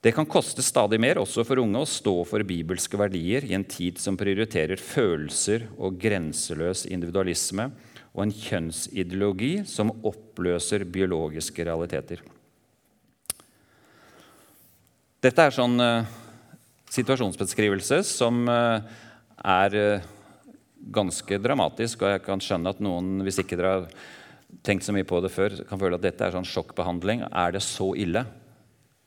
Det 0.03 0.11
kan 0.11 0.27
koste 0.27 0.65
stadig 0.67 0.99
mer 0.99 1.21
også 1.23 1.45
for 1.47 1.63
unge 1.63 1.79
å 1.79 1.87
stå 1.87 2.17
for 2.27 2.43
bibelske 2.43 2.99
verdier 2.99 3.45
i 3.47 3.55
en 3.55 3.63
tid 3.63 4.01
som 4.03 4.17
prioriterer 4.19 4.81
følelser 4.83 5.69
og 5.79 6.01
grenseløs 6.03 6.89
individualisme 6.91 7.69
og 8.11 8.25
en 8.25 8.35
kjønnsideologi 8.35 9.53
som 9.69 9.95
oppløser 10.03 10.83
biologiske 10.91 11.69
realiteter. 11.71 12.19
Dette 15.23 15.47
er 15.47 15.55
sånn 15.55 15.79
uh, 15.79 16.11
situasjonsbeskrivelse 16.91 18.03
som 18.03 18.43
uh, 18.51 18.83
er 19.39 19.79
uh, 19.79 20.13
ganske 20.83 21.39
dramatisk, 21.39 22.03
og 22.03 22.17
jeg 22.17 22.27
kan 22.27 22.43
skjønne 22.43 22.75
at 22.75 22.83
noen, 22.83 23.21
hvis 23.23 23.39
ikke 23.39 23.55
dere 23.55 23.77
har 23.77 23.91
tenkt 24.67 24.83
så 24.83 24.91
mye 24.91 25.07
på 25.07 25.23
det 25.23 25.31
før, 25.31 25.61
kan 25.69 25.79
føle 25.79 25.95
at 25.95 26.11
dette 26.11 26.27
er 26.27 26.35
sånn 26.35 26.49
sjokkbehandling. 26.59 27.23
Er 27.31 27.55
det 27.55 27.63
så 27.63 27.93
ille? 27.95 28.27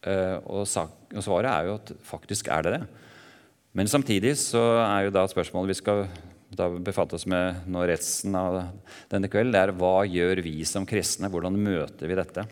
Eh, 0.05 0.37
og, 0.45 0.67
svaret 0.69 1.49
er 1.49 1.67
jo 1.67 1.77
at 1.79 1.91
faktisk 2.05 2.49
er 2.53 2.65
det 2.65 2.75
det. 2.77 2.83
Men 3.75 3.89
samtidig 3.91 4.35
så 4.39 4.61
er 4.83 5.07
jo 5.07 5.15
da 5.15 5.25
spørsmålet 5.27 5.73
vi 5.73 5.79
skal 5.81 6.05
da 6.55 6.69
befatte 6.69 7.17
oss 7.17 7.25
med 7.27 7.65
nå 7.67 7.81
resten 7.89 8.35
av 8.37 8.61
denne 9.11 9.27
kvelden, 9.31 9.51
det 9.51 9.63
er 9.65 9.73
hva 9.75 10.05
gjør 10.07 10.39
vi 10.45 10.59
som 10.67 10.85
kristne? 10.87 11.27
Hvordan 11.31 11.57
møter 11.59 12.07
vi 12.07 12.15
dette? 12.15 12.45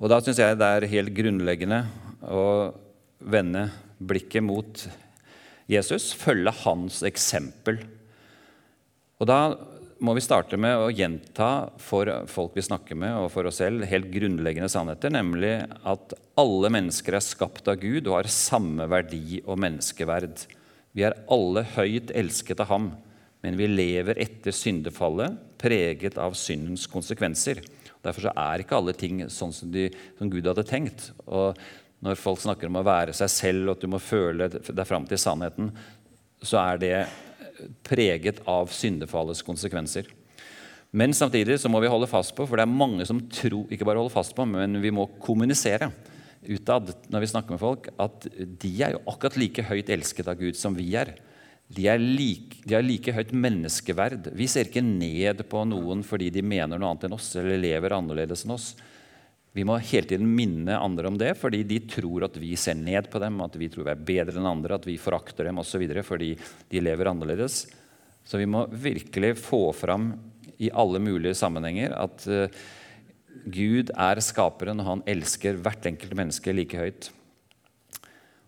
Og 0.00 0.08
Da 0.08 0.16
syns 0.24 0.40
jeg 0.40 0.56
det 0.56 0.66
er 0.66 0.90
helt 0.94 1.12
grunnleggende 1.12 1.84
å 2.24 2.72
vende 3.20 3.68
blikket 4.00 4.42
mot 4.42 4.86
Jesus, 5.70 6.10
følge 6.16 6.54
hans 6.64 7.02
eksempel. 7.06 7.82
Og 9.20 9.28
Da 9.28 9.40
må 10.00 10.14
vi 10.16 10.22
starte 10.24 10.56
med 10.60 10.80
å 10.80 10.88
gjenta 10.92 11.70
for 11.80 12.08
folk 12.30 12.54
vi 12.56 12.64
snakker 12.64 12.96
med, 12.98 13.12
og 13.20 13.28
for 13.34 13.48
oss 13.48 13.60
selv, 13.60 13.84
helt 13.88 14.08
grunnleggende 14.12 14.70
sannheter, 14.72 15.12
nemlig 15.12 15.58
at 15.88 16.14
alle 16.40 16.70
mennesker 16.72 17.18
er 17.18 17.24
skapt 17.24 17.68
av 17.68 17.80
Gud 17.82 18.08
og 18.08 18.16
har 18.16 18.30
samme 18.32 18.86
verdi 18.90 19.42
og 19.44 19.60
menneskeverd. 19.60 20.46
Vi 20.96 21.04
er 21.06 21.18
alle 21.30 21.66
høyt 21.76 22.14
elsket 22.16 22.64
av 22.64 22.72
ham, 22.72 22.88
men 23.44 23.60
vi 23.60 23.68
lever 23.68 24.20
etter 24.20 24.56
syndefallet, 24.56 25.36
preget 25.60 26.16
av 26.20 26.32
syndens 26.38 26.86
konsekvenser. 26.88 27.60
Derfor 28.00 28.32
er 28.32 28.64
ikke 28.64 28.78
alle 28.80 28.96
ting 28.96 29.26
sånn 29.28 29.52
som, 29.52 29.68
de, 29.72 29.90
som 30.16 30.32
Gud 30.32 30.48
hadde 30.48 30.64
tenkt. 30.68 31.10
Og 31.28 31.58
når 32.00 32.16
folk 32.16 32.40
snakker 32.40 32.70
om 32.70 32.80
å 32.80 32.86
være 32.88 33.12
seg 33.16 33.32
selv, 33.32 33.66
og 33.66 33.76
at 33.76 33.84
du 33.84 33.92
må 33.92 34.00
føle 34.00 34.48
deg 34.48 34.86
fram 34.88 35.04
til 35.08 35.20
sannheten, 35.20 35.74
så 36.40 36.56
er 36.62 36.80
det 36.80 36.94
preget 37.86 38.40
av 38.48 38.70
syndefallets 38.74 39.44
konsekvenser. 39.46 40.08
Men 40.90 41.14
samtidig 41.14 41.60
så 41.62 41.70
må 41.70 41.80
vi 41.82 41.90
holde 41.90 42.08
fast 42.10 42.34
på, 42.34 42.46
for 42.48 42.58
det 42.58 42.66
er 42.66 42.72
mange 42.72 43.04
som 43.06 43.20
tror 43.30 43.70
Ikke 43.70 43.86
bare 43.86 44.00
holde 44.00 44.10
fast 44.10 44.34
på, 44.34 44.42
men 44.48 44.80
vi 44.82 44.90
må 44.90 45.06
kommunisere 45.22 45.92
utad 46.40 46.94
når 47.12 47.22
vi 47.22 47.28
snakker 47.30 47.54
med 47.54 47.60
folk, 47.62 47.90
at 48.00 48.26
de 48.32 48.70
er 48.82 48.94
jo 48.96 49.02
akkurat 49.12 49.36
like 49.38 49.64
høyt 49.68 49.90
elsket 49.92 50.30
av 50.30 50.38
Gud 50.40 50.56
som 50.58 50.74
vi 50.74 50.88
er. 50.96 51.12
De, 51.70 51.84
er 51.86 52.00
like, 52.00 52.62
de 52.64 52.74
har 52.74 52.82
like 52.82 53.12
høyt 53.14 53.34
menneskeverd. 53.36 54.32
Vi 54.34 54.48
ser 54.50 54.66
ikke 54.70 54.82
ned 54.82 55.44
på 55.50 55.62
noen 55.68 56.02
fordi 56.06 56.30
de 56.34 56.42
mener 56.42 56.80
noe 56.80 56.94
annet 56.94 57.06
enn 57.06 57.14
oss 57.14 57.28
eller 57.38 57.60
lever 57.60 57.94
annerledes 57.94 58.46
enn 58.46 58.56
oss. 58.56 58.72
Vi 59.56 59.64
må 59.66 59.80
hele 59.82 60.06
tiden 60.06 60.28
minne 60.30 60.76
andre 60.78 61.10
om 61.10 61.16
det, 61.18 61.32
fordi 61.40 61.64
de 61.66 61.80
tror 61.90 62.28
at 62.28 62.36
vi 62.38 62.52
ser 62.58 62.78
ned 62.78 63.08
på 63.10 63.18
dem, 63.22 63.40
at 63.42 63.56
vi 63.58 63.68
tror 63.72 63.88
vi 63.88 63.94
er 63.96 64.04
bedre 64.12 64.38
enn 64.38 64.46
andre, 64.46 64.78
at 64.78 64.86
vi 64.86 64.98
forakter 65.00 65.48
dem 65.48 65.58
osv. 65.58 65.82
fordi 66.06 66.36
de 66.70 66.82
lever 66.82 67.10
annerledes. 67.10 67.64
Så 68.22 68.38
vi 68.38 68.46
må 68.46 68.66
virkelig 68.70 69.34
få 69.42 69.72
fram 69.74 70.12
i 70.60 70.70
alle 70.70 71.00
mulige 71.02 71.34
sammenhenger 71.34 71.96
at 71.98 72.26
uh, 72.30 72.46
Gud 73.50 73.90
er 73.96 74.20
skaperen, 74.22 74.82
og 74.82 74.86
han 74.86 75.06
elsker 75.08 75.58
hvert 75.58 75.86
enkelt 75.88 76.14
menneske 76.14 76.54
like 76.54 76.78
høyt. 76.78 77.10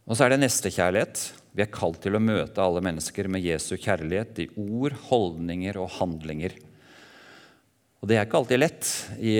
Og 0.07 0.15
så 0.15 0.27
er 0.27 0.35
det 0.35 0.43
nestekjærlighet. 0.43 1.23
Vi 1.57 1.65
er 1.65 1.73
kalt 1.73 1.99
til 2.05 2.15
å 2.17 2.23
møte 2.23 2.63
alle 2.63 2.83
mennesker 2.85 3.27
med 3.33 3.45
Jesu 3.45 3.75
kjærlighet 3.75 4.39
i 4.45 4.51
ord, 4.61 4.95
holdninger 5.09 5.79
og 5.81 5.91
handlinger. 5.99 6.55
Og 8.03 8.09
Det 8.11 8.17
er 8.19 8.25
ikke 8.27 8.39
alltid 8.41 8.59
lett 8.59 8.89
i 9.23 9.33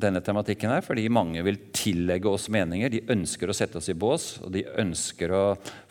denne 0.00 0.22
tematikken, 0.24 0.70
her, 0.72 0.80
fordi 0.80 1.10
mange 1.12 1.42
vil 1.44 1.58
tillegge 1.76 2.30
oss 2.30 2.46
meninger. 2.48 2.88
De 2.88 3.02
ønsker 3.12 3.52
å 3.52 3.56
sette 3.56 3.76
oss 3.76 3.90
i 3.92 3.94
bås, 4.00 4.38
og 4.40 4.48
de 4.54 4.62
ønsker 4.80 5.34
å 5.36 5.42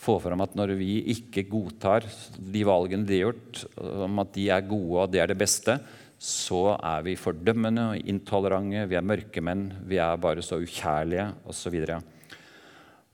få 0.01 0.15
fram 0.23 0.41
at 0.41 0.55
når 0.57 0.73
vi 0.79 0.95
ikke 1.13 1.43
godtar 1.51 2.07
de 2.41 2.63
valgene 2.65 3.05
de 3.05 3.19
har 3.19 3.29
gjort, 3.29 3.61
om 4.07 4.23
at 4.25 4.33
de 4.33 4.47
er 4.49 4.65
gode 4.65 5.03
og 5.03 5.13
det 5.13 5.21
er 5.21 5.29
det 5.29 5.37
beste, 5.43 5.77
så 6.17 6.73
er 6.73 7.05
vi 7.05 7.15
fordømmende 7.21 7.85
og 7.93 8.09
intolerante, 8.09 8.87
vi 8.89 8.97
er 8.97 9.07
mørkemenn, 9.13 9.63
vi 9.85 10.01
er 10.01 10.25
bare 10.25 10.41
så 10.41 10.57
ukjærlige 10.57 11.29
osv. 11.53 11.79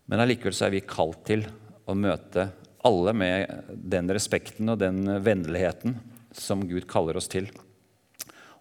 Men 0.07 0.23
allikevel 0.23 0.55
så 0.55 0.69
er 0.71 0.77
vi 0.77 0.85
kalt 0.87 1.27
til 1.27 1.43
å 1.83 1.99
møte 2.07 2.47
alle 2.87 3.19
med 3.19 3.71
den 3.83 4.15
respekten 4.15 4.71
og 4.71 4.79
den 4.79 5.03
vennligheten 5.19 5.99
som 6.31 6.63
Gud 6.71 6.87
kaller 6.87 7.19
oss 7.19 7.27
til. 7.27 7.51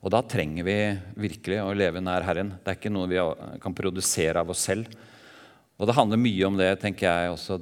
Og 0.07 0.13
da 0.15 0.21
trenger 0.23 0.63
vi 0.63 0.75
virkelig 1.19 1.57
å 1.65 1.75
leve 1.75 1.99
nær 1.99 2.23
Herren. 2.23 2.53
Det 2.63 2.71
er 2.71 2.77
ikke 2.79 2.93
noe 2.95 3.11
vi 3.11 3.19
kan 3.59 3.75
produsere 3.75 4.39
av 4.39 4.53
oss 4.55 4.63
selv. 4.69 4.87
Og 5.83 5.91
det 5.91 5.97
handler 5.97 6.23
mye 6.23 6.47
om 6.47 6.55
det, 6.61 6.69
tenker 6.79 7.09
jeg 7.09 7.33
også, 7.33 7.59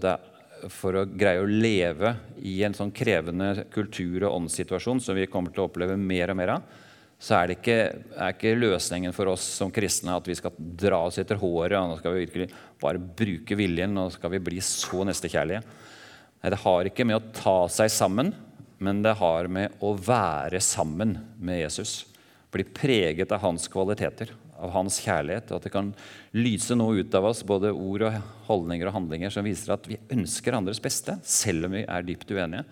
for 0.69 1.01
å 1.01 1.07
greie 1.09 1.41
å 1.41 1.49
leve 1.49 2.13
i 2.45 2.59
en 2.69 2.77
sånn 2.77 2.93
krevende 2.93 3.65
kultur- 3.73 4.29
og 4.29 4.43
åndssituasjon 4.43 5.01
som 5.01 5.17
vi 5.17 5.25
kommer 5.33 5.57
til 5.57 5.65
å 5.65 5.71
oppleve 5.71 5.97
mer 5.97 6.35
og 6.35 6.41
mer 6.43 6.55
av, 6.59 6.69
så 7.17 7.41
er 7.41 7.57
ikke, 7.57 7.81
er 8.13 8.37
ikke 8.37 8.55
løsningen 8.61 9.17
for 9.17 9.33
oss 9.33 9.49
som 9.63 9.73
kristne 9.73 10.13
at 10.13 10.29
vi 10.29 10.37
skal 10.37 10.53
dra 10.59 11.01
oss 11.09 11.17
etter 11.23 11.41
håret 11.41 11.79
og 11.81 11.95
nå 11.95 11.99
skal 12.03 12.13
vi 12.13 12.27
virkelig 12.27 12.51
bare 12.83 13.01
bruke 13.01 13.57
viljen 13.57 13.97
og 14.05 14.13
skal 14.13 14.37
vi 14.37 14.45
bli 14.45 14.61
så 14.61 15.07
nestekjærlige. 15.09 15.65
Nei, 15.65 16.53
det 16.53 16.65
har 16.69 16.93
ikke 16.93 17.09
med 17.09 17.23
å 17.23 17.29
ta 17.33 17.61
seg 17.73 17.89
sammen, 17.89 18.35
men 18.85 19.01
det 19.01 19.17
har 19.17 19.49
med 19.49 19.81
å 19.81 19.97
være 19.97 20.61
sammen 20.61 21.23
med 21.41 21.65
Jesus 21.65 22.03
blir 22.55 22.71
preget 22.75 23.33
av 23.35 23.43
hans 23.43 23.67
kvaliteter, 23.71 24.31
av 24.57 24.73
hans 24.75 25.01
kjærlighet. 25.03 25.51
Og 25.51 25.59
at 25.59 25.67
det 25.67 25.75
kan 25.75 25.93
lyse 26.37 26.77
noe 26.79 27.03
ut 27.03 27.17
av 27.19 27.29
oss, 27.31 27.43
både 27.47 27.73
ord 27.75 28.07
og 28.09 28.21
holdninger 28.49 28.91
og 28.91 28.97
handlinger, 28.99 29.35
som 29.35 29.47
viser 29.47 29.75
at 29.77 29.89
vi 29.91 30.01
ønsker 30.15 30.57
andres 30.57 30.83
beste, 30.83 31.19
selv 31.27 31.69
om 31.69 31.77
vi 31.77 31.85
er 31.85 32.07
dypt 32.07 32.31
uenige. 32.31 32.65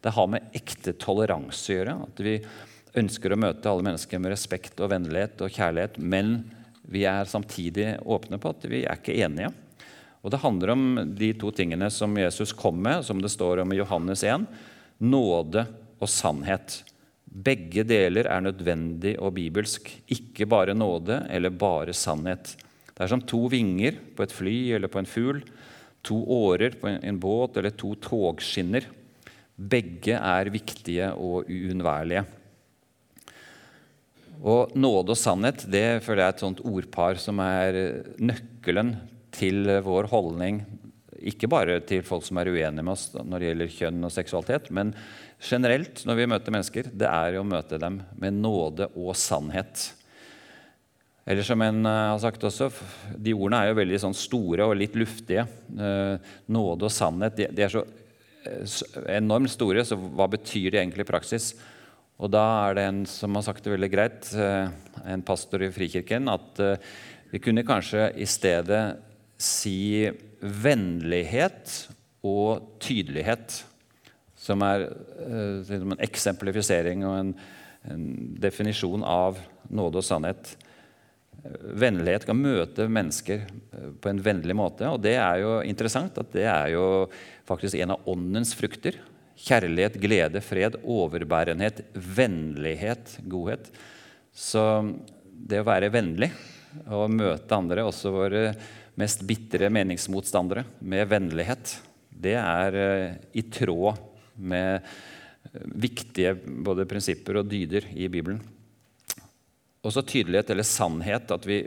Det 0.00 0.14
har 0.16 0.30
med 0.32 0.54
ekte 0.56 0.96
toleranse 0.98 1.72
å 1.72 1.78
gjøre. 1.78 1.96
At 2.08 2.22
vi 2.24 2.36
ønsker 3.00 3.32
å 3.32 3.38
møte 3.38 3.70
alle 3.70 3.86
mennesker 3.86 4.22
med 4.22 4.34
respekt 4.34 4.80
og 4.82 4.90
vennlighet 4.92 5.42
og 5.44 5.54
kjærlighet, 5.54 5.98
men 6.02 6.40
vi 6.90 7.04
er 7.06 7.28
samtidig 7.30 7.92
åpne 8.02 8.40
på 8.40 8.50
at 8.50 8.64
vi 8.70 8.84
er 8.84 8.98
ikke 8.98 9.18
enige. 9.22 9.52
Og 10.20 10.30
Det 10.30 10.42
handler 10.42 10.74
om 10.74 10.86
de 11.16 11.32
to 11.38 11.52
tingene 11.54 11.88
som 11.92 12.16
Jesus 12.18 12.52
kom 12.52 12.80
med, 12.82 13.04
som 13.06 13.20
det 13.22 13.32
står 13.32 13.62
om 13.62 13.72
i 13.72 13.78
Johannes 13.78 14.24
1. 14.24 14.44
Nåde 15.00 15.64
og 16.00 16.08
sannhet. 16.10 16.82
Begge 17.30 17.84
deler 17.86 18.26
er 18.26 18.42
nødvendig 18.42 19.14
og 19.22 19.36
bibelsk, 19.36 19.86
ikke 20.10 20.48
bare 20.50 20.74
nåde 20.74 21.22
eller 21.30 21.54
bare 21.54 21.94
sannhet. 21.94 22.56
Det 22.90 23.04
er 23.04 23.12
som 23.12 23.22
to 23.22 23.44
vinger 23.52 24.00
på 24.16 24.26
et 24.26 24.34
fly 24.34 24.56
eller 24.74 24.90
på 24.90 24.98
en 24.98 25.08
fugl, 25.08 25.38
to 26.02 26.18
årer 26.26 26.74
på 26.80 26.90
en 26.90 27.20
båt 27.22 27.56
eller 27.60 27.76
to 27.78 27.94
togskinner. 28.02 28.88
Begge 29.54 30.18
er 30.18 30.50
viktige 30.50 31.12
og 31.14 31.46
uunnværlige. 31.46 32.24
Og 34.40 34.74
nåde 34.74 35.14
og 35.14 35.20
sannhet 35.20 35.66
det 35.70 36.00
føler 36.02 36.24
jeg 36.24 36.32
er 36.32 36.36
et 36.36 36.44
sånt 36.44 36.62
ordpar 36.64 37.20
som 37.20 37.40
er 37.44 37.80
nøkkelen 38.18 38.94
til 39.36 39.68
vår 39.84 40.08
holdning. 40.10 40.62
Ikke 41.20 41.50
bare 41.52 41.78
til 41.84 42.02
folk 42.02 42.24
som 42.24 42.40
er 42.40 42.48
uenige 42.48 42.82
med 42.82 42.94
oss 42.94 43.10
når 43.14 43.36
det 43.36 43.50
gjelder 43.50 43.74
kjønn 43.76 44.08
og 44.08 44.14
seksualitet, 44.14 44.70
men 44.72 44.94
generelt 45.40 46.04
når 46.06 46.18
vi 46.18 46.28
møter 46.28 46.54
mennesker, 46.54 46.90
det 46.92 47.08
er 47.08 47.38
å 47.38 47.46
møte 47.46 47.78
dem 47.80 48.00
med 48.20 48.36
nåde 48.42 48.90
og 48.92 49.14
sannhet. 49.18 49.88
Eller 51.30 51.46
som 51.46 51.60
en 51.62 51.84
uh, 51.86 52.12
har 52.12 52.20
sagt 52.22 52.44
også, 52.46 52.70
De 53.16 53.34
ordene 53.36 53.62
er 53.62 53.70
jo 53.70 53.78
veldig 53.78 54.00
sånn 54.02 54.16
store 54.16 54.66
og 54.66 54.78
litt 54.78 54.96
luftige. 54.98 55.46
Uh, 55.76 56.16
nåde 56.50 56.88
og 56.88 56.94
sannhet 56.94 57.36
de, 57.38 57.48
de 57.54 57.66
er 57.66 57.72
så 57.72 57.84
uh, 57.84 58.78
enormt 59.14 59.52
store, 59.52 59.84
så 59.86 59.98
hva 60.00 60.28
betyr 60.32 60.72
det 60.72 60.82
egentlig 60.82 61.06
i 61.06 61.12
praksis? 61.12 61.52
Og 62.20 62.32
da 62.32 62.42
er 62.66 62.76
det 62.76 62.88
en 62.88 63.04
som 63.08 63.36
har 63.38 63.46
sagt 63.46 63.64
det 63.64 63.72
veldig 63.72 63.88
greit, 63.88 64.26
en 65.08 65.22
pastor 65.24 65.62
i 65.64 65.70
Frikirken, 65.72 66.28
at 66.28 66.58
vi 67.32 67.40
kunne 67.40 67.64
kanskje 67.64 68.10
i 68.20 68.26
stedet 68.28 68.82
si 69.40 70.04
vennlighet 70.42 71.72
og 72.28 72.76
tydelighet 72.84 73.62
som 74.50 74.64
er 74.66 74.88
eh, 74.88 75.76
en 75.78 75.96
eksemplifisering 76.02 77.06
og 77.06 77.16
en, 77.20 77.30
en, 77.90 78.08
definisjon 78.42 79.06
av 79.06 79.38
nåde 79.70 80.02
og 80.02 80.06
sannhet. 80.06 80.54
Vennlighet 81.80 82.26
kan 82.28 82.36
møte 82.36 82.88
mennesker 82.90 83.46
eh, 83.46 83.92
på 83.96 84.10
en 84.10 84.22
vennlig 84.24 84.56
måte. 84.58 84.88
Og 84.90 85.00
det 85.04 85.16
er 85.20 85.44
jo 85.44 85.60
interessant 85.66 86.18
at 86.20 86.34
det 86.34 86.48
er 86.50 86.74
jo 86.74 86.84
faktisk 87.48 87.80
en 87.80 87.94
av 87.96 88.10
åndens 88.10 88.52
frukter. 88.58 88.98
Kjærlighet, 89.40 89.96
glede, 90.02 90.42
fred, 90.44 90.76
overbærenhet, 90.84 91.80
vennlighet, 91.94 93.16
godhet. 93.30 93.70
Så 94.36 94.62
det 95.30 95.62
å 95.62 95.68
være 95.68 95.88
vennlig 95.92 96.28
og 96.92 97.08
møte 97.10 97.56
andre, 97.56 97.86
også 97.88 98.12
våre 98.14 98.44
mest 99.00 99.24
bitre 99.26 99.70
meningsmotstandere, 99.72 100.66
med 100.84 101.08
vennlighet, 101.08 101.78
det 102.10 102.36
er 102.36 102.76
eh, 102.76 103.18
i 103.40 103.46
tråd 103.48 104.09
med 104.36 104.86
viktige 105.80 106.34
både 106.36 106.86
prinsipper 106.88 107.40
og 107.40 107.48
dyder 107.50 107.88
i 107.96 108.08
Bibelen. 108.12 108.40
Også 109.80 110.04
tydelighet 110.04 110.52
eller 110.52 110.66
sannhet, 110.68 111.30
at 111.32 111.46
vi 111.48 111.62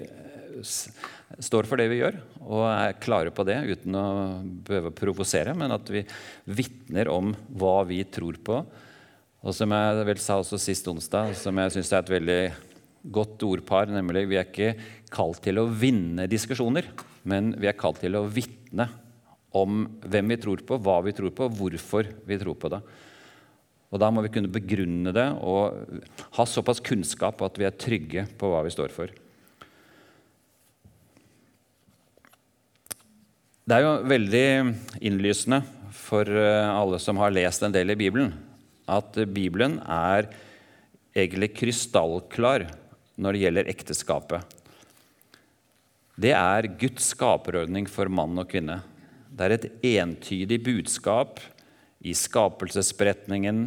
står 1.42 1.66
for 1.66 1.82
det 1.82 1.88
vi 1.90 1.98
gjør 2.04 2.20
og 2.44 2.66
er 2.70 2.98
klare 3.02 3.32
på 3.34 3.46
det 3.48 3.58
uten 3.66 3.96
å 3.98 4.08
behøve 4.68 4.92
å 4.92 4.96
provosere, 4.96 5.56
men 5.58 5.74
at 5.74 5.90
vi 5.90 6.04
vitner 6.46 7.10
om 7.10 7.34
hva 7.50 7.80
vi 7.90 8.04
tror 8.06 8.38
på. 8.46 8.60
Og 9.44 9.56
som 9.56 9.74
jeg 9.74 10.06
vel 10.08 10.22
sa 10.22 10.38
også 10.40 10.60
sist 10.62 10.88
onsdag, 10.88 11.34
som 11.40 11.58
jeg 11.60 11.74
syns 11.76 11.92
er 11.92 12.04
et 12.04 12.14
veldig 12.14 12.42
godt 13.14 13.44
ordpar, 13.44 13.90
nemlig 13.92 14.28
vi 14.30 14.38
er 14.40 14.48
ikke 14.48 14.76
kalt 15.14 15.42
til 15.44 15.60
å 15.60 15.68
vinne 15.68 16.30
diskusjoner, 16.32 16.88
men 17.28 17.52
vi 17.60 17.68
er 17.68 17.80
kalt 17.80 18.00
til 18.04 18.16
å 18.20 18.28
vitne 18.30 18.88
om 19.54 19.84
hvem 20.02 20.34
vi 20.34 20.40
tror 20.42 20.64
på, 20.66 20.80
hva 20.82 21.00
vi 21.06 21.14
tror 21.16 21.34
på, 21.36 21.50
hvorfor 21.54 22.10
vi 22.26 22.38
tror 22.42 22.58
på 22.58 22.72
det. 22.74 22.82
Og 23.94 24.02
Da 24.02 24.10
må 24.10 24.24
vi 24.26 24.32
kunne 24.34 24.50
begrunne 24.50 25.14
det 25.14 25.28
og 25.46 25.78
ha 26.34 26.46
såpass 26.50 26.82
kunnskap 26.82 27.44
at 27.46 27.60
vi 27.62 27.68
er 27.68 27.78
trygge 27.78 28.26
på 28.40 28.50
hva 28.50 28.64
vi 28.66 28.74
står 28.74 28.94
for. 28.96 29.14
Det 33.64 33.78
er 33.78 33.86
jo 33.86 33.92
veldig 34.10 34.48
innlysende 35.06 35.62
for 35.96 36.28
eh, 36.28 36.68
alle 36.68 36.98
som 37.00 37.22
har 37.22 37.32
lest 37.32 37.64
en 37.64 37.72
del 37.72 37.94
i 37.94 38.00
Bibelen, 38.00 38.34
at 38.92 39.16
Bibelen 39.32 39.78
er 39.86 40.28
egentlig 41.16 41.54
krystallklar 41.56 42.66
når 43.16 43.38
det 43.38 43.44
gjelder 43.46 43.70
ekteskapet. 43.72 44.58
Det 46.20 46.34
er 46.36 46.68
Guds 46.82 47.14
skaperordning 47.14 47.88
for 47.90 48.12
mann 48.12 48.36
og 48.42 48.50
kvinne. 48.52 48.82
Det 49.34 49.46
er 49.46 49.56
et 49.56 49.70
entydig 49.98 50.60
budskap 50.62 51.40
i 52.06 52.14
skapelsesberetningen, 52.14 53.64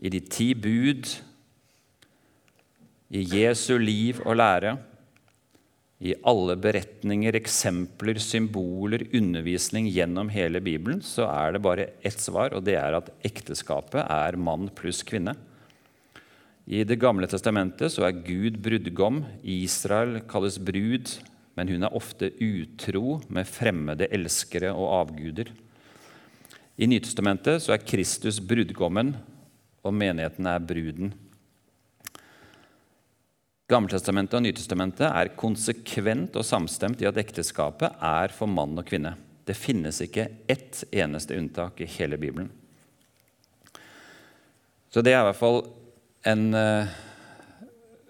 i 0.00 0.12
de 0.14 0.20
ti 0.24 0.54
bud, 0.56 1.10
i 3.12 3.24
Jesu 3.24 3.74
liv 3.80 4.22
og 4.24 4.38
lære, 4.38 4.76
i 5.98 6.14
alle 6.30 6.54
beretninger, 6.62 7.34
eksempler, 7.34 8.20
symboler, 8.22 9.02
undervisning 9.18 9.88
gjennom 9.90 10.30
hele 10.30 10.62
Bibelen, 10.62 11.02
så 11.02 11.26
er 11.26 11.56
det 11.56 11.64
bare 11.64 11.88
ett 12.06 12.20
svar, 12.22 12.54
og 12.54 12.62
det 12.64 12.76
er 12.78 12.94
at 13.00 13.10
ekteskapet 13.26 14.04
er 14.04 14.38
mann 14.38 14.70
pluss 14.78 15.02
kvinne. 15.02 15.34
I 16.68 16.84
Det 16.84 17.00
gamle 17.00 17.26
testamentet 17.26 17.90
så 17.90 18.06
er 18.06 18.22
Gud 18.22 18.60
brudgom, 18.62 19.24
Israel 19.42 20.20
kalles 20.30 20.60
brud, 20.60 21.18
men 21.58 21.70
hun 21.72 21.82
er 21.82 21.94
ofte 21.98 22.30
utro 22.38 23.18
med 23.34 23.48
fremmede 23.50 24.06
elskere 24.14 24.70
og 24.70 24.92
avguder. 25.00 25.50
I 26.78 26.86
Nytestamentet 26.86 27.66
er 27.66 27.82
Kristus 27.82 28.38
brudgommen, 28.38 29.16
og 29.82 29.94
menigheten 29.94 30.46
er 30.46 30.62
bruden. 30.62 31.10
Gammeltestamentet 33.68 34.38
og 34.38 34.44
Nytestamentet 34.46 35.08
er 35.10 35.32
konsekvent 35.36 36.38
og 36.38 36.46
samstemt 36.46 37.02
i 37.02 37.08
at 37.10 37.18
ekteskapet 37.20 37.98
er 37.98 38.32
for 38.32 38.48
mann 38.48 38.78
og 38.78 38.86
kvinne. 38.86 39.16
Det 39.44 39.58
finnes 39.58 39.98
ikke 40.04 40.28
ett 40.48 40.84
eneste 40.92 41.36
unntak 41.36 41.82
i 41.82 41.90
hele 41.98 42.20
Bibelen. 42.20 42.48
Så 44.88 45.02
det 45.02 45.12
er 45.12 45.20
i 45.20 45.28
hvert 45.28 45.40
fall 45.42 45.62
en 46.30 46.46
uh, 46.54 46.96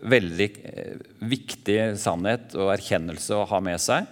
veldig 0.03 0.49
uh, 0.63 1.03
viktig 1.31 1.79
sannhet 2.01 2.55
og 2.59 2.73
erkjennelse 2.77 3.37
å 3.37 3.47
ha 3.51 3.61
med 3.65 3.83
seg. 3.83 4.07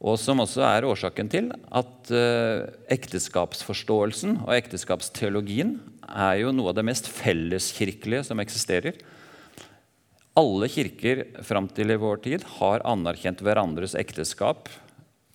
Og 0.00 0.16
som 0.16 0.40
også 0.40 0.64
er 0.64 0.86
årsaken 0.88 1.28
til 1.32 1.50
at 1.52 2.12
uh, 2.14 2.66
ekteskapsforståelsen 2.92 4.38
og 4.46 4.54
ekteskapsteologien 4.56 5.76
er 6.08 6.40
jo 6.40 6.54
noe 6.56 6.72
av 6.72 6.78
det 6.78 6.86
mest 6.88 7.10
felleskirkelige 7.12 8.24
som 8.30 8.40
eksisterer. 8.42 8.96
Alle 10.40 10.70
kirker 10.72 11.26
fram 11.44 11.68
til 11.74 11.92
i 11.92 11.98
vår 12.00 12.22
tid 12.24 12.46
har 12.58 12.86
anerkjent 12.88 13.42
hverandres 13.44 13.96
ekteskap 13.98 14.70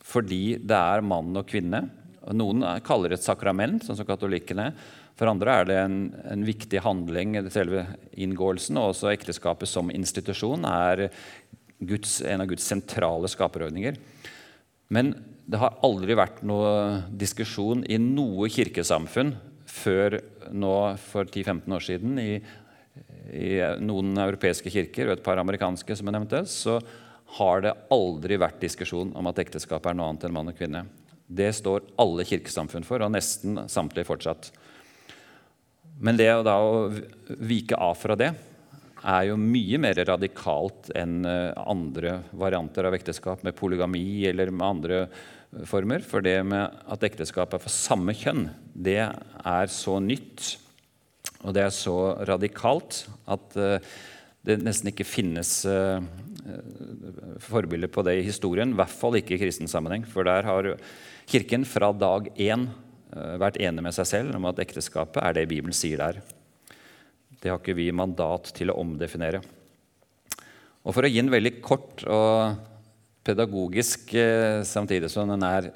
fordi 0.06 0.58
det 0.62 0.78
er 0.78 1.06
mann 1.06 1.34
og 1.36 1.48
kvinne. 1.50 1.88
Noen 2.34 2.64
kaller 2.86 3.12
det 3.12 3.20
et 3.20 3.26
sakrament, 3.26 3.84
sånn 3.86 3.98
som 3.98 4.08
katolikkene. 4.08 4.70
For 5.16 5.32
andre 5.32 5.54
er 5.62 5.70
det 5.70 5.78
en, 5.80 6.00
en 6.28 6.44
viktig 6.48 6.82
handling, 6.84 7.38
selve 7.54 7.86
inngåelsen. 8.12 8.80
Og 8.82 8.92
også 8.92 9.14
ekteskapet 9.14 9.70
som 9.72 9.94
institusjon 9.94 10.68
er 10.68 11.08
Guds, 11.80 12.20
en 12.26 12.44
av 12.44 12.50
Guds 12.52 12.68
sentrale 12.68 13.32
skaperordninger. 13.32 13.98
Men 14.92 15.14
det 15.46 15.62
har 15.62 15.80
aldri 15.86 16.18
vært 16.18 16.44
noe 16.48 17.02
diskusjon 17.16 17.86
i 17.88 18.00
noe 18.02 18.50
kirkesamfunn 18.52 19.36
før 19.70 20.20
nå 20.54 20.76
for 21.08 21.28
10-15 21.28 21.76
år 21.76 21.84
siden 21.86 22.22
i 22.22 22.30
i 23.34 23.58
noen 23.82 24.16
europeiske 24.22 24.72
kirker 24.72 25.10
og 25.10 25.18
et 25.18 25.26
par 25.26 25.40
amerikanske, 25.42 25.98
som 25.98 26.08
jeg 26.08 26.16
nevnte, 26.16 26.44
så 26.50 26.80
har 27.40 27.64
det 27.66 27.74
aldri 27.94 28.38
vært 28.40 28.62
diskusjon 28.62 29.14
om 29.18 29.30
at 29.30 29.42
ekteskapet 29.42 29.92
er 29.92 29.98
noe 29.98 30.12
annet 30.12 30.28
enn 30.28 30.36
mann 30.36 30.52
og 30.52 30.58
kvinne. 30.58 30.86
Det 31.26 31.50
står 31.58 31.88
alle 32.02 32.26
kirkesamfunn 32.28 32.86
for, 32.86 33.02
og 33.02 33.14
nesten 33.16 33.64
samtlige 33.72 34.08
fortsatt. 34.08 34.52
Men 36.00 36.18
det 36.20 36.28
å 36.34 36.92
vike 37.40 37.78
av 37.80 37.96
fra 38.00 38.18
det 38.20 38.34
er 39.06 39.30
jo 39.30 39.38
mye 39.40 39.80
mer 39.82 40.00
radikalt 40.08 40.90
enn 40.98 41.24
eh, 41.30 41.54
andre 41.62 42.20
varianter 42.36 42.88
av 42.88 42.98
ekteskap, 42.98 43.44
med 43.46 43.56
polygami 43.58 44.26
eller 44.28 44.52
med 44.52 44.66
andre 44.66 45.02
former. 45.70 46.04
For 46.04 46.26
det 46.26 46.40
med 46.48 46.74
at 46.92 47.06
ekteskap 47.06 47.54
er 47.54 47.64
for 47.64 47.74
samme 47.74 48.16
kjønn, 48.18 48.50
det 48.74 49.02
er 49.06 49.72
så 49.72 50.00
nytt 50.04 50.56
og 51.46 51.54
det 51.54 51.62
er 51.62 51.74
så 51.74 51.96
radikalt 52.26 53.04
at 53.30 53.58
uh, 53.60 53.78
det 54.46 54.60
nesten 54.62 54.92
ikke 54.92 55.06
finnes 55.06 55.50
forbilder 57.42 57.90
på 57.90 58.04
det 58.06 58.20
i 58.20 58.26
historien. 58.28 58.74
I 58.74 58.78
hvert 58.78 58.94
fall 58.94 59.18
ikke 59.18 59.34
i 59.34 59.40
kristen 59.42 59.70
sammenheng. 59.70 60.04
For 60.06 60.28
der 60.28 60.46
har 60.46 60.68
Kirken 61.26 61.66
fra 61.66 61.90
dag 61.98 62.28
én 62.38 62.68
vært 63.16 63.60
enig 63.64 63.84
med 63.86 63.96
seg 63.96 64.08
selv 64.10 64.38
om 64.38 64.48
at 64.50 64.60
ekteskapet 64.64 65.22
er 65.24 65.38
det 65.38 65.48
Bibelen 65.52 65.76
sier 65.76 66.02
der. 66.02 66.22
Det 67.40 67.52
har 67.52 67.60
ikke 67.62 67.78
vi 67.78 67.90
mandat 67.96 68.52
til 68.58 68.72
å 68.72 68.78
omdefinere. 68.82 69.42
Og 70.86 70.94
For 70.94 71.06
å 71.06 71.10
gi 71.10 71.22
en 71.22 71.34
veldig 71.34 71.58
kort 71.66 72.04
og 72.06 72.58
pedagogisk 73.26 74.12
samtidig 74.70 75.10
som 75.10 75.32
den 75.32 75.46
er 75.48 75.72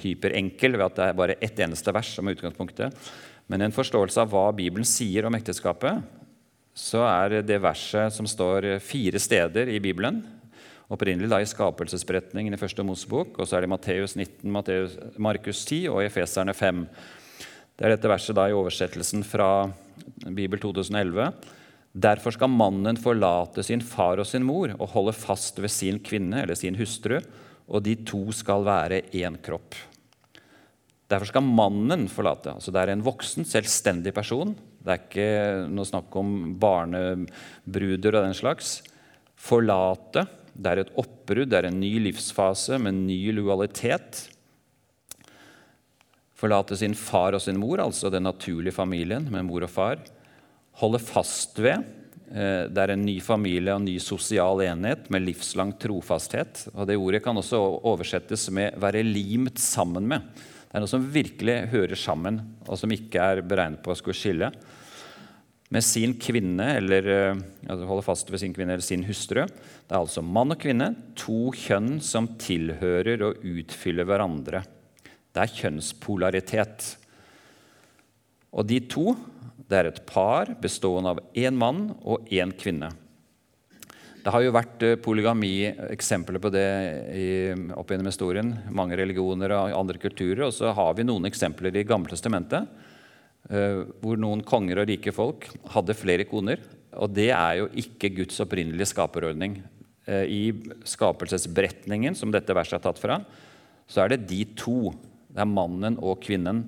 hyperenkel 0.00 0.78
ved 0.78 0.86
at 0.86 0.96
det 0.96 1.08
er 1.08 1.18
bare 1.18 1.36
ett 1.44 1.58
eneste 1.60 1.92
vers 1.92 2.14
som 2.16 2.28
er 2.28 2.38
utgangspunktet, 2.38 2.94
men 3.46 3.62
en 3.62 3.74
forståelse 3.74 4.22
av 4.22 4.32
hva 4.32 4.46
Bibelen 4.56 4.86
sier 4.88 5.28
om 5.28 5.36
ekteskapet, 5.36 6.00
så 6.76 7.04
er 7.08 7.40
det 7.46 7.60
verset 7.62 8.12
som 8.12 8.28
står 8.28 8.74
fire 8.84 9.20
steder 9.22 9.70
i 9.72 9.78
Bibelen. 9.80 10.22
Opprinnelig 10.92 11.30
da 11.32 11.40
i 11.42 11.48
skapelsesberetningen 11.50 12.54
i 12.54 12.60
første 12.60 12.84
Mosebok, 12.86 13.40
og 13.40 13.48
så 13.48 13.58
er 13.58 13.64
det 13.64 13.70
Matteus 13.72 14.14
19, 14.14 14.46
Matteus, 14.54 14.92
Markus 15.18 15.64
10 15.66 15.80
og 15.90 16.04
Efeserne 16.04 16.54
5. 16.54 16.84
Det 17.76 17.84
er 17.84 17.96
dette 17.96 18.10
verset 18.10 18.38
da 18.38 18.44
i 18.46 18.54
oversettelsen 18.54 19.24
fra 19.26 19.66
Bibel 20.30 20.62
2011. 20.62 21.32
Derfor 21.96 22.36
skal 22.36 22.52
mannen 22.52 23.00
forlate 23.00 23.64
sin 23.66 23.82
far 23.82 24.22
og 24.22 24.28
sin 24.28 24.46
mor 24.46 24.76
og 24.76 24.92
holde 24.92 25.16
fast 25.16 25.58
ved 25.58 25.72
sin 25.74 25.98
kvinne 26.04 26.44
eller 26.44 26.58
sin 26.58 26.78
hustru, 26.78 27.18
og 27.66 27.82
de 27.82 27.96
to 28.06 28.22
skal 28.36 28.62
være 28.66 29.02
én 29.16 29.40
kropp. 29.42 29.74
Derfor 31.10 31.30
skal 31.30 31.46
mannen 31.46 32.06
forlate. 32.10 32.54
Altså 32.54 32.70
det 32.74 32.82
er 32.82 32.94
en 32.94 33.04
voksen, 33.06 33.46
selvstendig 33.46 34.14
person. 34.14 34.54
Det 34.54 34.92
er 34.92 35.02
ikke 35.02 35.28
noe 35.70 35.86
snakk 35.88 36.14
om 36.18 36.32
barnebruder 36.62 38.18
og 38.18 38.26
den 38.26 38.38
slags. 38.38 38.80
Forlate. 39.34 40.26
Det 40.56 40.72
er 40.72 40.82
et 40.82 40.94
oppbrudd, 40.96 41.50
det 41.52 41.58
er 41.58 41.68
en 41.68 41.80
ny 41.80 41.92
livsfase 42.06 42.78
med 42.80 42.96
ny 43.04 43.18
lojalitet. 43.36 44.22
Forlate 46.36 46.76
sin 46.80 46.96
far 46.96 47.36
og 47.36 47.42
sin 47.44 47.60
mor, 47.60 47.80
altså 47.84 48.10
den 48.12 48.26
naturlige 48.28 48.76
familien 48.76 49.28
med 49.32 49.46
mor 49.48 49.64
og 49.64 49.72
far. 49.72 50.00
Holde 50.80 51.00
fast 51.00 51.60
ved. 51.60 51.84
Eh, 52.32 52.66
det 52.72 52.82
er 52.82 52.92
en 52.92 53.04
ny 53.06 53.16
familie 53.24 53.72
og 53.72 53.80
en 53.80 53.88
ny 53.88 53.96
sosial 54.02 54.60
enhet 54.66 55.08
med 55.12 55.24
livslang 55.24 55.72
trofasthet. 55.80 56.66
Og 56.74 56.86
Det 56.88 56.98
ordet 56.98 57.22
kan 57.24 57.36
også 57.36 57.60
oversettes 57.84 58.50
med 58.50 58.74
'være 58.76 59.04
limt 59.04 59.58
sammen 59.58 60.08
med'. 60.08 60.24
Det 60.66 60.74
er 60.74 60.80
noe 60.80 60.88
som 60.88 61.12
virkelig 61.12 61.68
hører 61.70 61.96
sammen, 61.96 62.40
og 62.68 62.76
som 62.76 62.90
ikke 62.90 63.16
er 63.16 63.40
beregnet 63.42 63.82
på 63.82 63.92
å 63.92 63.96
skulle 63.96 64.14
skille. 64.18 64.52
Med 65.74 65.82
sin 65.82 66.12
kvinne, 66.22 66.66
eller 66.78 67.08
eh, 67.10 67.40
altså 67.66 67.88
holde 67.88 68.04
fast 68.06 68.28
ved 68.30 68.38
sin 68.42 68.52
kvinne 68.54 68.76
eller 68.76 68.86
sin 68.86 69.02
hustru. 69.08 69.42
Det 69.46 69.90
er 69.90 69.98
altså 69.98 70.22
mann 70.22 70.54
og 70.54 70.60
kvinne, 70.62 70.92
to 71.18 71.50
kjønn 71.56 71.96
som 72.04 72.28
tilhører 72.38 73.24
og 73.26 73.42
utfyller 73.42 74.06
hverandre. 74.06 74.62
Det 75.34 75.42
er 75.42 75.56
kjønnspolaritet. 75.58 76.92
Og 78.54 78.68
de 78.70 78.78
to 78.86 79.16
det 79.66 79.80
er 79.80 79.90
et 79.90 80.04
par 80.06 80.52
bestående 80.62 81.16
av 81.16 81.20
én 81.34 81.58
mann 81.58 81.88
og 82.06 82.30
én 82.30 82.52
kvinne. 82.54 82.92
Det 84.22 84.32
har 84.34 84.42
jo 84.42 84.54
vært 84.54 84.82
eh, 84.82 84.96
polygami, 84.98 85.68
eksempler 85.90 86.42
på 86.42 86.50
det 86.54 86.66
i, 87.14 87.26
opp 87.74 87.90
gjennom 87.90 88.10
historien. 88.10 88.48
Mange 88.74 88.98
religioner 88.98 89.54
og 89.54 89.74
andre 89.82 90.00
kulturer. 90.02 90.48
Og 90.48 90.54
så 90.54 90.72
har 90.74 90.94
vi 90.98 91.06
noen 91.06 91.26
eksempler 91.28 91.74
i 91.78 91.84
Gammeltestamentet 91.86 92.66
uh, 92.66 92.85
hvor 93.46 94.18
noen 94.18 94.40
konger 94.42 94.80
og 94.82 94.88
rike 94.90 95.12
folk 95.14 95.44
hadde 95.70 95.94
flere 95.94 96.24
koner. 96.26 96.62
Og 96.96 97.12
det 97.14 97.28
er 97.30 97.60
jo 97.60 97.68
ikke 97.78 98.12
Guds 98.22 98.40
opprinnelige 98.42 98.88
skaperordning. 98.90 99.60
Uh, 100.06 100.24
I 100.24 100.42
skapelsesberetningen, 100.86 102.16
som 102.18 102.32
dette 102.34 102.54
verset 102.56 102.78
er 102.78 102.84
tatt 102.86 103.02
fra, 103.02 103.20
så 103.86 104.02
er 104.02 104.14
det 104.14 104.26
de 104.30 104.42
to. 104.58 104.90
Det 105.30 105.42
er 105.42 105.50
mannen 105.50 105.98
og 106.02 106.20
kvinnen. 106.24 106.64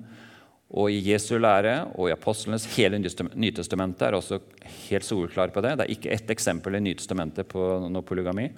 Og 0.69 0.93
i 0.93 1.01
Jesu 1.01 1.33
lære 1.41 1.87
og 1.97 2.11
i 2.11 2.13
apostlenes 2.13 2.67
hele 2.75 2.99
Nytestamentet 3.01 4.05
er 4.05 4.17
også 4.17 4.37
helt 4.91 5.07
solklar 5.07 5.49
på 5.53 5.63
det. 5.65 5.73
Det 5.79 5.87
er 5.87 5.93
ikke 5.95 6.11
ett 6.13 6.29
eksempel 6.29 6.77
i 6.77 6.83
Nytestamentet 6.85 7.49
på 7.49 7.63
noe 7.89 8.05
polygami. 8.05 8.51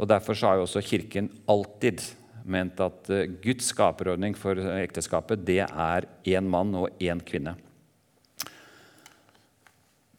Og 0.00 0.08
Derfor 0.08 0.38
har 0.40 0.56
jo 0.56 0.64
også 0.64 0.82
Kirken 0.82 1.28
alltid 1.46 2.00
ment 2.44 2.80
at 2.84 3.10
eh, 3.12 3.28
Guds 3.42 3.70
skaperordning 3.72 4.36
for 4.38 4.58
ekteskapet 4.76 5.44
det 5.46 5.62
er 5.64 6.08
én 6.28 6.48
mann 6.50 6.74
og 6.78 6.90
én 7.02 7.22
kvinne. 7.24 7.56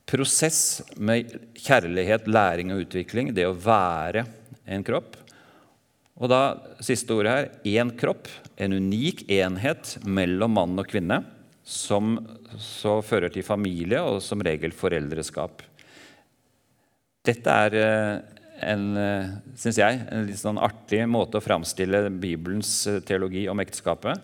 Prosess 0.05 0.83
med 1.01 1.31
kjærlighet, 1.57 2.27
læring 2.29 2.73
og 2.73 2.83
utvikling, 2.85 3.31
det 3.33 3.47
å 3.49 3.57
være 3.57 4.25
en 4.69 4.83
kropp, 4.85 5.17
og 6.15 6.31
da, 6.31 6.41
siste 6.85 7.11
ordet 7.11 7.33
her, 7.33 7.47
én 7.67 7.91
kropp, 7.97 8.29
en 8.55 8.77
unik 8.77 9.25
enhet 9.35 9.97
mellom 10.07 10.53
mann 10.55 10.79
og 10.79 10.87
kvinne, 10.87 11.19
som 11.65 12.19
så 12.61 12.99
fører 13.03 13.33
til 13.33 13.43
familie 13.43 13.99
og 14.05 14.21
som 14.23 14.43
regel 14.45 14.71
foreldreskap. 14.75 15.65
Dette 17.25 17.57
er 17.65 17.77
eh, 17.81 18.34
en, 18.61 18.97
eh, 18.97 19.29
synes 19.55 19.79
jeg, 19.79 19.99
en 20.11 20.25
litt 20.27 20.39
sånn 20.39 20.59
artig 20.61 21.01
måte 21.09 21.39
å 21.39 21.43
framstille 21.43 22.07
Bibelens 22.09 22.71
eh, 22.87 23.01
teologi 23.03 23.47
om 23.51 23.59
ekteskapet. 23.59 24.21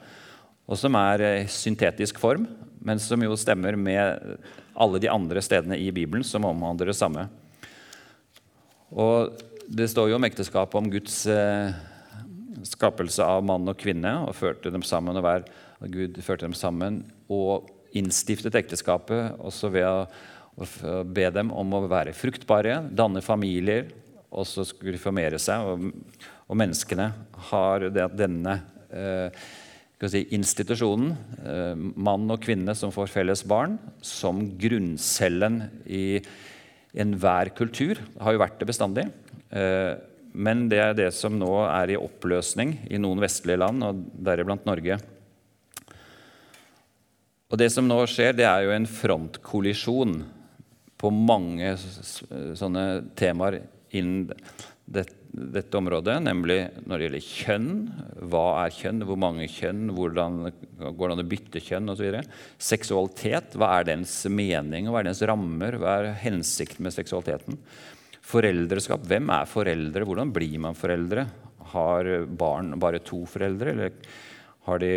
og 0.72 0.78
som 0.78 0.96
er 0.96 1.22
eh, 1.22 1.48
syntetisk 1.48 2.20
form, 2.20 2.48
men 2.80 3.00
som 3.00 3.22
jo 3.22 3.36
stemmer 3.36 3.76
med 3.76 4.38
alle 4.74 5.00
de 5.00 5.10
andre 5.10 5.42
stedene 5.42 5.78
i 5.78 5.92
Bibelen 5.92 6.24
som 6.24 6.46
omhandler 6.46 6.88
det 6.88 6.96
samme. 6.96 7.28
Og 8.92 9.36
det 9.68 9.90
står 9.90 10.10
jo 10.10 10.16
om 10.16 10.24
ekteskapet 10.24 10.76
om 10.80 10.90
Guds 10.90 11.26
skapelse 12.68 13.24
av 13.24 13.44
mann 13.44 13.68
og 13.68 13.78
kvinne 13.78 14.24
og 14.26 14.36
førte 14.36 14.72
dem 14.72 14.84
sammen 14.84 15.18
og, 15.18 15.24
hver, 15.24 15.46
Gud 15.92 16.18
førte 16.24 16.46
dem 16.46 16.56
sammen 16.56 17.04
og 17.30 17.70
innstiftet 17.94 18.56
ekteskapet 18.56 19.38
også 19.40 19.72
ved 19.74 19.86
å 19.86 21.04
be 21.08 21.30
dem 21.32 21.52
om 21.52 21.74
å 21.74 21.88
være 21.88 22.16
fruktbare, 22.16 22.82
danne 22.92 23.22
familier, 23.24 23.90
og 24.32 24.48
så 24.48 24.64
skulle 24.68 24.96
de 24.96 25.02
formere 25.02 25.40
seg. 25.42 25.68
Og, 25.68 25.92
og 26.48 26.60
menneskene 26.60 27.10
har 27.52 27.90
det 27.92 28.06
at 28.06 28.16
denne 28.18 28.58
eh, 28.92 29.44
si, 30.10 30.24
institusjonen, 30.36 31.12
eh, 31.44 31.74
mann 31.76 32.30
og 32.32 32.42
kvinne 32.44 32.76
som 32.78 32.94
får 32.96 33.12
felles 33.12 33.44
barn, 33.48 33.78
som 34.06 34.44
grunncellen 34.60 35.66
i 35.86 36.22
enhver 36.92 37.54
kultur, 37.56 38.00
har 38.20 38.36
jo 38.36 38.42
vært 38.42 38.60
det 38.60 38.70
bestandig. 38.72 39.08
Eh, 39.52 39.94
men 40.32 40.68
det 40.72 40.80
er 40.80 40.94
det 40.96 41.10
som 41.16 41.36
nå 41.36 41.52
er 41.68 41.92
i 41.92 42.00
oppløsning 42.00 42.78
i 42.88 43.00
noen 43.02 43.20
vestlige 43.24 43.60
land, 43.60 43.84
og 43.84 44.06
deriblant 44.16 44.68
Norge. 44.68 45.00
Og 47.52 47.60
Det 47.60 47.68
som 47.68 47.84
nå 47.84 47.98
skjer, 48.08 48.32
det 48.32 48.46
er 48.48 48.64
jo 48.64 48.72
en 48.72 48.88
frontkollisjon 48.88 50.22
på 51.02 51.10
mange 51.12 51.74
sånne 52.56 52.86
temaer 53.20 53.60
innen 53.98 54.32
dette, 54.92 55.18
dette 55.32 55.78
området, 55.80 56.18
nemlig 56.26 56.58
når 56.84 56.98
det 56.98 57.06
gjelder 57.08 57.26
kjønn. 57.26 57.70
Hva 58.32 58.46
er 58.66 58.74
kjønn? 58.76 59.06
Hvor 59.08 59.20
mange 59.20 59.48
kjønn? 59.52 59.86
Hvordan 59.96 60.42
går 60.82 61.02
det 61.02 61.16
an 61.16 61.24
å 61.24 61.30
bytte 61.32 61.64
kjønn? 61.64 61.92
Og 61.92 62.00
så 62.00 62.24
Seksualitet. 62.72 63.56
Hva 63.60 63.72
er 63.78 63.88
dens 63.94 64.16
mening, 64.28 64.90
hva 64.92 65.02
er 65.02 65.12
dens 65.12 65.24
rammer? 65.28 65.80
Hva 65.80 65.98
er 66.00 66.12
hensikten 66.26 66.88
med 66.88 66.96
seksualiteten? 66.96 67.60
Foreldreskap. 68.32 69.08
Hvem 69.08 69.32
er 69.34 69.50
foreldre? 69.50 70.06
Hvordan 70.08 70.36
blir 70.36 70.60
man 70.68 70.78
foreldre? 70.78 71.26
Har 71.72 72.12
barn 72.28 72.76
bare 72.80 73.00
to 73.04 73.24
foreldre, 73.30 73.72
eller 73.72 73.94
har 74.68 74.82
de 74.84 74.94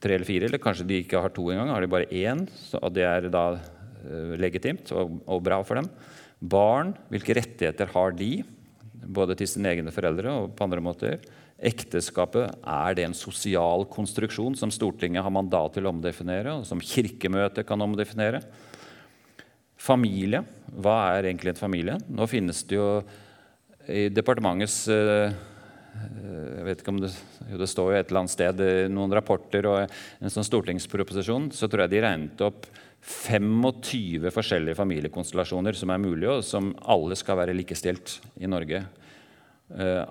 tre 0.00 0.16
eller 0.16 0.28
fire? 0.28 0.48
Eller 0.48 0.62
kanskje 0.62 0.86
de 0.88 1.00
ikke 1.02 1.20
har 1.20 1.34
to 1.34 1.48
engang, 1.50 1.74
har 1.74 1.82
de 1.82 1.90
bare 1.90 2.10
én? 2.14 2.46
Og 2.78 2.94
det 2.94 3.08
er 3.08 3.26
da 3.34 3.48
eh, 3.58 4.36
legitimt 4.38 4.94
og, 4.94 5.18
og 5.26 5.42
bra 5.44 5.58
for 5.66 5.82
dem. 5.82 5.90
Barn, 6.40 6.92
hvilke 7.12 7.36
rettigheter 7.38 7.90
har 7.94 8.14
de? 8.16 8.42
Både 9.04 9.36
til 9.38 9.48
sine 9.50 9.72
egne 9.72 9.92
foreldre 9.94 10.32
og 10.32 10.54
på 10.56 10.66
andre 10.66 10.82
måter. 10.84 11.24
Ekteskapet, 11.64 12.56
er 12.66 12.96
det 12.96 13.06
en 13.06 13.16
sosial 13.16 13.86
konstruksjon 13.92 14.56
som 14.58 14.72
Stortinget 14.74 15.24
har 15.24 15.32
mandat 15.32 15.76
til 15.76 15.86
å 15.86 15.92
omdefinere, 15.94 16.58
og 16.58 16.66
som 16.68 16.82
Kirkemøtet 16.82 17.66
kan 17.68 17.84
omdefinere? 17.84 18.42
Familie, 19.80 20.42
hva 20.74 21.14
er 21.14 21.28
egentlig 21.28 21.54
en 21.54 21.60
familie? 21.60 21.98
Nå 22.08 22.26
finnes 22.30 22.62
det 22.68 22.78
jo 22.78 22.88
i 23.88 24.08
departementets 24.08 24.86
eh, 24.92 25.34
jeg 25.94 26.64
vet 26.66 26.80
ikke 26.82 26.92
om 26.94 27.02
det, 27.02 27.10
jo, 27.50 27.58
det 27.60 27.68
står 27.70 27.90
jo 27.92 27.98
et 27.98 28.08
eller 28.10 28.24
annet 28.24 28.34
sted 28.34 28.62
noen 28.90 29.14
rapporter 29.14 29.68
og 29.70 29.84
en 29.84 30.32
sånn 30.32 30.46
stortingsproposisjon, 30.46 31.50
så 31.54 31.68
tror 31.70 31.84
jeg 31.84 31.94
de 31.94 32.02
regnet 32.04 32.44
opp 32.44 32.66
25 33.04 34.30
forskjellige 34.32 34.78
familiekonstellasjoner 34.78 35.76
som 35.76 35.92
er 35.92 36.00
mulige, 36.00 36.38
og 36.38 36.44
som 36.46 36.70
alle 36.88 37.16
skal 37.20 37.38
være 37.42 37.56
likestilt 37.56 38.16
i 38.40 38.48
Norge. 38.48 38.80
Eh, 39.76 40.04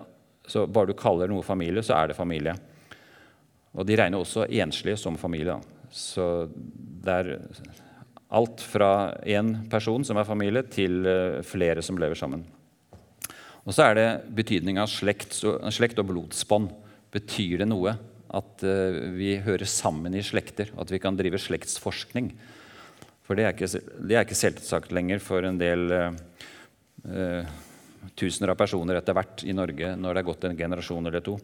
så 0.46 0.66
bare 0.68 0.92
du 0.92 0.98
kaller 0.98 1.32
noe 1.32 1.46
familie, 1.46 1.82
så 1.86 1.98
er 1.98 2.12
det 2.12 2.18
familie. 2.18 2.54
Og 3.74 3.88
de 3.90 3.98
regner 3.98 4.22
også 4.22 4.46
enslige 4.46 5.00
som 5.02 5.18
familie. 5.18 5.58
Så 5.90 6.46
det 6.54 7.16
er 7.16 7.32
alt 8.34 8.62
fra 8.62 8.92
én 9.26 9.56
person 9.70 10.06
som 10.06 10.20
er 10.20 10.30
familie, 10.30 10.66
til 10.70 11.02
eh, 11.10 11.42
flere 11.46 11.82
som 11.86 11.98
lever 11.98 12.20
sammen. 12.20 12.46
Og 13.64 13.76
så 13.76 13.86
er 13.88 13.95
det 13.97 14.07
betydning 14.36 14.80
av 14.82 14.89
slekt, 14.91 15.38
slekt 15.72 16.01
og 16.01 16.09
blodsbånd. 16.09 16.72
Betyr 17.14 17.64
det 17.64 17.70
noe 17.70 17.95
at 18.34 18.66
eh, 18.66 18.97
vi 19.16 19.36
hører 19.45 19.70
sammen 19.70 20.16
i 20.18 20.24
slekter, 20.26 20.74
at 20.80 20.91
vi 20.91 20.99
kan 20.99 21.16
drive 21.16 21.39
slektsforskning? 21.39 22.32
For 23.24 23.39
det 23.39 23.45
er 23.47 23.55
ikke, 23.55 23.84
det 24.03 24.18
er 24.18 24.26
ikke 24.26 24.39
selvsagt 24.39 24.91
lenger 24.95 25.22
for 25.24 25.45
en 25.47 25.59
del 25.59 25.93
eh, 25.95 26.16
eh, 27.07 27.51
tusener 28.20 28.51
av 28.51 28.59
personer 28.59 28.99
etter 28.99 29.16
hvert 29.16 29.45
i 29.47 29.55
Norge 29.55 29.93
når 29.95 30.18
det 30.18 30.24
er 30.24 30.28
gått 30.28 30.47
en 30.49 30.59
generasjon 30.59 31.07
eller 31.07 31.24
to. 31.24 31.38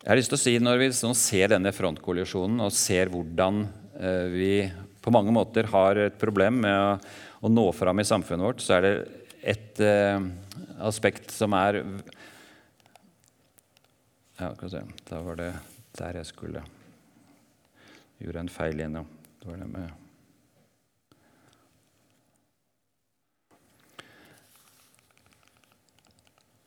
Jeg 0.00 0.08
har 0.08 0.16
lyst 0.16 0.32
til 0.32 0.38
å 0.38 0.40
si 0.40 0.52
Når 0.64 0.78
vi 0.80 0.86
sånn 0.96 1.16
ser 1.18 1.50
denne 1.52 1.74
frontkollisjonen 1.76 2.62
og 2.64 2.72
ser 2.74 3.12
hvordan 3.12 3.66
eh, 4.00 4.26
vi 4.32 4.54
på 5.00 5.12
mange 5.12 5.32
måter 5.32 5.68
har 5.70 6.00
et 6.08 6.16
problem 6.20 6.62
med 6.64 6.76
å, 6.76 6.94
å 7.40 7.48
nå 7.48 7.66
fram 7.72 8.00
i 8.00 8.06
samfunnet 8.06 8.46
vårt, 8.46 8.64
så 8.64 8.76
er 8.76 8.86
det 8.86 8.94
et 9.40 9.80
eh, 9.80 10.20
aspekt 10.84 11.32
som 11.32 11.56
er 11.56 11.80
Ja, 14.40 14.50
skal 14.52 14.66
vi 14.66 14.72
se 14.74 14.82
Da 15.08 15.22
var 15.24 15.40
det 15.40 15.54
der 15.96 16.20
jeg 16.20 16.28
skulle 16.28 16.62
gjorde 18.20 18.44
en 18.44 18.52
feil 18.52 18.76
igjen, 18.76 19.00
ja. 19.00 19.04
Det 19.40 19.48
var 19.48 19.60
det 19.62 19.70
med 19.72 19.96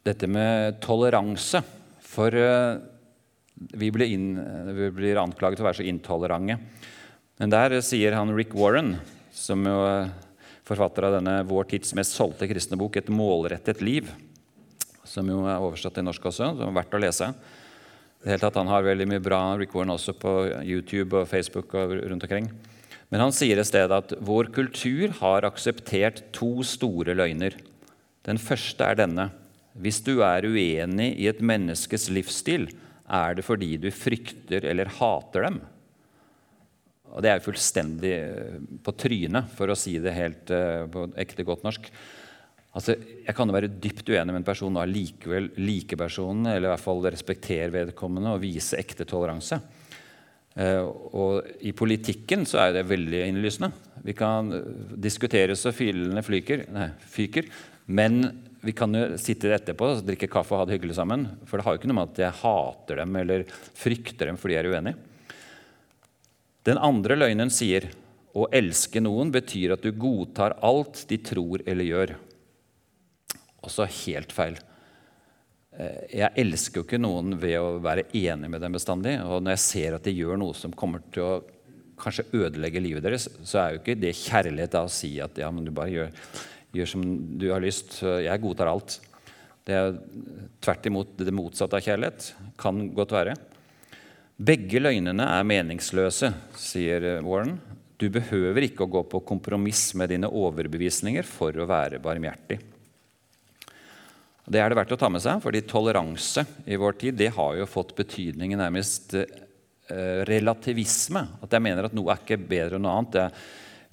Dette 0.04 0.28
med 0.28 0.82
toleranse. 0.84 1.62
For 2.04 2.36
uh, 2.36 2.76
vi, 3.56 3.88
blir 3.88 4.12
inn, 4.12 4.34
vi, 4.76 4.90
blir 4.92 5.22
anklaget 5.22 5.62
for 5.62 5.64
å 5.64 5.70
være 5.70 5.80
så 5.80 5.86
intolerante. 5.88 6.58
Men 7.40 7.54
der 7.54 7.78
sier 7.86 8.18
han 8.18 8.34
Rick 8.36 8.52
Warren, 8.58 8.98
som 9.32 9.64
jo 9.64 9.78
er 9.88 10.12
forfatter 10.68 11.08
av 11.08 11.18
denne 11.18 11.40
vår 11.48 11.68
tids 11.74 11.94
mest 11.98 12.16
solgte 12.16 12.48
kristne 12.48 12.80
bok, 12.80 12.96
'Et 12.98 13.10
målrettet 13.10 13.82
liv', 13.82 14.12
som 15.04 15.28
jo 15.28 15.46
er 15.46 15.60
oversatt 15.60 15.94
til 15.94 16.04
norsk 16.04 16.24
også, 16.24 16.58
som 16.58 16.68
er 16.68 16.82
verdt 16.82 16.96
å 16.96 17.02
lese. 17.02 17.34
Tatt, 18.24 18.56
Han 18.56 18.68
har 18.68 18.84
veldig 18.84 19.08
mye 19.08 19.20
bra 19.20 19.58
Warren 19.58 19.90
også 19.92 20.14
på 20.16 20.64
YouTube 20.64 21.14
og 21.14 21.28
Facebook 21.28 21.74
og 21.76 21.92
rundt 21.92 22.24
omkring. 22.24 22.50
Men 23.12 23.20
han 23.20 23.32
sier 23.32 23.60
et 23.60 23.68
sted 23.68 23.92
at 23.92 24.14
vår 24.22 24.50
kultur 24.56 25.12
har 25.20 25.42
akseptert 25.42 26.32
to 26.32 26.64
store 26.64 27.14
løgner. 27.14 27.54
Den 28.24 28.38
første 28.38 28.82
er 28.82 28.96
denne. 28.96 29.32
Hvis 29.78 30.02
du 30.06 30.24
er 30.24 30.48
uenig 30.48 31.20
i 31.20 31.28
et 31.28 31.42
menneskes 31.42 32.10
livsstil, 32.10 32.70
er 33.10 33.36
det 33.36 33.44
fordi 33.46 33.76
du 33.78 33.92
frykter 33.92 34.64
eller 34.64 34.86
hater 34.86 35.44
dem. 35.50 35.62
Og 37.14 37.22
Det 37.22 37.30
er 37.30 37.38
jo 37.38 37.46
fullstendig 37.46 38.12
eh, 38.18 38.60
på 38.84 38.96
trynet, 38.98 39.52
for 39.54 39.70
å 39.70 39.78
si 39.78 40.00
det 40.02 40.16
helt 40.16 40.54
uh, 40.54 40.90
på 40.90 41.06
ekte 41.22 41.46
godt 41.46 41.66
norsk. 41.66 41.90
Altså, 42.74 42.96
jeg 42.98 43.36
kan 43.38 43.50
jo 43.50 43.54
være 43.54 43.70
dypt 43.70 44.08
uenig 44.10 44.34
med 44.34 44.42
en 44.42 44.48
person 44.48 44.74
og 44.74 44.82
allikevel 44.82 45.52
like 45.62 45.98
personen, 46.00 46.48
eller 46.50 46.72
i 46.72 46.72
hvert 46.72 46.82
fall 46.82 47.04
respektere 47.06 47.70
vedkommende 47.76 48.34
og 48.34 48.42
vise 48.42 48.80
ekte 48.82 49.06
toleranse. 49.10 49.62
Uh, 50.58 50.90
og 51.14 51.54
I 51.66 51.74
politikken 51.78 52.48
så 52.50 52.64
er 52.66 52.80
det 52.80 52.88
veldig 52.90 53.22
innlysende. 53.28 53.70
Vi 54.06 54.18
kan 54.18 54.50
diskutere 54.98 55.58
så 55.58 55.74
filene 55.74 56.26
flyker, 56.26 56.66
nei, 56.74 56.90
fyker, 57.14 57.46
men 57.94 58.24
vi 58.64 58.72
kan 58.74 58.94
jo 58.96 59.18
sitte 59.20 59.52
etterpå 59.54 59.90
drikke 60.08 60.30
kaffe 60.32 60.56
og 60.56 60.64
ha 60.64 60.68
det 60.68 60.78
hyggelig 60.80 60.96
sammen. 60.98 61.28
For 61.46 61.60
det 61.60 61.68
har 61.68 61.76
jo 61.76 61.82
ikke 61.82 61.90
noe 61.92 62.00
med 62.00 62.14
at 62.14 62.22
jeg 62.24 62.42
hater 62.42 63.02
dem 63.04 63.18
eller 63.20 63.44
frykter 63.52 64.32
dem 64.32 64.40
fordi 64.40 64.56
jeg 64.56 64.64
er 64.64 64.74
uenig. 64.74 64.94
Den 66.64 66.80
andre 66.80 67.18
løgnen 67.20 67.52
sier 67.52 67.90
å 68.34 68.48
elske 68.56 69.02
noen 69.04 69.32
betyr 69.34 69.76
at 69.76 69.84
du 69.84 69.92
godtar 70.00 70.56
alt 70.64 71.04
de 71.10 71.20
tror 71.22 71.62
eller 71.68 71.86
gjør. 71.86 72.14
Også 73.64 73.88
helt 74.06 74.32
feil. 74.36 74.56
Eh, 75.74 76.20
jeg 76.22 76.46
elsker 76.46 76.82
jo 76.82 76.86
ikke 76.88 77.02
noen 77.02 77.36
ved 77.42 77.58
å 77.60 77.78
være 77.84 78.08
enig 78.16 78.50
med 78.50 78.64
dem 78.64 78.78
bestandig. 78.78 79.18
Og 79.26 79.44
når 79.44 79.58
jeg 79.58 79.66
ser 79.66 79.98
at 79.98 80.08
de 80.08 80.16
gjør 80.16 80.40
noe 80.40 80.58
som 80.58 80.74
kommer 80.78 81.04
til 81.14 81.28
å 81.28 81.36
kanskje 82.00 82.28
ødelegge 82.34 82.82
livet 82.82 83.06
deres, 83.06 83.28
så 83.46 83.62
er 83.62 83.74
jo 83.74 83.84
ikke 83.84 84.00
det 84.00 84.16
kjærlighet 84.18 84.74
da 84.74 84.84
å 84.88 84.92
si 84.92 85.14
at 85.24 85.38
ja, 85.40 85.52
men 85.54 85.68
du 85.68 85.72
bare 85.76 85.94
gjør, 85.94 86.14
gjør 86.74 86.94
som 86.96 87.04
du 87.40 87.50
har 87.52 87.64
lyst. 87.64 88.00
Jeg 88.02 88.44
godtar 88.44 88.72
alt. 88.72 88.98
Det 89.64 89.76
er 89.78 89.98
tvert 90.64 90.90
imot 90.90 91.18
det 91.20 91.36
motsatte 91.36 91.80
av 91.80 91.86
kjærlighet. 91.86 92.34
Kan 92.60 92.88
godt 92.96 93.14
være. 93.16 93.38
Begge 94.34 94.80
løgnene 94.82 95.26
er 95.30 95.46
meningsløse, 95.46 96.32
sier 96.58 97.06
Warren. 97.22 97.60
Du 98.02 98.08
behøver 98.10 98.66
ikke 98.66 98.88
å 98.88 98.92
gå 98.92 99.04
på 99.12 99.22
kompromiss 99.30 99.92
med 100.00 100.10
dine 100.10 100.28
overbevisninger 100.28 101.26
for 101.28 101.54
å 101.54 101.68
være 101.70 102.02
barmhjertig. 102.02 102.58
Det 104.44 104.60
er 104.60 104.72
det 104.72 104.78
verdt 104.80 104.96
å 104.96 105.00
ta 105.00 105.08
med 105.14 105.22
seg, 105.24 105.38
fordi 105.44 105.62
toleranse 105.70 106.44
i 106.66 106.80
vår 106.82 106.98
tid 107.00 107.20
det 107.22 107.30
har 107.36 107.60
jo 107.60 107.70
fått 107.70 107.94
betydningen 107.96 108.60
nærmest 108.60 109.14
eh, 109.22 110.24
relativisme. 110.28 111.22
At 111.46 111.54
jeg 111.54 111.64
mener 111.64 111.88
at 111.88 111.96
noe 111.96 112.12
er 112.12 112.24
ikke 112.26 112.42
bedre 112.42 112.80
enn 112.80 112.84
noe 112.84 112.96
annet. 113.00 113.38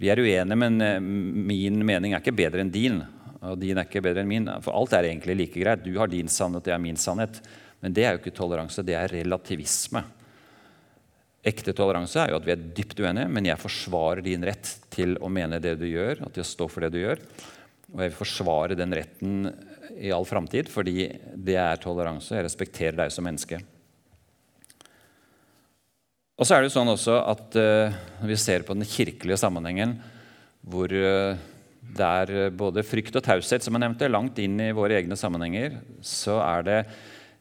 Vi 0.00 0.08
er 0.10 0.22
uenige, 0.24 0.58
men 0.58 0.80
eh, 0.82 0.96
min 1.04 1.84
mening 1.84 2.16
er 2.16 2.24
ikke 2.24 2.34
bedre 2.40 2.64
enn 2.64 2.72
din. 2.72 3.02
Og 3.44 3.60
din 3.60 3.76
er 3.76 3.86
ikke 3.86 4.02
bedre 4.08 4.24
enn 4.24 4.32
min. 4.32 4.48
For 4.64 4.72
alt 4.74 4.96
er 4.96 5.12
egentlig 5.12 5.36
like 5.36 5.60
greit. 5.60 5.84
Du 5.84 5.92
har 6.00 6.10
din 6.10 6.32
sannhet, 6.32 6.66
jeg 6.66 6.74
har 6.74 6.82
min 6.82 6.98
sannhet. 6.98 7.42
Men 7.84 7.94
det 7.94 8.08
er 8.08 8.16
jo 8.16 8.22
ikke 8.24 8.34
toleranse, 8.40 8.82
det 8.84 8.96
er 8.96 9.14
relativisme. 9.20 10.02
Ekte 11.40 11.72
toleranse 11.72 12.20
er 12.20 12.34
jo 12.34 12.36
at 12.36 12.44
vi 12.44 12.52
er 12.52 12.64
dypt 12.76 12.98
uenige, 13.00 13.30
men 13.32 13.46
jeg 13.48 13.60
forsvarer 13.62 14.20
din 14.24 14.44
rett 14.44 14.74
til 14.92 15.14
å 15.24 15.30
mene 15.32 15.60
det 15.62 15.78
du 15.80 15.86
gjør, 15.88 16.26
at 16.26 16.36
jeg 16.36 16.48
står 16.48 16.68
for 16.68 16.84
det 16.84 16.92
du 16.92 17.00
gjør. 17.00 17.22
Og 17.90 18.02
jeg 18.02 18.12
vil 18.12 18.18
forsvare 18.18 18.76
den 18.78 18.92
retten 18.94 19.48
i 19.96 20.12
all 20.14 20.28
framtid, 20.28 20.68
fordi 20.70 21.08
det 21.34 21.56
er 21.58 21.80
toleranse. 21.80 22.34
Jeg 22.36 22.44
respekterer 22.46 22.98
deg 23.00 23.14
som 23.14 23.24
menneske. 23.26 23.58
Og 26.40 26.48
så 26.48 26.56
er 26.56 26.60
det 26.60 26.70
jo 26.70 26.76
sånn 26.76 26.92
også 26.92 27.16
at 27.32 27.56
uh, 27.60 27.96
vi 28.28 28.36
ser 28.40 28.64
på 28.64 28.76
den 28.76 28.88
kirkelige 28.88 29.40
sammenhengen, 29.40 29.96
hvor 30.60 30.92
uh, 30.92 31.40
det 31.80 32.06
er 32.06 32.52
både 32.52 32.84
frykt 32.86 33.16
og 33.16 33.24
taushet, 33.24 33.64
som 33.64 33.76
jeg 33.76 33.84
nevnte, 33.84 34.12
langt 34.12 34.38
inn 34.40 34.60
i 34.60 34.70
våre 34.76 35.00
egne 35.00 35.16
sammenhenger, 35.18 35.80
så 36.04 36.38
er 36.44 36.68
det 36.68 36.78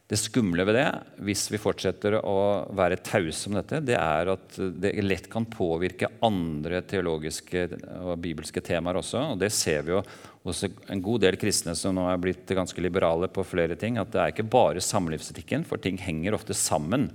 det 0.10 0.18
skumle 0.18 0.64
ved 0.66 0.74
det, 0.74 0.88
hvis 1.22 1.43
vi 1.53 1.60
fortsetter 1.62 2.16
å 2.18 2.39
være 2.74 2.97
tause 3.05 3.45
om 3.45 3.60
dette, 3.60 3.78
det 3.86 3.93
er 3.93 4.32
at 4.34 4.55
det 4.82 4.95
lett 5.05 5.28
kan 5.30 5.45
påvirke 5.45 6.10
andre 6.26 6.80
teologiske 6.82 7.68
og 7.99 8.16
bibelske 8.24 8.64
temaer 8.66 8.97
også. 9.03 9.22
Og 9.36 9.43
det 9.43 9.51
ser 9.53 9.86
vi 9.86 9.93
jo 9.93 10.01
hos 10.47 10.64
en 10.66 11.03
god 11.05 11.22
del 11.28 11.38
kristne 11.38 11.76
som 11.78 11.93
nå 11.93 12.07
er 12.10 12.18
blitt 12.22 12.49
ganske 12.57 12.82
liberale 12.82 13.30
på 13.30 13.45
flere 13.45 13.78
ting. 13.78 13.99
At 14.01 14.10
det 14.16 14.24
er 14.24 14.34
ikke 14.34 14.49
bare 14.49 14.82
samlivsetikken, 14.82 15.68
for 15.70 15.78
ting 15.78 16.01
henger 16.01 16.39
ofte 16.39 16.57
sammen. 16.57 17.05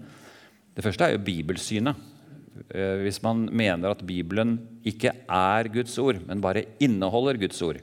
Det 0.75 0.87
første 0.87 1.09
er 1.09 1.17
jo 1.17 1.25
bibelsynet. 1.27 1.99
Eh, 2.71 3.01
hvis 3.03 3.19
man 3.27 3.49
mener 3.51 3.91
at 3.91 4.07
Bibelen 4.07 4.55
ikke 4.87 5.17
er 5.27 5.73
Guds 5.75 5.99
ord, 5.99 6.23
men 6.29 6.43
bare 6.45 6.69
inneholder 6.79 7.43
Guds 7.43 7.59
ord, 7.67 7.83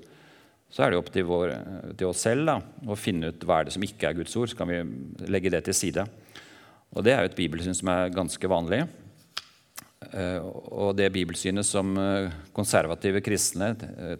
så 0.71 0.85
er 0.85 0.93
det 0.93 1.01
opp 1.01 1.11
til, 1.11 1.27
vår, 1.27 1.51
til 1.99 2.07
oss 2.07 2.23
selv 2.23 2.47
da, 2.47 2.57
å 2.87 2.95
finne 2.95 3.33
ut 3.33 3.43
hva 3.43 3.59
er 3.59 3.67
det 3.67 3.75
som 3.75 3.83
ikke 3.83 4.07
er 4.07 4.17
Guds 4.21 4.35
ord. 4.39 4.51
Så 4.51 4.57
kan 4.59 4.71
vi 4.71 4.79
legge 5.27 5.51
det 5.51 5.65
til 5.67 5.75
side. 5.75 6.07
Og 6.95 7.03
Det 7.03 7.13
er 7.13 7.23
jo 7.23 7.31
et 7.31 7.39
bibelsyn 7.39 7.75
som 7.75 7.91
er 7.91 8.13
ganske 8.15 8.51
vanlig. 8.51 8.85
Eh, 10.11 10.39
og 10.41 10.95
det 10.97 11.11
bibelsynet 11.13 11.67
som 11.67 11.93
eh, 11.99 12.31
konservative 12.55 13.21
kristne, 13.23 13.69
eh, 13.77 14.15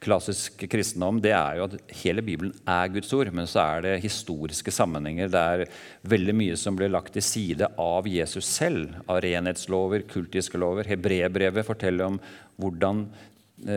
klassisk 0.00 0.62
kristendom, 0.72 1.18
det 1.20 1.34
er 1.36 1.58
jo 1.58 1.66
at 1.66 1.74
hele 2.00 2.24
Bibelen 2.24 2.54
er 2.64 2.88
Guds 2.94 3.12
ord, 3.12 3.28
men 3.36 3.46
så 3.50 3.60
er 3.66 3.84
det 3.84 3.98
historiske 4.06 4.72
sammenhenger. 4.72 5.28
Det 5.30 5.42
er 5.54 5.64
veldig 6.08 6.34
mye 6.38 6.56
som 6.58 6.78
blir 6.78 6.90
lagt 6.90 7.12
til 7.14 7.26
side 7.26 7.68
av 7.78 8.08
Jesus 8.08 8.48
selv. 8.48 8.96
Av 9.04 9.20
renhetslover, 9.22 10.06
kultiske 10.08 10.58
lover. 10.58 10.88
Hebrebrevet 10.88 11.68
forteller 11.68 12.14
om 12.14 12.22
hvordan 12.60 13.04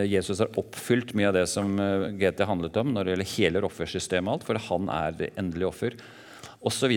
Jesus 0.07 0.39
har 0.39 0.59
oppfylt 0.59 1.11
mye 1.17 1.27
av 1.27 1.35
det 1.35 1.45
som 1.51 1.75
eh, 1.81 2.09
GT 2.19 2.45
handlet 2.47 2.77
om 2.79 2.93
når 2.93 3.03
det 3.03 3.13
gjelder 3.13 3.31
hele 3.35 3.63
offersystemet, 3.67 4.31
alt, 4.31 4.45
for 4.47 4.59
han 4.69 4.91
er 4.93 5.17
det 5.19 5.31
endelige 5.39 5.69
offer, 5.69 5.97
osv. 6.63 6.93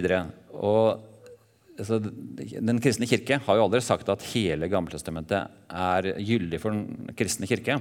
Altså, 1.77 1.99
den 2.01 2.79
kristne 2.81 3.09
kirke 3.11 3.41
har 3.45 3.59
jo 3.59 3.65
aldri 3.67 3.83
sagt 3.85 4.09
at 4.09 4.25
hele 4.31 4.71
Gammeltestamentet 4.73 5.51
er 5.69 6.13
gyldig 6.25 6.61
for 6.63 6.73
den 6.73 7.17
kristne 7.19 7.49
kirke. 7.51 7.81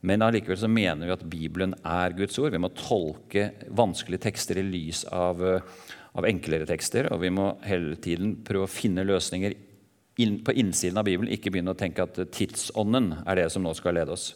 Men 0.00 0.24
allikevel 0.24 0.56
så 0.58 0.70
mener 0.72 1.06
vi 1.06 1.14
at 1.14 1.26
Bibelen 1.28 1.76
er 1.84 2.16
Guds 2.16 2.38
ord. 2.40 2.54
Vi 2.54 2.62
må 2.62 2.72
tolke 2.72 3.50
vanskelige 3.76 4.24
tekster 4.24 4.58
i 4.58 4.64
lys 4.64 5.04
av, 5.12 5.44
eh, 5.44 5.60
av 6.16 6.26
enklere 6.26 6.66
tekster. 6.66 7.12
Og 7.12 7.20
vi 7.20 7.30
må 7.30 7.52
hele 7.68 7.96
tiden 8.00 8.38
prøve 8.42 8.64
å 8.64 8.72
finne 8.72 9.04
løsninger 9.04 9.54
inn, 10.18 10.40
på 10.44 10.54
innsiden 10.58 10.98
av 10.98 11.06
Bibelen 11.06 11.30
ikke 11.32 11.52
begynne 11.52 11.74
å 11.74 11.78
tenke 11.78 12.04
at 12.06 12.18
tidsånden 12.34 13.12
er 13.22 13.38
det 13.38 13.50
som 13.54 13.62
nå 13.64 13.74
skal 13.78 13.98
lede 14.00 14.14
oss. 14.16 14.32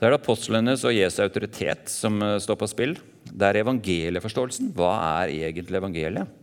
Så 0.00 0.06
er 0.06 0.14
det 0.14 0.20
apostlenes 0.22 0.84
og 0.88 0.96
Jesu 0.96 1.18
autoritet 1.20 1.90
som 1.92 2.14
eh, 2.24 2.38
står 2.40 2.56
på 2.62 2.68
spill. 2.70 2.94
Det 3.28 3.50
er 3.50 3.60
evangelieforståelsen. 3.60 4.70
Hva 4.72 4.94
er 5.20 5.34
egentlig 5.50 5.76
evangeliet? 5.76 6.38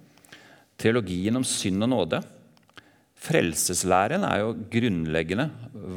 Teologien 0.78 1.40
om 1.40 1.46
synd 1.48 1.88
og 1.88 1.90
nåde. 1.90 2.22
Frelseslæren 3.18 4.22
er 4.28 4.44
jo 4.44 4.54
grunnleggende. 4.70 5.48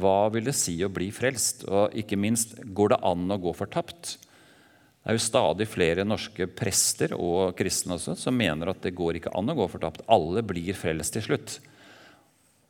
Hva 0.01 0.31
vil 0.33 0.49
det 0.49 0.57
si 0.57 0.73
å 0.81 0.89
bli 0.89 1.11
frelst? 1.13 1.67
Og 1.69 1.93
ikke 2.01 2.17
minst, 2.17 2.57
går 2.65 2.95
det 2.95 3.01
an 3.11 3.29
å 3.29 3.37
gå 3.43 3.53
fortapt? 3.53 4.15
Det 5.01 5.09
er 5.09 5.17
jo 5.17 5.23
stadig 5.29 5.65
flere 5.69 6.05
norske 6.05 6.45
prester 6.49 7.13
og 7.17 7.53
kristne 7.57 7.95
også 7.97 8.17
som 8.17 8.35
mener 8.37 8.69
at 8.69 8.81
det 8.81 8.93
går 8.97 9.17
ikke 9.17 9.33
an 9.37 9.53
å 9.53 9.57
gå 9.57 9.69
fortapt. 9.69 10.01
Alle 10.09 10.41
blir 10.45 10.73
frelst 10.77 11.13
til 11.13 11.29
slutt. 11.29 11.59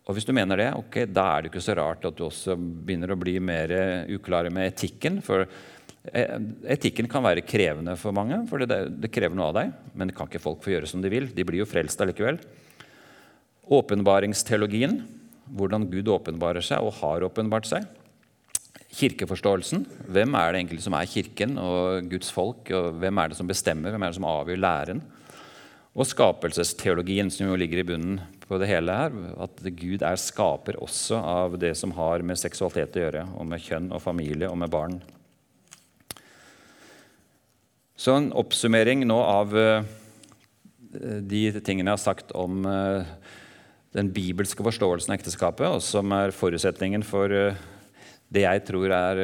Og 0.10 0.18
hvis 0.18 0.26
du 0.26 0.34
mener 0.34 0.58
det, 0.58 0.72
ok, 0.74 1.04
da 1.14 1.28
er 1.30 1.43
det 1.43 1.52
ikke 1.52 1.62
så 1.64 1.76
rart 1.78 2.08
at 2.08 2.18
du 2.18 2.26
også 2.26 2.56
begynner 2.58 3.14
å 3.14 3.20
bli 3.22 3.36
mer 3.43 3.72
uklare 4.10 4.49
med 4.54 4.72
etikken. 4.72 5.20
For 5.26 5.45
eh, 5.45 6.34
etikken 6.74 7.10
kan 7.12 7.24
være 7.26 7.45
krevende 7.45 7.93
for 8.02 8.16
mange, 8.16 8.39
for 8.49 8.66
det, 8.66 8.80
det 8.97 9.12
krever 9.14 9.38
noe 9.38 9.52
av 9.52 9.60
deg. 9.60 9.76
Men 9.93 10.10
det 10.10 10.18
kan 10.18 10.30
ikke 10.30 10.41
folk 10.41 10.66
få 10.66 10.74
gjøre 10.74 10.89
som 10.89 11.06
de 11.06 11.14
vil. 11.14 11.30
De 11.36 11.45
blir 11.45 11.62
jo 11.62 11.70
frelst 11.70 12.02
allikevel. 12.02 12.41
Åpenbaringsteologien, 13.72 14.97
hvordan 15.54 15.86
Gud 15.91 16.10
åpenbarer 16.12 16.66
seg 16.66 16.82
og 16.82 16.97
har 16.97 17.28
åpenbart 17.30 17.70
seg. 17.70 17.86
Kirkeforståelsen. 18.91 19.86
Hvem 20.12 20.36
er 20.36 20.52
det 20.52 20.64
egentlig 20.64 20.84
som 20.84 20.97
er 20.97 21.08
Kirken 21.08 21.56
og 21.62 22.10
Guds 22.12 22.34
folk? 22.34 22.68
og 22.74 22.97
Hvem 22.99 23.22
er 23.22 23.32
det 23.32 23.38
som 23.39 23.47
bestemmer? 23.47 23.93
Hvem 23.93 24.04
er 24.04 24.12
det 24.12 24.18
som 24.18 24.28
avgjør 24.28 24.66
læren? 24.66 25.06
Og 25.91 26.08
skapelsesteologien, 26.08 27.30
som 27.32 27.47
jo 27.47 27.58
ligger 27.60 27.82
i 27.82 27.88
bunnen 27.88 28.20
på 28.52 28.60
det 28.60 28.68
hele 28.68 28.95
her. 28.95 29.16
At 29.39 29.64
Gud 29.64 30.04
er 30.04 30.20
skaper 30.20 30.80
også 30.84 31.20
av 31.24 31.58
det 31.62 31.72
som 31.80 31.93
har 31.95 32.24
med 32.26 32.39
seksualitet 32.39 32.97
å 32.99 33.06
gjøre, 33.06 33.26
og 33.39 33.47
med 33.47 33.64
kjønn 33.64 33.91
og 33.95 34.04
familie 34.04 34.52
og 34.52 34.60
med 34.60 34.72
barn. 34.74 34.99
Så 37.95 38.16
en 38.18 38.32
oppsummering 38.36 39.06
nå 39.06 39.20
av 39.22 39.54
eh, 39.58 39.86
de 41.22 41.43
tingene 41.62 41.91
jeg 41.91 41.99
har 41.99 42.02
sagt 42.02 42.34
om 42.36 42.66
eh, 42.66 43.12
den 43.95 44.10
bibelske 44.12 44.66
forståelsen 44.66 45.14
av 45.14 45.20
ekteskapet, 45.20 45.68
og 45.70 45.84
som 45.86 46.12
er 46.18 46.34
forutsetningen 46.36 47.06
for 47.06 47.32
eh, 47.32 47.62
det 48.32 48.45
jeg 48.45 48.64
tror 48.68 48.93
er 48.95 49.20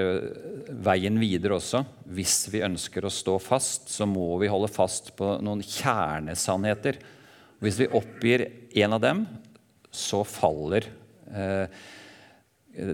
veien 0.84 1.16
videre 1.20 1.56
også. 1.58 1.82
Hvis 2.12 2.42
vi 2.52 2.64
ønsker 2.68 3.08
å 3.08 3.12
stå 3.12 3.38
fast, 3.40 3.88
så 3.90 4.06
må 4.08 4.36
vi 4.42 4.52
holde 4.52 4.68
fast 4.70 5.14
på 5.18 5.38
noen 5.40 5.64
kjernesannheter. 5.64 7.00
Hvis 7.64 7.80
vi 7.82 7.90
oppgir 7.98 8.44
en 8.78 8.94
av 8.94 9.02
dem, 9.02 9.24
så 9.90 10.22
faller 10.28 10.86
eh, 11.34 11.80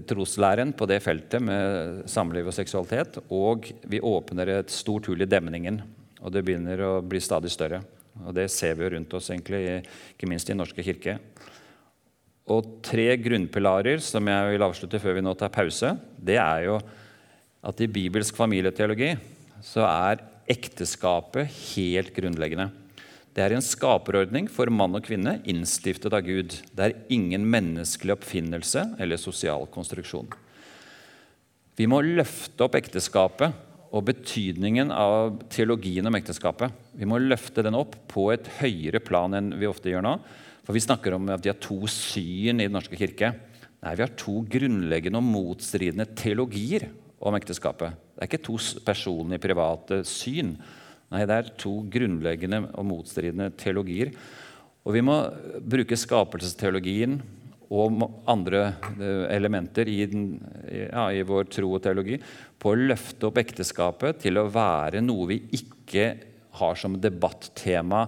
troslæren 0.08 0.72
på 0.76 0.88
det 0.88 1.02
feltet 1.04 1.42
med 1.44 2.04
samliv 2.08 2.48
og 2.48 2.56
seksualitet. 2.56 3.18
Og 3.28 3.68
vi 3.90 4.00
åpner 4.00 4.54
et 4.54 4.72
stort 4.72 5.10
hull 5.10 5.20
i 5.20 5.28
demningen, 5.28 5.82
og 6.24 6.32
det 6.32 6.44
begynner 6.46 6.80
å 6.80 6.92
bli 7.04 7.20
stadig 7.20 7.52
større. 7.52 7.82
Og 8.24 8.32
Det 8.36 8.46
ser 8.52 8.76
vi 8.78 8.86
jo 8.86 8.94
rundt 8.94 9.14
oss, 9.18 9.28
egentlig, 9.34 9.82
ikke 10.14 10.28
minst 10.30 10.48
i 10.48 10.54
Den 10.54 10.62
norske 10.62 10.84
kirke. 10.86 11.18
Og 12.54 12.78
tre 12.84 13.08
grunnpilarer 13.20 14.00
som 14.04 14.28
jeg 14.28 14.52
vil 14.52 14.64
avslutte 14.64 15.00
før 15.00 15.18
vi 15.18 15.24
nå 15.24 15.32
tar 15.36 15.52
pause, 15.52 15.94
det 16.16 16.36
er 16.40 16.66
jo 16.68 16.78
at 17.64 17.80
i 17.80 17.88
bibelsk 17.88 18.36
familieteologi 18.36 19.14
så 19.64 19.84
er 19.88 20.24
ekteskapet 20.52 21.48
helt 21.74 22.12
grunnleggende. 22.16 22.68
Det 23.34 23.42
er 23.42 23.56
en 23.56 23.64
skaperordning 23.66 24.46
for 24.46 24.70
mann 24.70 24.94
og 24.94 25.02
kvinne 25.08 25.40
innstiftet 25.50 26.14
av 26.14 26.22
Gud. 26.22 26.54
Det 26.70 26.84
er 26.84 26.98
ingen 27.10 27.42
menneskelig 27.50 28.14
oppfinnelse 28.14 28.84
eller 29.02 29.18
sosial 29.18 29.66
konstruksjon. 29.74 30.28
Vi 31.74 31.88
må 31.90 31.98
løfte 32.06 32.62
opp 32.62 32.76
ekteskapet 32.78 33.56
og 33.94 34.04
betydningen 34.06 34.92
av 34.94 35.40
teologien 35.50 36.06
om 36.06 36.14
ekteskapet. 36.14 36.70
Vi 36.94 37.08
må 37.10 37.18
løfte 37.18 37.64
den 37.66 37.74
opp 37.74 37.96
på 38.10 38.28
et 38.36 38.46
høyere 38.60 39.02
plan 39.02 39.34
enn 39.34 39.50
vi 39.58 39.66
ofte 39.66 39.90
gjør 39.90 40.06
nå. 40.06 40.14
For 40.62 40.78
vi 40.78 40.84
snakker 40.86 41.18
om 41.18 41.26
at 41.34 41.42
vi 41.42 41.50
har 41.50 41.58
to 41.62 41.80
syn 41.90 42.62
i 42.62 42.68
Den 42.68 42.78
norske 42.78 42.98
kirke. 42.98 43.32
Nei, 43.82 43.96
vi 43.98 44.06
har 44.06 44.14
to 44.14 44.44
grunnleggende 44.46 45.18
og 45.18 45.26
motstridende 45.26 46.06
teologier 46.16 46.86
om 47.18 47.34
ekteskapet. 47.34 47.98
Det 48.14 48.22
er 48.22 48.30
ikke 48.30 48.44
to 48.46 48.56
personlige, 48.86 49.42
private 49.42 50.04
syn. 50.08 50.54
Nei, 51.12 51.24
det 51.28 51.36
er 51.36 51.52
to 51.60 51.76
grunnleggende 51.92 52.64
og 52.72 52.88
motstridende 52.88 53.50
teologier. 53.60 54.14
Og 54.84 54.96
vi 54.96 55.02
må 55.04 55.16
bruke 55.60 55.96
skapelsesteologien 55.98 57.18
og 57.74 58.02
andre 58.30 58.66
eh, 58.98 59.24
elementer 59.34 59.88
i, 59.90 60.02
den, 60.10 60.26
ja, 60.68 61.08
i 61.10 61.24
vår 61.26 61.48
tro 61.52 61.72
og 61.76 61.82
teologi 61.84 62.18
på 62.60 62.72
å 62.72 62.82
løfte 62.92 63.30
opp 63.30 63.40
ekteskapet 63.40 64.20
til 64.26 64.40
å 64.40 64.48
være 64.52 65.02
noe 65.04 65.30
vi 65.32 65.40
ikke 65.56 66.08
har 66.60 66.78
som 66.78 66.98
debattema 67.00 68.04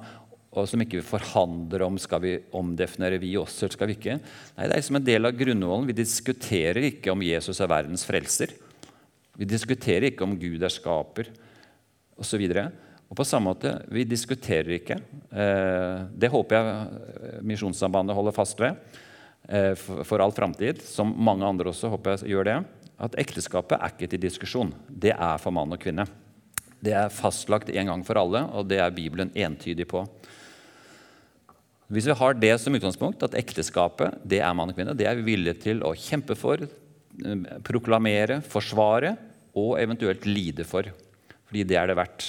og 0.57 0.69
som 0.71 0.81
ikke 0.81 1.01
vi 1.01 1.05
forhandler 1.05 1.85
om 1.85 1.99
skal 2.01 2.23
vi 2.23 2.37
omdefinere 2.57 3.19
vi 3.21 3.35
også, 3.37 3.67
eller 3.67 3.77
skal 3.77 3.91
vi 3.91 3.97
ikke. 3.99 4.15
Nei, 4.57 4.69
Det 4.69 4.77
er 4.77 4.85
som 4.87 4.97
en 4.97 5.05
del 5.05 5.29
av 5.29 5.37
grunnvollen. 5.37 5.89
Vi 5.91 5.97
diskuterer 5.99 6.87
ikke 6.89 7.13
om 7.13 7.25
Jesus 7.25 7.61
er 7.61 7.69
verdens 7.69 8.07
frelser. 8.09 8.55
Vi 9.37 9.45
diskuterer 9.45 10.09
ikke 10.09 10.25
om 10.25 10.39
Gud 10.41 10.65
er 10.65 10.73
skaper, 10.73 11.29
osv. 12.17 12.41
Og, 12.41 12.73
og 13.07 13.19
på 13.21 13.27
samme 13.27 13.53
måte, 13.53 13.73
vi 13.93 14.03
diskuterer 14.09 14.73
ikke 14.81 14.97
eh, 14.99 16.07
Det 16.11 16.31
håper 16.33 16.57
jeg 16.57 16.71
eh, 16.75 17.41
Misjonssambandet 17.47 18.17
holder 18.19 18.35
fast 18.35 18.59
ved 18.59 18.75
eh, 19.49 19.75
for, 19.79 20.23
all 20.23 20.35
framtid, 20.35 20.83
som 20.83 21.13
mange 21.15 21.47
andre 21.47 21.71
også 21.71 21.93
håper 21.93 22.17
jeg 22.17 22.35
gjør 22.35 22.49
det. 22.49 22.57
At 22.99 23.19
ekteskapet 23.21 23.79
er 23.79 23.93
ikke 23.93 24.09
til 24.11 24.23
diskusjon. 24.23 24.73
Det 24.89 25.13
er 25.15 25.43
for 25.43 25.55
mann 25.55 25.75
og 25.75 25.83
kvinne. 25.83 26.07
Det 26.83 26.95
er 26.97 27.13
fastlagt 27.13 27.71
en 27.71 27.93
gang 27.93 28.03
for 28.07 28.19
alle, 28.19 28.43
og 28.57 28.67
det 28.71 28.81
er 28.83 28.95
Bibelen 28.95 29.31
entydig 29.37 29.87
på. 29.91 30.03
Hvis 31.93 32.09
vi 32.09 32.17
har 32.19 32.35
det 32.35 32.57
som 32.59 32.75
utgangspunkt, 32.75 33.23
at 33.23 33.37
ekteskapet 33.39 34.17
det 34.27 34.41
er 34.43 34.57
mann 34.57 34.73
og 34.73 34.79
kvinne, 34.79 34.97
det 34.99 35.07
er 35.07 35.21
vi 35.21 35.29
villige 35.29 35.61
til 35.69 35.85
å 35.87 35.95
kjempe 35.95 36.35
for, 36.39 36.65
proklamere, 37.65 38.41
forsvare 38.45 39.15
og 39.57 39.77
eventuelt 39.79 40.27
lide 40.27 40.67
for. 40.69 40.91
Fordi 41.47 41.63
det 41.69 41.79
er 41.79 41.93
det 41.93 41.97
verdt. 42.01 42.27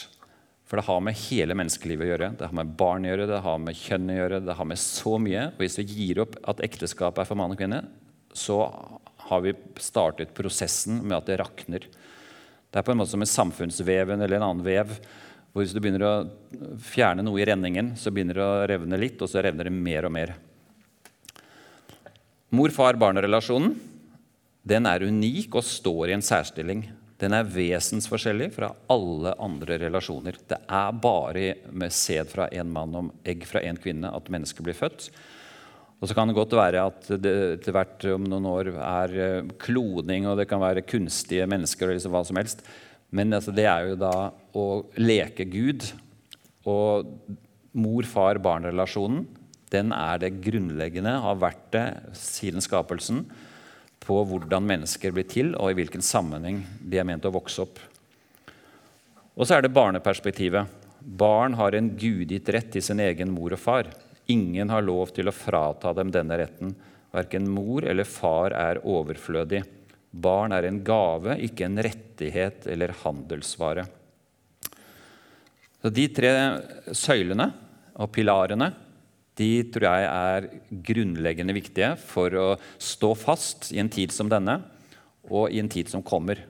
For 0.67 0.79
det 0.79 0.87
har 0.89 1.03
med 1.03 1.15
hele 1.29 1.55
menneskelivet 1.55 2.03
å 2.03 2.09
gjøre. 2.09 2.31
Det 2.39 2.49
har 2.49 2.55
med 2.59 2.73
barn 2.79 3.05
å 3.05 3.11
gjøre, 3.11 3.27
det 3.29 3.43
har 3.45 3.61
med 3.63 3.77
kjønn 3.79 4.11
å 4.11 4.17
gjøre. 4.17 4.41
Det 4.43 4.55
har 4.59 4.67
med 4.67 4.81
så 4.81 5.13
mye. 5.23 5.45
Og 5.53 5.63
hvis 5.63 5.79
vi 5.79 5.85
gir 5.87 6.19
opp 6.25 6.35
at 6.51 6.63
ekteskapet 6.67 7.23
er 7.23 7.29
for 7.29 7.39
mann 7.39 7.53
og 7.55 7.61
kvinne, 7.61 7.85
så 8.35 8.59
har 9.29 9.45
vi 9.45 9.55
startet 9.81 10.35
prosessen 10.35 10.99
med 11.05 11.15
at 11.21 11.31
det 11.31 11.39
rakner. 11.39 11.87
Det 12.67 12.81
er 12.81 12.83
på 12.83 12.91
en 12.91 12.99
måte 12.99 13.13
som 13.13 13.23
en 13.23 13.31
samfunnsveven 13.31 14.19
eller 14.19 14.37
en 14.37 14.49
annen 14.49 14.65
vev. 14.65 14.91
hvor 15.53 15.63
Hvis 15.63 15.71
du 15.75 15.79
begynner 15.79 16.03
å 16.03 16.77
fjerne 16.83 17.23
noe 17.23 17.39
i 17.39 17.47
renningen, 17.47 17.95
så 17.95 18.11
begynner 18.11 18.35
det 18.35 18.45
å 18.45 18.67
revne 18.73 18.99
litt, 18.99 19.21
og 19.23 19.31
så 19.31 19.41
revner 19.43 19.69
det 19.69 19.73
mer 19.73 20.09
og 20.09 20.13
mer. 20.13 20.35
Mor-far-barn-relasjonen 22.51 23.75
den 24.67 24.87
er 24.89 25.05
unik 25.07 25.55
og 25.55 25.63
står 25.63 26.11
i 26.11 26.15
en 26.17 26.25
særstilling. 26.25 26.83
Den 27.17 27.33
er 27.33 27.47
vesensforskjellig 27.49 28.51
fra 28.53 28.69
alle 28.93 29.33
andre 29.41 29.79
relasjoner. 29.81 30.37
Det 30.37 30.59
er 30.61 30.99
bare 31.01 31.47
med 31.73 31.93
sæd 31.95 32.29
fra 32.29 32.45
en 32.53 32.69
mann 32.73 32.93
og 32.99 33.09
egg 33.25 33.47
fra 33.49 33.63
en 33.65 33.79
kvinne 33.81 34.11
at 34.13 34.29
mennesker 34.33 34.65
blir 34.65 34.77
født. 34.77 35.09
Og 35.97 36.05
så 36.09 36.13
kan 36.13 36.29
det 36.29 36.37
godt 36.37 36.53
være 36.53 36.83
at 36.91 37.07
det 37.17 37.33
etter 37.55 37.73
hvert 37.73 38.05
om 38.13 38.27
noen 38.29 38.45
år 38.45 38.69
er 38.75 39.15
eh, 39.17 39.49
kloning, 39.57 40.27
og 40.29 40.37
det 40.37 40.45
kan 40.49 40.61
være 40.61 40.85
kunstige 40.85 41.47
mennesker 41.49 41.89
eller 41.89 42.13
hva 42.13 42.21
som 42.27 42.37
helst. 42.37 42.61
Men 43.09 43.33
altså, 43.33 43.53
det 43.55 43.65
er 43.65 43.89
jo 43.89 43.97
da 43.97 44.13
å 44.53 44.67
leke 45.01 45.47
Gud. 45.49 45.87
Og 46.69 47.09
mor-far-barn-relasjonen 47.77 49.25
den 49.73 49.91
er 49.91 50.21
det 50.21 50.37
grunnleggende, 50.45 51.17
har 51.23 51.41
vært 51.41 51.65
det 51.73 51.87
siden 52.15 52.63
skapelsen, 52.63 53.25
på 54.07 54.21
hvordan 54.29 54.63
mennesker 54.63 55.11
blir 55.11 55.27
til, 55.27 55.53
og 55.59 55.71
i 55.71 55.77
hvilken 55.81 56.03
sammenheng 56.05 56.61
de 56.79 56.99
er 56.99 57.07
ment 57.07 57.27
å 57.27 57.33
vokse 57.35 57.63
opp. 57.65 57.81
Og 59.37 59.45
så 59.45 59.57
er 59.57 59.65
det 59.65 59.75
barneperspektivet. 59.75 60.71
Barn 60.99 61.57
har 61.59 61.75
en 61.75 61.91
gudgitt 61.99 62.49
rett 62.55 62.71
til 62.73 62.83
sin 62.83 63.01
egen 63.03 63.33
mor 63.35 63.53
og 63.53 63.61
far. 63.61 63.91
Ingen 64.31 64.71
har 64.73 64.83
lov 64.83 65.11
til 65.15 65.29
å 65.29 65.35
frata 65.35 65.93
dem 65.95 66.09
denne 66.11 66.39
retten. 66.39 66.73
Verken 67.13 67.45
mor 67.51 67.85
eller 67.87 68.07
far 68.07 68.55
er 68.55 68.81
overflødig. 68.81 69.61
Barn 70.11 70.55
er 70.55 70.65
en 70.67 70.81
gave, 70.87 71.37
ikke 71.43 71.67
en 71.67 71.79
rettighet 71.83 72.67
eller 72.71 72.95
handelsvare. 73.03 73.85
Så 75.77 75.93
De 75.93 76.07
tre 76.09 76.33
søylene 76.95 77.51
og 78.01 78.11
pilarene 78.15 78.71
de 79.37 79.51
tror 79.73 79.87
jeg 79.87 80.07
er 80.07 80.49
grunnleggende 80.89 81.55
viktige 81.55 81.93
for 82.01 82.33
å 82.37 82.47
stå 82.81 83.13
fast 83.17 83.71
i 83.73 83.81
en 83.81 83.91
tid 83.93 84.13
som 84.15 84.29
denne 84.31 84.59
og 85.27 85.51
i 85.51 85.59
en 85.61 85.69
tid 85.69 85.89
som 85.91 86.03
kommer. 86.05 86.41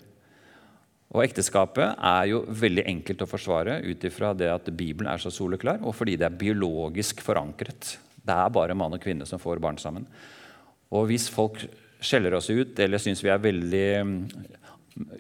Og 1.14 1.24
Ekteskapet 1.24 1.96
er 2.04 2.28
jo 2.32 2.44
veldig 2.48 2.84
enkelt 2.92 3.24
å 3.24 3.30
forsvare 3.30 3.80
ut 3.86 4.04
ifra 4.08 4.34
det 4.38 4.50
at 4.52 4.68
Bibelen 4.76 5.10
er 5.12 5.22
så 5.22 5.32
soleklar, 5.34 5.80
og 5.82 5.96
fordi 5.96 6.18
det 6.20 6.28
er 6.28 6.40
biologisk 6.40 7.24
forankret. 7.24 7.96
Det 8.28 8.36
er 8.36 8.54
bare 8.54 8.76
mann 8.76 8.96
og 8.98 9.04
kvinne 9.04 9.28
som 9.28 9.40
får 9.40 9.62
barn 9.64 9.80
sammen. 9.80 10.08
Og 10.92 11.08
hvis 11.10 11.30
folk 11.32 11.64
skjeller 12.04 12.36
oss 12.38 12.52
ut 12.52 12.78
eller 12.80 13.02
syns 13.02 13.24
vi 13.24 13.32
er 13.34 13.42
veldig 13.42 13.88
mm, 14.06 14.18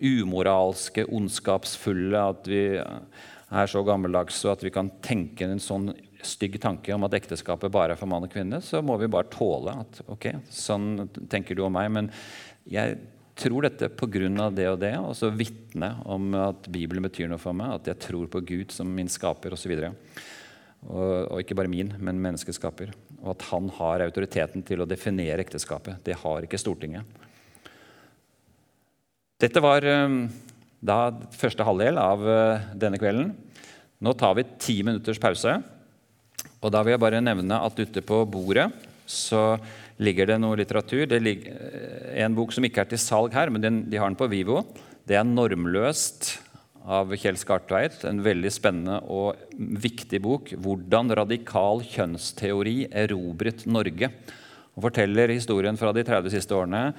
umoralske, 0.04 1.08
ondskapsfulle, 1.08 2.20
at 2.20 2.52
vi 2.52 2.62
er 2.78 3.72
så 3.72 3.84
gammeldagse 3.88 4.44
og 4.48 4.58
at 4.58 4.68
vi 4.68 4.74
kan 4.76 4.92
tenke 5.04 5.48
en 5.48 5.64
sånn 5.64 5.92
stygg 6.26 6.58
tanke 6.62 6.94
om 6.96 7.06
at 7.08 7.16
ekteskapet 7.18 7.74
bare 7.74 7.94
er 7.94 8.00
for 8.00 8.10
mann 8.10 8.26
og 8.26 8.32
kvinne, 8.34 8.62
så 8.64 8.82
må 8.86 8.98
vi 9.02 9.10
bare 9.12 9.30
tåle 9.34 9.76
at 9.84 10.02
ok, 10.08 10.32
sånn 10.54 11.08
tenker 11.30 11.58
du 11.58 11.64
om 11.66 11.76
meg. 11.78 11.92
Men 11.94 12.10
jeg 12.68 12.98
tror 13.38 13.68
dette 13.68 13.90
pga. 13.94 14.50
det 14.50 14.68
og 14.70 14.80
det, 14.82 14.96
og 14.98 15.14
så 15.16 15.30
vitne 15.30 15.94
om 16.06 16.34
at 16.36 16.68
Bibelen 16.74 17.06
betyr 17.06 17.30
noe 17.30 17.42
for 17.42 17.54
meg, 17.54 17.76
at 17.78 17.88
jeg 17.92 18.02
tror 18.08 18.28
på 18.28 18.42
Gud 18.42 18.74
som 18.74 18.90
min 18.90 19.10
skaper 19.10 19.54
osv. 19.54 19.76
Og, 19.78 19.94
og, 20.90 21.32
og 21.32 21.40
ikke 21.42 21.56
bare 21.58 21.72
min, 21.72 21.94
men 22.00 22.22
menneskeskaper. 22.22 22.94
Og 23.22 23.36
at 23.36 23.48
han 23.52 23.70
har 23.78 24.06
autoriteten 24.08 24.66
til 24.66 24.82
å 24.82 24.90
definere 24.90 25.44
ekteskapet. 25.46 26.02
Det 26.06 26.18
har 26.24 26.46
ikke 26.46 26.60
Stortinget. 26.62 27.06
Dette 29.38 29.62
var 29.62 29.86
um, 29.86 30.24
da 30.82 31.12
første 31.38 31.66
halvdel 31.66 32.00
av 32.02 32.24
uh, 32.26 32.70
denne 32.74 32.98
kvelden. 32.98 33.36
Nå 34.02 34.14
tar 34.18 34.34
vi 34.38 34.46
ti 34.62 34.80
minutters 34.86 35.22
pause. 35.22 35.60
Og 36.62 36.74
da 36.74 36.82
vil 36.84 36.96
jeg 36.96 37.04
bare 37.04 37.22
nevne 37.24 37.60
at 37.62 37.80
ute 37.80 38.02
på 38.06 38.24
bordet 38.30 38.72
så 39.08 39.56
ligger 40.04 40.28
det 40.30 40.40
noe 40.42 40.58
litteratur. 40.60 41.06
Det 41.10 41.20
ligger 41.24 41.54
eh, 41.56 42.18
en 42.26 42.36
bok 42.38 42.52
som 42.54 42.66
ikke 42.68 42.84
er 42.84 42.92
til 42.92 43.02
salg 43.02 43.36
her, 43.36 43.52
men 43.54 43.64
den, 43.64 43.80
de 43.90 44.00
har 44.00 44.12
den 44.12 44.20
på 44.20 44.30
Vivo. 44.32 44.66
Det 45.08 45.16
er 45.16 45.24
'Normløst' 45.24 46.36
av 46.88 47.12
Kjell 47.16 47.40
Skartveit. 47.40 48.04
En 48.08 48.20
veldig 48.24 48.52
spennende 48.52 49.00
og 49.08 49.40
viktig 49.58 50.20
bok. 50.24 50.52
'Hvordan 50.52 51.16
radikal 51.16 51.84
kjønnsteori 51.88 52.90
erobret 52.92 53.66
Norge'. 53.66 54.12
Og 54.76 54.84
forteller 54.90 55.34
historien 55.34 55.78
fra 55.80 55.94
de 55.96 56.04
30 56.04 56.36
siste 56.36 56.54
årene. 56.54 56.94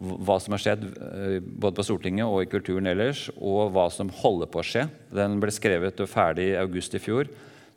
Hva 0.00 0.38
som 0.40 0.54
har 0.54 0.62
skjedd 0.62 0.86
eh, 0.86 1.40
både 1.42 1.76
på 1.76 1.84
Stortinget 1.84 2.24
og 2.24 2.46
i 2.46 2.48
kulturen 2.48 2.86
ellers, 2.86 3.28
og 3.36 3.74
hva 3.74 3.90
som 3.92 4.08
holder 4.08 4.48
på 4.48 4.62
å 4.62 4.64
skje. 4.64 4.86
Den 5.12 5.40
ble 5.42 5.52
skrevet 5.52 6.00
og 6.00 6.08
ferdig 6.08 6.54
i 6.54 6.60
august 6.62 6.94
i 6.96 7.02
fjor, 7.02 7.28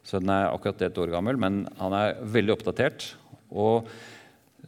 så 0.03 0.19
den 0.19 0.31
er 0.33 0.49
akkurat 0.51 0.81
ett 0.83 0.97
år 0.99 1.13
gammel. 1.13 1.39
Men 1.39 1.63
han 1.79 1.95
er 1.97 2.19
veldig 2.35 2.57
oppdatert. 2.57 3.13
Og 3.53 3.87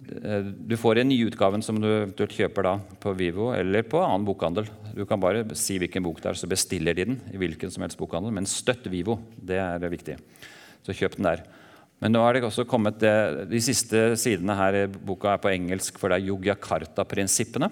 Eh, 0.05 0.43
du 0.43 0.75
får 0.77 0.99
en 0.99 1.09
ny 1.09 1.17
utgaven 1.25 1.63
som 1.65 1.77
du 1.81 1.87
eventuelt 1.87 2.35
kjøper 2.35 2.67
da 2.67 2.73
på 3.01 3.13
Vivo 3.17 3.49
eller 3.55 3.85
på 3.87 4.01
annen 4.03 4.25
bokhandel. 4.27 4.67
Du 4.95 5.03
kan 5.07 5.21
bare 5.21 5.45
si 5.57 5.79
hvilken 5.81 6.03
bok 6.05 6.21
det 6.21 6.31
er, 6.31 6.39
så 6.39 6.49
bestiller 6.51 6.97
de 6.97 7.07
den 7.09 7.21
i 7.31 7.39
hvilken 7.41 7.71
som 7.73 7.85
helst 7.85 7.99
bokhandel. 7.99 8.33
Men 8.35 8.49
støtt 8.49 8.87
Vivo. 8.91 9.17
Det 9.35 9.59
er 9.61 9.91
viktig. 9.91 10.17
Så 10.85 10.95
kjøp 10.95 11.17
den 11.17 11.29
der. 11.29 11.45
Men 12.03 12.11
nå 12.11 12.21
er 12.25 12.35
det 12.35 12.43
også 12.45 12.67
kommet 12.67 12.99
det, 12.99 13.47
de 13.49 13.61
siste 13.63 14.11
sidene 14.19 14.57
her 14.59 14.81
i 14.81 14.85
boka 14.91 15.31
er 15.31 15.41
på 15.41 15.53
engelsk, 15.53 15.95
for 15.97 16.11
det 16.11 16.19
er 16.19 16.27
Yogyakarta-prinsippene 16.27 17.71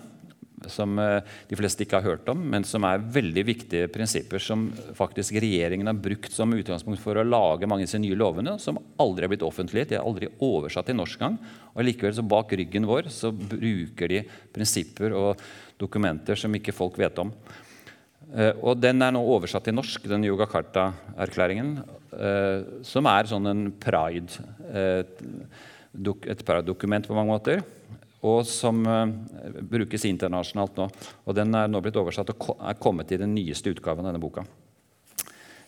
som 0.71 0.97
eh, 1.01 1.19
de 1.49 1.57
fleste 1.57 1.85
ikke 1.85 1.99
har 1.99 2.05
hørt 2.13 2.29
om, 2.31 2.39
men 2.53 2.65
som 2.67 2.85
er 2.87 3.01
veldig 3.15 3.43
viktige 3.47 3.89
prinsipper 3.91 4.41
som 4.43 4.67
faktisk 4.97 5.37
regjeringen 5.41 5.89
har 5.89 5.99
brukt 5.99 6.31
som 6.33 6.53
utgangspunkt 6.55 7.01
for 7.03 7.19
å 7.19 7.25
lage 7.25 7.67
mange 7.67 7.83
av 7.83 7.89
disse 7.89 8.01
nye 8.01 8.17
lovene, 8.19 8.55
som 8.61 8.79
aldri 9.01 9.25
har 9.25 9.33
blitt 9.33 9.45
offentlighet, 9.47 9.91
de 9.91 9.99
er 9.99 10.05
aldri 10.05 10.31
oversatt 10.43 10.89
til 10.89 10.97
norsk 10.99 11.21
gang. 11.23 11.37
Og 11.73 11.87
likevel 11.87 12.15
så 12.15 12.25
bak 12.25 12.55
ryggen 12.55 12.87
vår 12.89 13.09
så 13.13 13.33
bruker 13.33 14.11
de 14.11 14.23
prinsipper 14.53 15.15
og 15.17 15.43
dokumenter 15.81 16.39
som 16.39 16.53
ikke 16.55 16.75
folk 16.75 16.97
vet 17.01 17.19
om. 17.23 17.33
Eh, 18.33 18.53
og 18.61 18.79
Den 18.81 19.03
er 19.05 19.13
nå 19.13 19.21
oversatt 19.35 19.67
til 19.67 19.77
norsk, 19.77 20.07
den 20.09 20.25
Yogakarta-erklæringen, 20.29 21.77
eh, 22.17 22.81
som 22.87 23.09
er 23.09 23.29
sånn 23.29 23.49
en 23.51 23.69
pride, 23.83 24.49
et 25.93 26.41
pride-dokument 26.41 27.05
på 27.05 27.15
mange 27.17 27.33
måter 27.33 27.65
og 28.23 28.43
som 28.47 28.83
uh, 28.87 29.05
brukes 29.67 30.05
internasjonalt 30.07 30.79
nå. 30.79 30.89
Og 31.27 31.35
Den 31.37 31.53
er 31.59 31.71
nå 31.71 31.81
blitt 31.83 31.99
oversatt 31.99 32.31
og 32.33 32.53
er 32.55 32.79
kommet 32.79 33.11
i 33.11 33.19
den 33.21 33.35
nyeste 33.35 33.73
utgaven 33.73 34.05
av 34.05 34.11
denne 34.11 34.23
boka. 34.23 34.45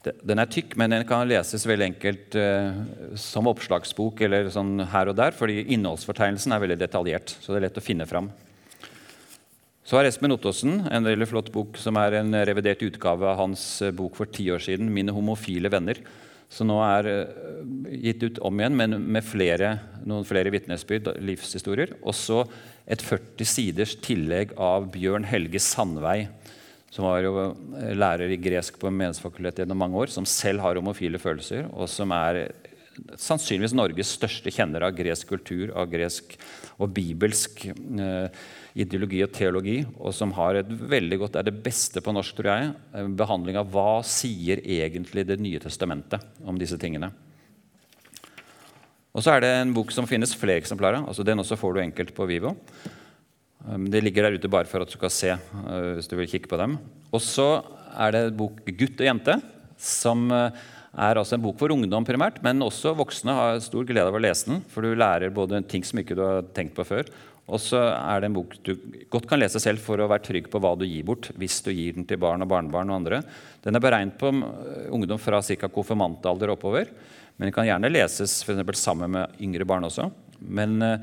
Den 0.06 0.38
er 0.38 0.50
tykk, 0.52 0.76
men 0.78 0.94
den 0.94 1.04
kan 1.10 1.26
leses 1.26 1.66
veldig 1.66 1.88
enkelt 1.92 2.38
uh, 2.40 2.82
som 3.20 3.50
oppslagsbok 3.52 4.22
eller 4.28 4.52
sånn 4.54 4.80
her 4.92 5.12
og 5.12 5.18
der, 5.18 5.36
fordi 5.36 5.64
innholdsfortegnelsen 5.76 6.54
er 6.54 6.64
veldig 6.64 6.82
detaljert. 6.82 7.38
så 7.42 7.54
det 7.54 7.62
er 7.62 7.68
lett 7.70 7.82
å 7.82 7.86
finne 7.86 8.10
fram. 8.10 8.30
Så 9.86 10.00
har 10.00 10.08
Espen 10.10 10.34
Ottosen 10.34 10.80
en 10.90 11.06
veldig 11.06 11.28
flott 11.30 11.52
bok 11.54 11.76
som 11.78 11.98
er 12.02 12.18
en 12.18 12.34
revidert 12.48 12.82
utgave 12.88 13.28
av 13.30 13.38
hans 13.38 13.84
eh, 13.86 13.94
bok 13.94 14.16
for 14.18 14.26
ti 14.26 14.48
år 14.50 14.64
siden, 14.66 14.90
'Mine 14.90 15.14
homofile 15.14 15.70
venner' 15.70 16.02
som 16.52 16.70
nå 16.70 16.78
er 16.86 17.10
eh, 17.10 17.44
gitt 18.06 18.24
ut 18.26 18.42
om 18.46 18.60
igjen, 18.60 18.78
men 18.78 18.98
med 19.02 19.26
flere, 19.26 19.76
noen 20.08 20.28
flere 20.28 20.54
vitnesbyrd, 20.54 21.16
livshistorier. 21.26 21.96
Også 22.06 22.44
et 22.86 23.02
40 23.02 23.50
siders 23.50 23.96
tillegg 24.06 24.54
av 24.62 24.90
Bjørn 24.94 25.26
Helge 25.28 25.62
Sandvei, 25.64 26.28
som 26.94 27.08
var 27.08 27.26
jo 27.26 27.34
eh, 27.42 27.96
lærer 27.98 28.32
i 28.32 28.40
gresk 28.42 28.80
på 28.82 28.92
Menighetsfakultetet 28.94 29.64
gjennom 29.64 29.82
mange 29.86 30.06
år, 30.06 30.14
som 30.14 30.28
selv 30.30 30.64
har 30.66 30.80
homofile 30.80 31.22
følelser, 31.22 31.68
og 31.74 31.90
som 31.92 32.14
er 32.16 32.46
sannsynligvis 33.20 33.76
Norges 33.76 34.14
største 34.16 34.54
kjenner 34.54 34.86
av 34.88 34.96
gresk 34.96 35.34
kultur 35.34 35.74
av 35.76 35.90
gresk 35.92 36.38
og 36.80 36.94
bibelsk 36.96 37.66
eh, 37.68 38.46
ideologi 38.76 39.22
og 39.24 39.32
teologi, 39.32 39.78
og 39.96 40.12
som 40.16 40.34
har 40.36 40.60
et 40.60 40.68
veldig 40.68 41.20
godt, 41.22 41.38
er 41.40 41.48
det 41.48 41.62
beste 41.64 42.04
på 42.04 42.12
norsk, 42.16 42.36
tror 42.36 42.50
jeg, 42.52 42.74
behandling 43.16 43.60
av 43.60 43.70
hva 43.72 44.02
sier 44.04 44.60
egentlig 44.60 45.24
Det 45.30 45.40
nye 45.40 45.62
testamentet 45.64 46.44
om 46.44 46.60
disse 46.60 46.78
tingene. 46.82 47.14
Og 49.16 49.24
så 49.24 49.32
er 49.32 49.46
det 49.46 49.54
en 49.62 49.72
bok 49.76 49.94
som 49.96 50.08
finnes 50.10 50.36
flere 50.36 50.60
eksemplarer 50.60 51.00
av. 51.00 51.08
altså 51.08 51.24
Den 51.24 51.40
også 51.40 51.56
får 51.56 51.74
du 51.74 51.82
enkelt 51.86 52.12
på 52.18 52.28
Vivo. 52.28 52.52
Um, 53.66 53.88
det 53.88 54.04
ligger 54.04 54.28
der 54.28 54.36
ute 54.36 54.52
bare 54.52 54.68
for 54.68 54.84
at 54.84 54.92
du 54.92 54.98
skal 54.98 55.14
se 55.14 55.32
uh, 55.32 55.96
hvis 55.96 56.12
du 56.12 56.18
vil 56.20 56.28
kikke 56.28 56.52
på 56.52 56.60
dem. 56.60 56.76
Og 57.16 57.24
så 57.24 57.64
er 57.96 58.12
det 58.12 58.24
en 58.26 58.40
bok 58.44 58.60
'Gutt 58.68 59.00
og 59.00 59.08
jente', 59.08 59.40
som 59.80 60.28
eh, 60.32 60.52
er 60.96 61.20
altså 61.20 61.36
en 61.38 61.44
bok 61.44 61.58
for 61.60 61.72
ungdom 61.72 62.04
primært, 62.08 62.42
men 62.44 62.64
også 62.64 62.92
voksne 62.96 63.32
har 63.32 63.60
stor 63.64 63.88
glede 63.88 64.08
av 64.08 64.16
å 64.16 64.20
lese 64.20 64.50
den, 64.50 64.62
for 64.72 64.84
du 64.84 64.96
lærer 64.96 65.32
både 65.32 65.62
ting 65.64 65.84
som 65.84 66.00
ikke 66.00 66.16
du 66.16 66.24
har 66.24 66.48
tenkt 66.56 66.76
på 66.76 66.84
før, 66.88 67.08
og 67.46 67.62
så 67.62 67.78
er 67.94 68.22
det 68.22 68.30
en 68.30 68.38
bok 68.40 68.56
du 68.66 68.72
godt 69.14 69.28
kan 69.30 69.38
lese 69.38 69.62
selv 69.62 69.84
for 69.84 70.02
å 70.02 70.08
være 70.10 70.26
trygg 70.26 70.48
på 70.50 70.62
hva 70.62 70.72
du 70.78 70.86
gir 70.88 71.06
bort. 71.06 71.30
hvis 71.38 71.60
du 71.62 71.70
gir 71.72 71.94
den 71.94 72.08
til 72.10 72.18
barn 72.18 72.42
og 72.42 72.50
barnebarn 72.50 72.90
og 72.90 72.98
andre. 72.98 73.20
Den 73.62 73.78
er 73.78 73.84
beregnet 73.84 74.18
på 74.18 74.32
eh, 74.34 74.88
ungdom 74.90 75.22
fra 75.22 75.44
ca. 75.46 75.70
konfirmantalder 75.70 76.56
oppover. 76.56 76.90
Men 77.38 77.48
den 77.48 77.54
kan 77.54 77.68
gjerne 77.68 77.92
leses 77.92 78.40
for 78.48 78.74
sammen 78.74 79.12
med 79.12 79.38
yngre 79.40 79.66
barn 79.68 79.86
også. 79.86 80.10
Men 80.40 80.82
uh, 80.82 80.98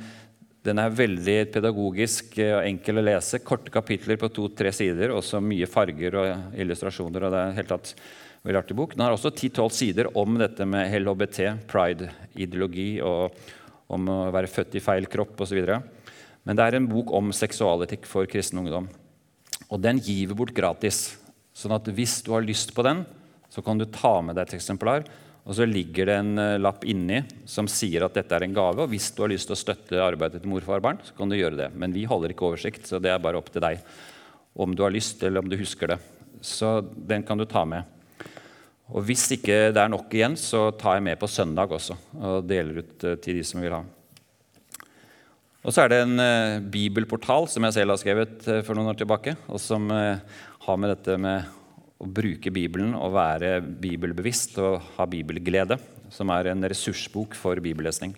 den 0.65 0.79
er 0.81 0.95
veldig 0.97 1.39
pedagogisk 1.53 2.39
og 2.41 2.63
uh, 2.63 2.67
enkel 2.67 2.99
å 2.99 3.05
lese. 3.05 3.43
Korte 3.45 3.71
kapitler 3.71 4.17
på 4.17 4.33
to-tre 4.33 4.73
sider. 4.73 5.13
Også 5.13 5.43
mye 5.45 5.69
farger 5.69 6.17
og 6.17 6.57
illustrasjoner. 6.57 7.29
og 7.29 7.35
det 7.37 7.43
er 7.43 7.59
helt 7.61 7.73
tatt 7.75 7.95
veldig 8.43 8.63
artig 8.65 8.79
bok. 8.81 8.97
Den 8.97 9.05
har 9.05 9.15
også 9.15 9.31
10-12 9.31 9.77
sider 9.77 10.11
om 10.19 10.41
dette 10.41 10.67
med 10.67 10.91
LHBT, 11.03 11.69
pride-ideologi 11.71 12.97
og 13.05 13.37
om 13.93 14.09
å 14.09 14.23
være 14.33 14.51
født 14.51 14.81
i 14.81 14.83
feil 14.83 15.07
kropp 15.13 15.45
osv. 15.45 15.61
Men 16.43 16.59
det 16.59 16.67
er 16.67 16.79
en 16.79 16.89
bok 16.91 17.13
om 17.15 17.31
seksualetikk 17.35 18.07
for 18.11 18.27
kristen 18.31 18.63
ungdom. 18.63 18.89
Og 19.71 19.81
den 19.81 20.01
gir 20.03 20.31
vi 20.31 20.37
bort 20.37 20.55
gratis. 20.57 21.13
Sånn 21.55 21.75
at 21.77 21.87
hvis 21.95 22.21
du 22.27 22.33
har 22.35 22.45
lyst 22.45 22.75
på 22.75 22.85
den, 22.87 23.05
så 23.53 23.63
kan 23.65 23.79
du 23.79 23.87
ta 23.87 24.19
med 24.25 24.37
deg 24.37 24.49
et 24.49 24.57
eksemplar. 24.59 25.07
Og 25.43 25.57
så 25.59 25.67
ligger 25.67 26.07
det 26.07 26.17
en 26.21 26.39
eh, 26.39 26.59
lapp 26.63 26.85
inni 26.87 27.21
som 27.51 27.67
sier 27.71 28.05
at 28.07 28.15
dette 28.15 28.37
er 28.37 28.47
en 28.47 28.55
gave. 28.55 28.85
Og 28.85 28.93
hvis 28.93 29.11
du 29.15 29.25
har 29.25 29.33
lyst 29.33 29.51
til 29.51 29.57
å 29.57 29.61
støtte 29.61 30.03
arbeidet 30.03 30.43
til 30.43 30.53
morfar 30.53 30.79
og 30.79 30.87
barn, 30.87 31.01
så 31.03 31.17
kan 31.19 31.31
du 31.31 31.39
gjøre 31.39 31.59
det. 31.59 31.71
Men 31.75 31.95
vi 31.95 32.07
holder 32.09 32.35
ikke 32.35 32.47
oversikt, 32.53 32.87
så 32.89 33.01
det 33.03 33.11
er 33.13 33.23
bare 33.23 33.41
opp 33.41 33.51
til 33.53 33.65
deg 33.65 33.83
om 34.53 34.77
du 34.77 34.85
har 34.85 34.95
lyst, 34.95 35.23
eller 35.25 35.43
om 35.43 35.51
du 35.51 35.59
husker 35.59 35.95
det. 35.95 35.99
Så 36.43 36.79
den 36.83 37.27
kan 37.27 37.41
du 37.41 37.47
ta 37.49 37.65
med. 37.67 37.89
Og 38.93 39.05
hvis 39.09 39.25
ikke 39.35 39.73
det 39.73 39.81
er 39.81 39.91
nok 39.91 40.13
igjen, 40.15 40.37
så 40.39 40.67
tar 40.79 40.99
jeg 40.99 41.07
med 41.09 41.21
på 41.21 41.31
søndag 41.31 41.73
også 41.73 41.97
og 42.21 42.47
deler 42.47 42.83
ut 42.83 43.09
eh, 43.09 43.19
til 43.23 43.41
de 43.41 43.47
som 43.47 43.63
vil 43.65 43.75
ha. 43.75 43.83
Og 45.63 45.71
så 45.71 45.85
er 45.85 45.93
det 45.93 46.01
en 46.03 46.19
eh, 46.19 46.61
bibelportal 46.75 47.47
som 47.51 47.63
jeg 47.69 47.77
selv 47.77 47.95
har 47.95 48.01
skrevet 48.01 48.47
eh, 48.51 48.63
for 48.67 48.75
noen 48.75 48.91
år 48.91 48.99
tilbake, 48.99 49.37
og 49.47 49.61
som 49.63 49.87
eh, 49.95 50.19
har 50.67 50.81
med 50.81 50.91
dette 50.91 51.15
med 51.23 51.47
å 52.03 52.09
bruke 52.11 52.51
Bibelen 52.51 52.97
og 52.99 53.15
være 53.15 53.61
bibelbevisst 53.63 54.59
og 54.59 54.81
ha 54.97 55.07
bibelglede, 55.07 55.79
som 56.11 56.33
er 56.35 56.51
en 56.51 56.67
ressursbok 56.67 57.37
for 57.39 57.63
bibellesning. 57.63 58.17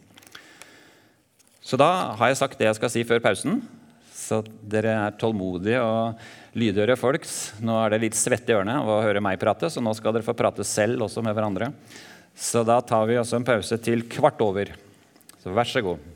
Så 1.65 1.77
da 1.81 2.17
har 2.17 2.33
jeg 2.33 2.41
sagt 2.41 2.57
det 2.61 2.71
jeg 2.71 2.79
skal 2.81 2.93
si 2.93 3.05
før 3.09 3.21
pausen. 3.25 3.61
Så 4.15 4.41
dere 4.65 4.97
er 5.03 5.21
tålmodige 5.21 5.83
og 5.85 6.57
lydhøre 6.57 6.97
folks. 6.97 7.59
Nå 7.61 7.77
er 7.83 7.93
det 7.93 8.03
litt 8.07 8.17
svette 8.17 8.53
i 8.53 8.57
ørene 8.57 8.79
å 8.81 9.03
høre 9.05 9.21
meg 9.25 9.41
prate, 9.43 9.69
så 9.69 9.85
nå 9.85 9.93
skal 9.97 10.17
dere 10.17 10.25
få 10.25 10.37
prate 10.39 10.65
selv 10.65 11.05
også 11.05 11.25
med 11.25 11.37
hverandre. 11.37 11.75
Så 12.33 12.65
da 12.65 12.81
tar 12.81 13.05
vi 13.11 13.21
også 13.21 13.37
en 13.37 13.49
pause 13.49 13.81
til 13.85 14.09
kvart 14.09 14.41
over. 14.45 14.73
Så 15.45 15.53
vær 15.53 15.69
så 15.69 15.85
god. 15.85 16.14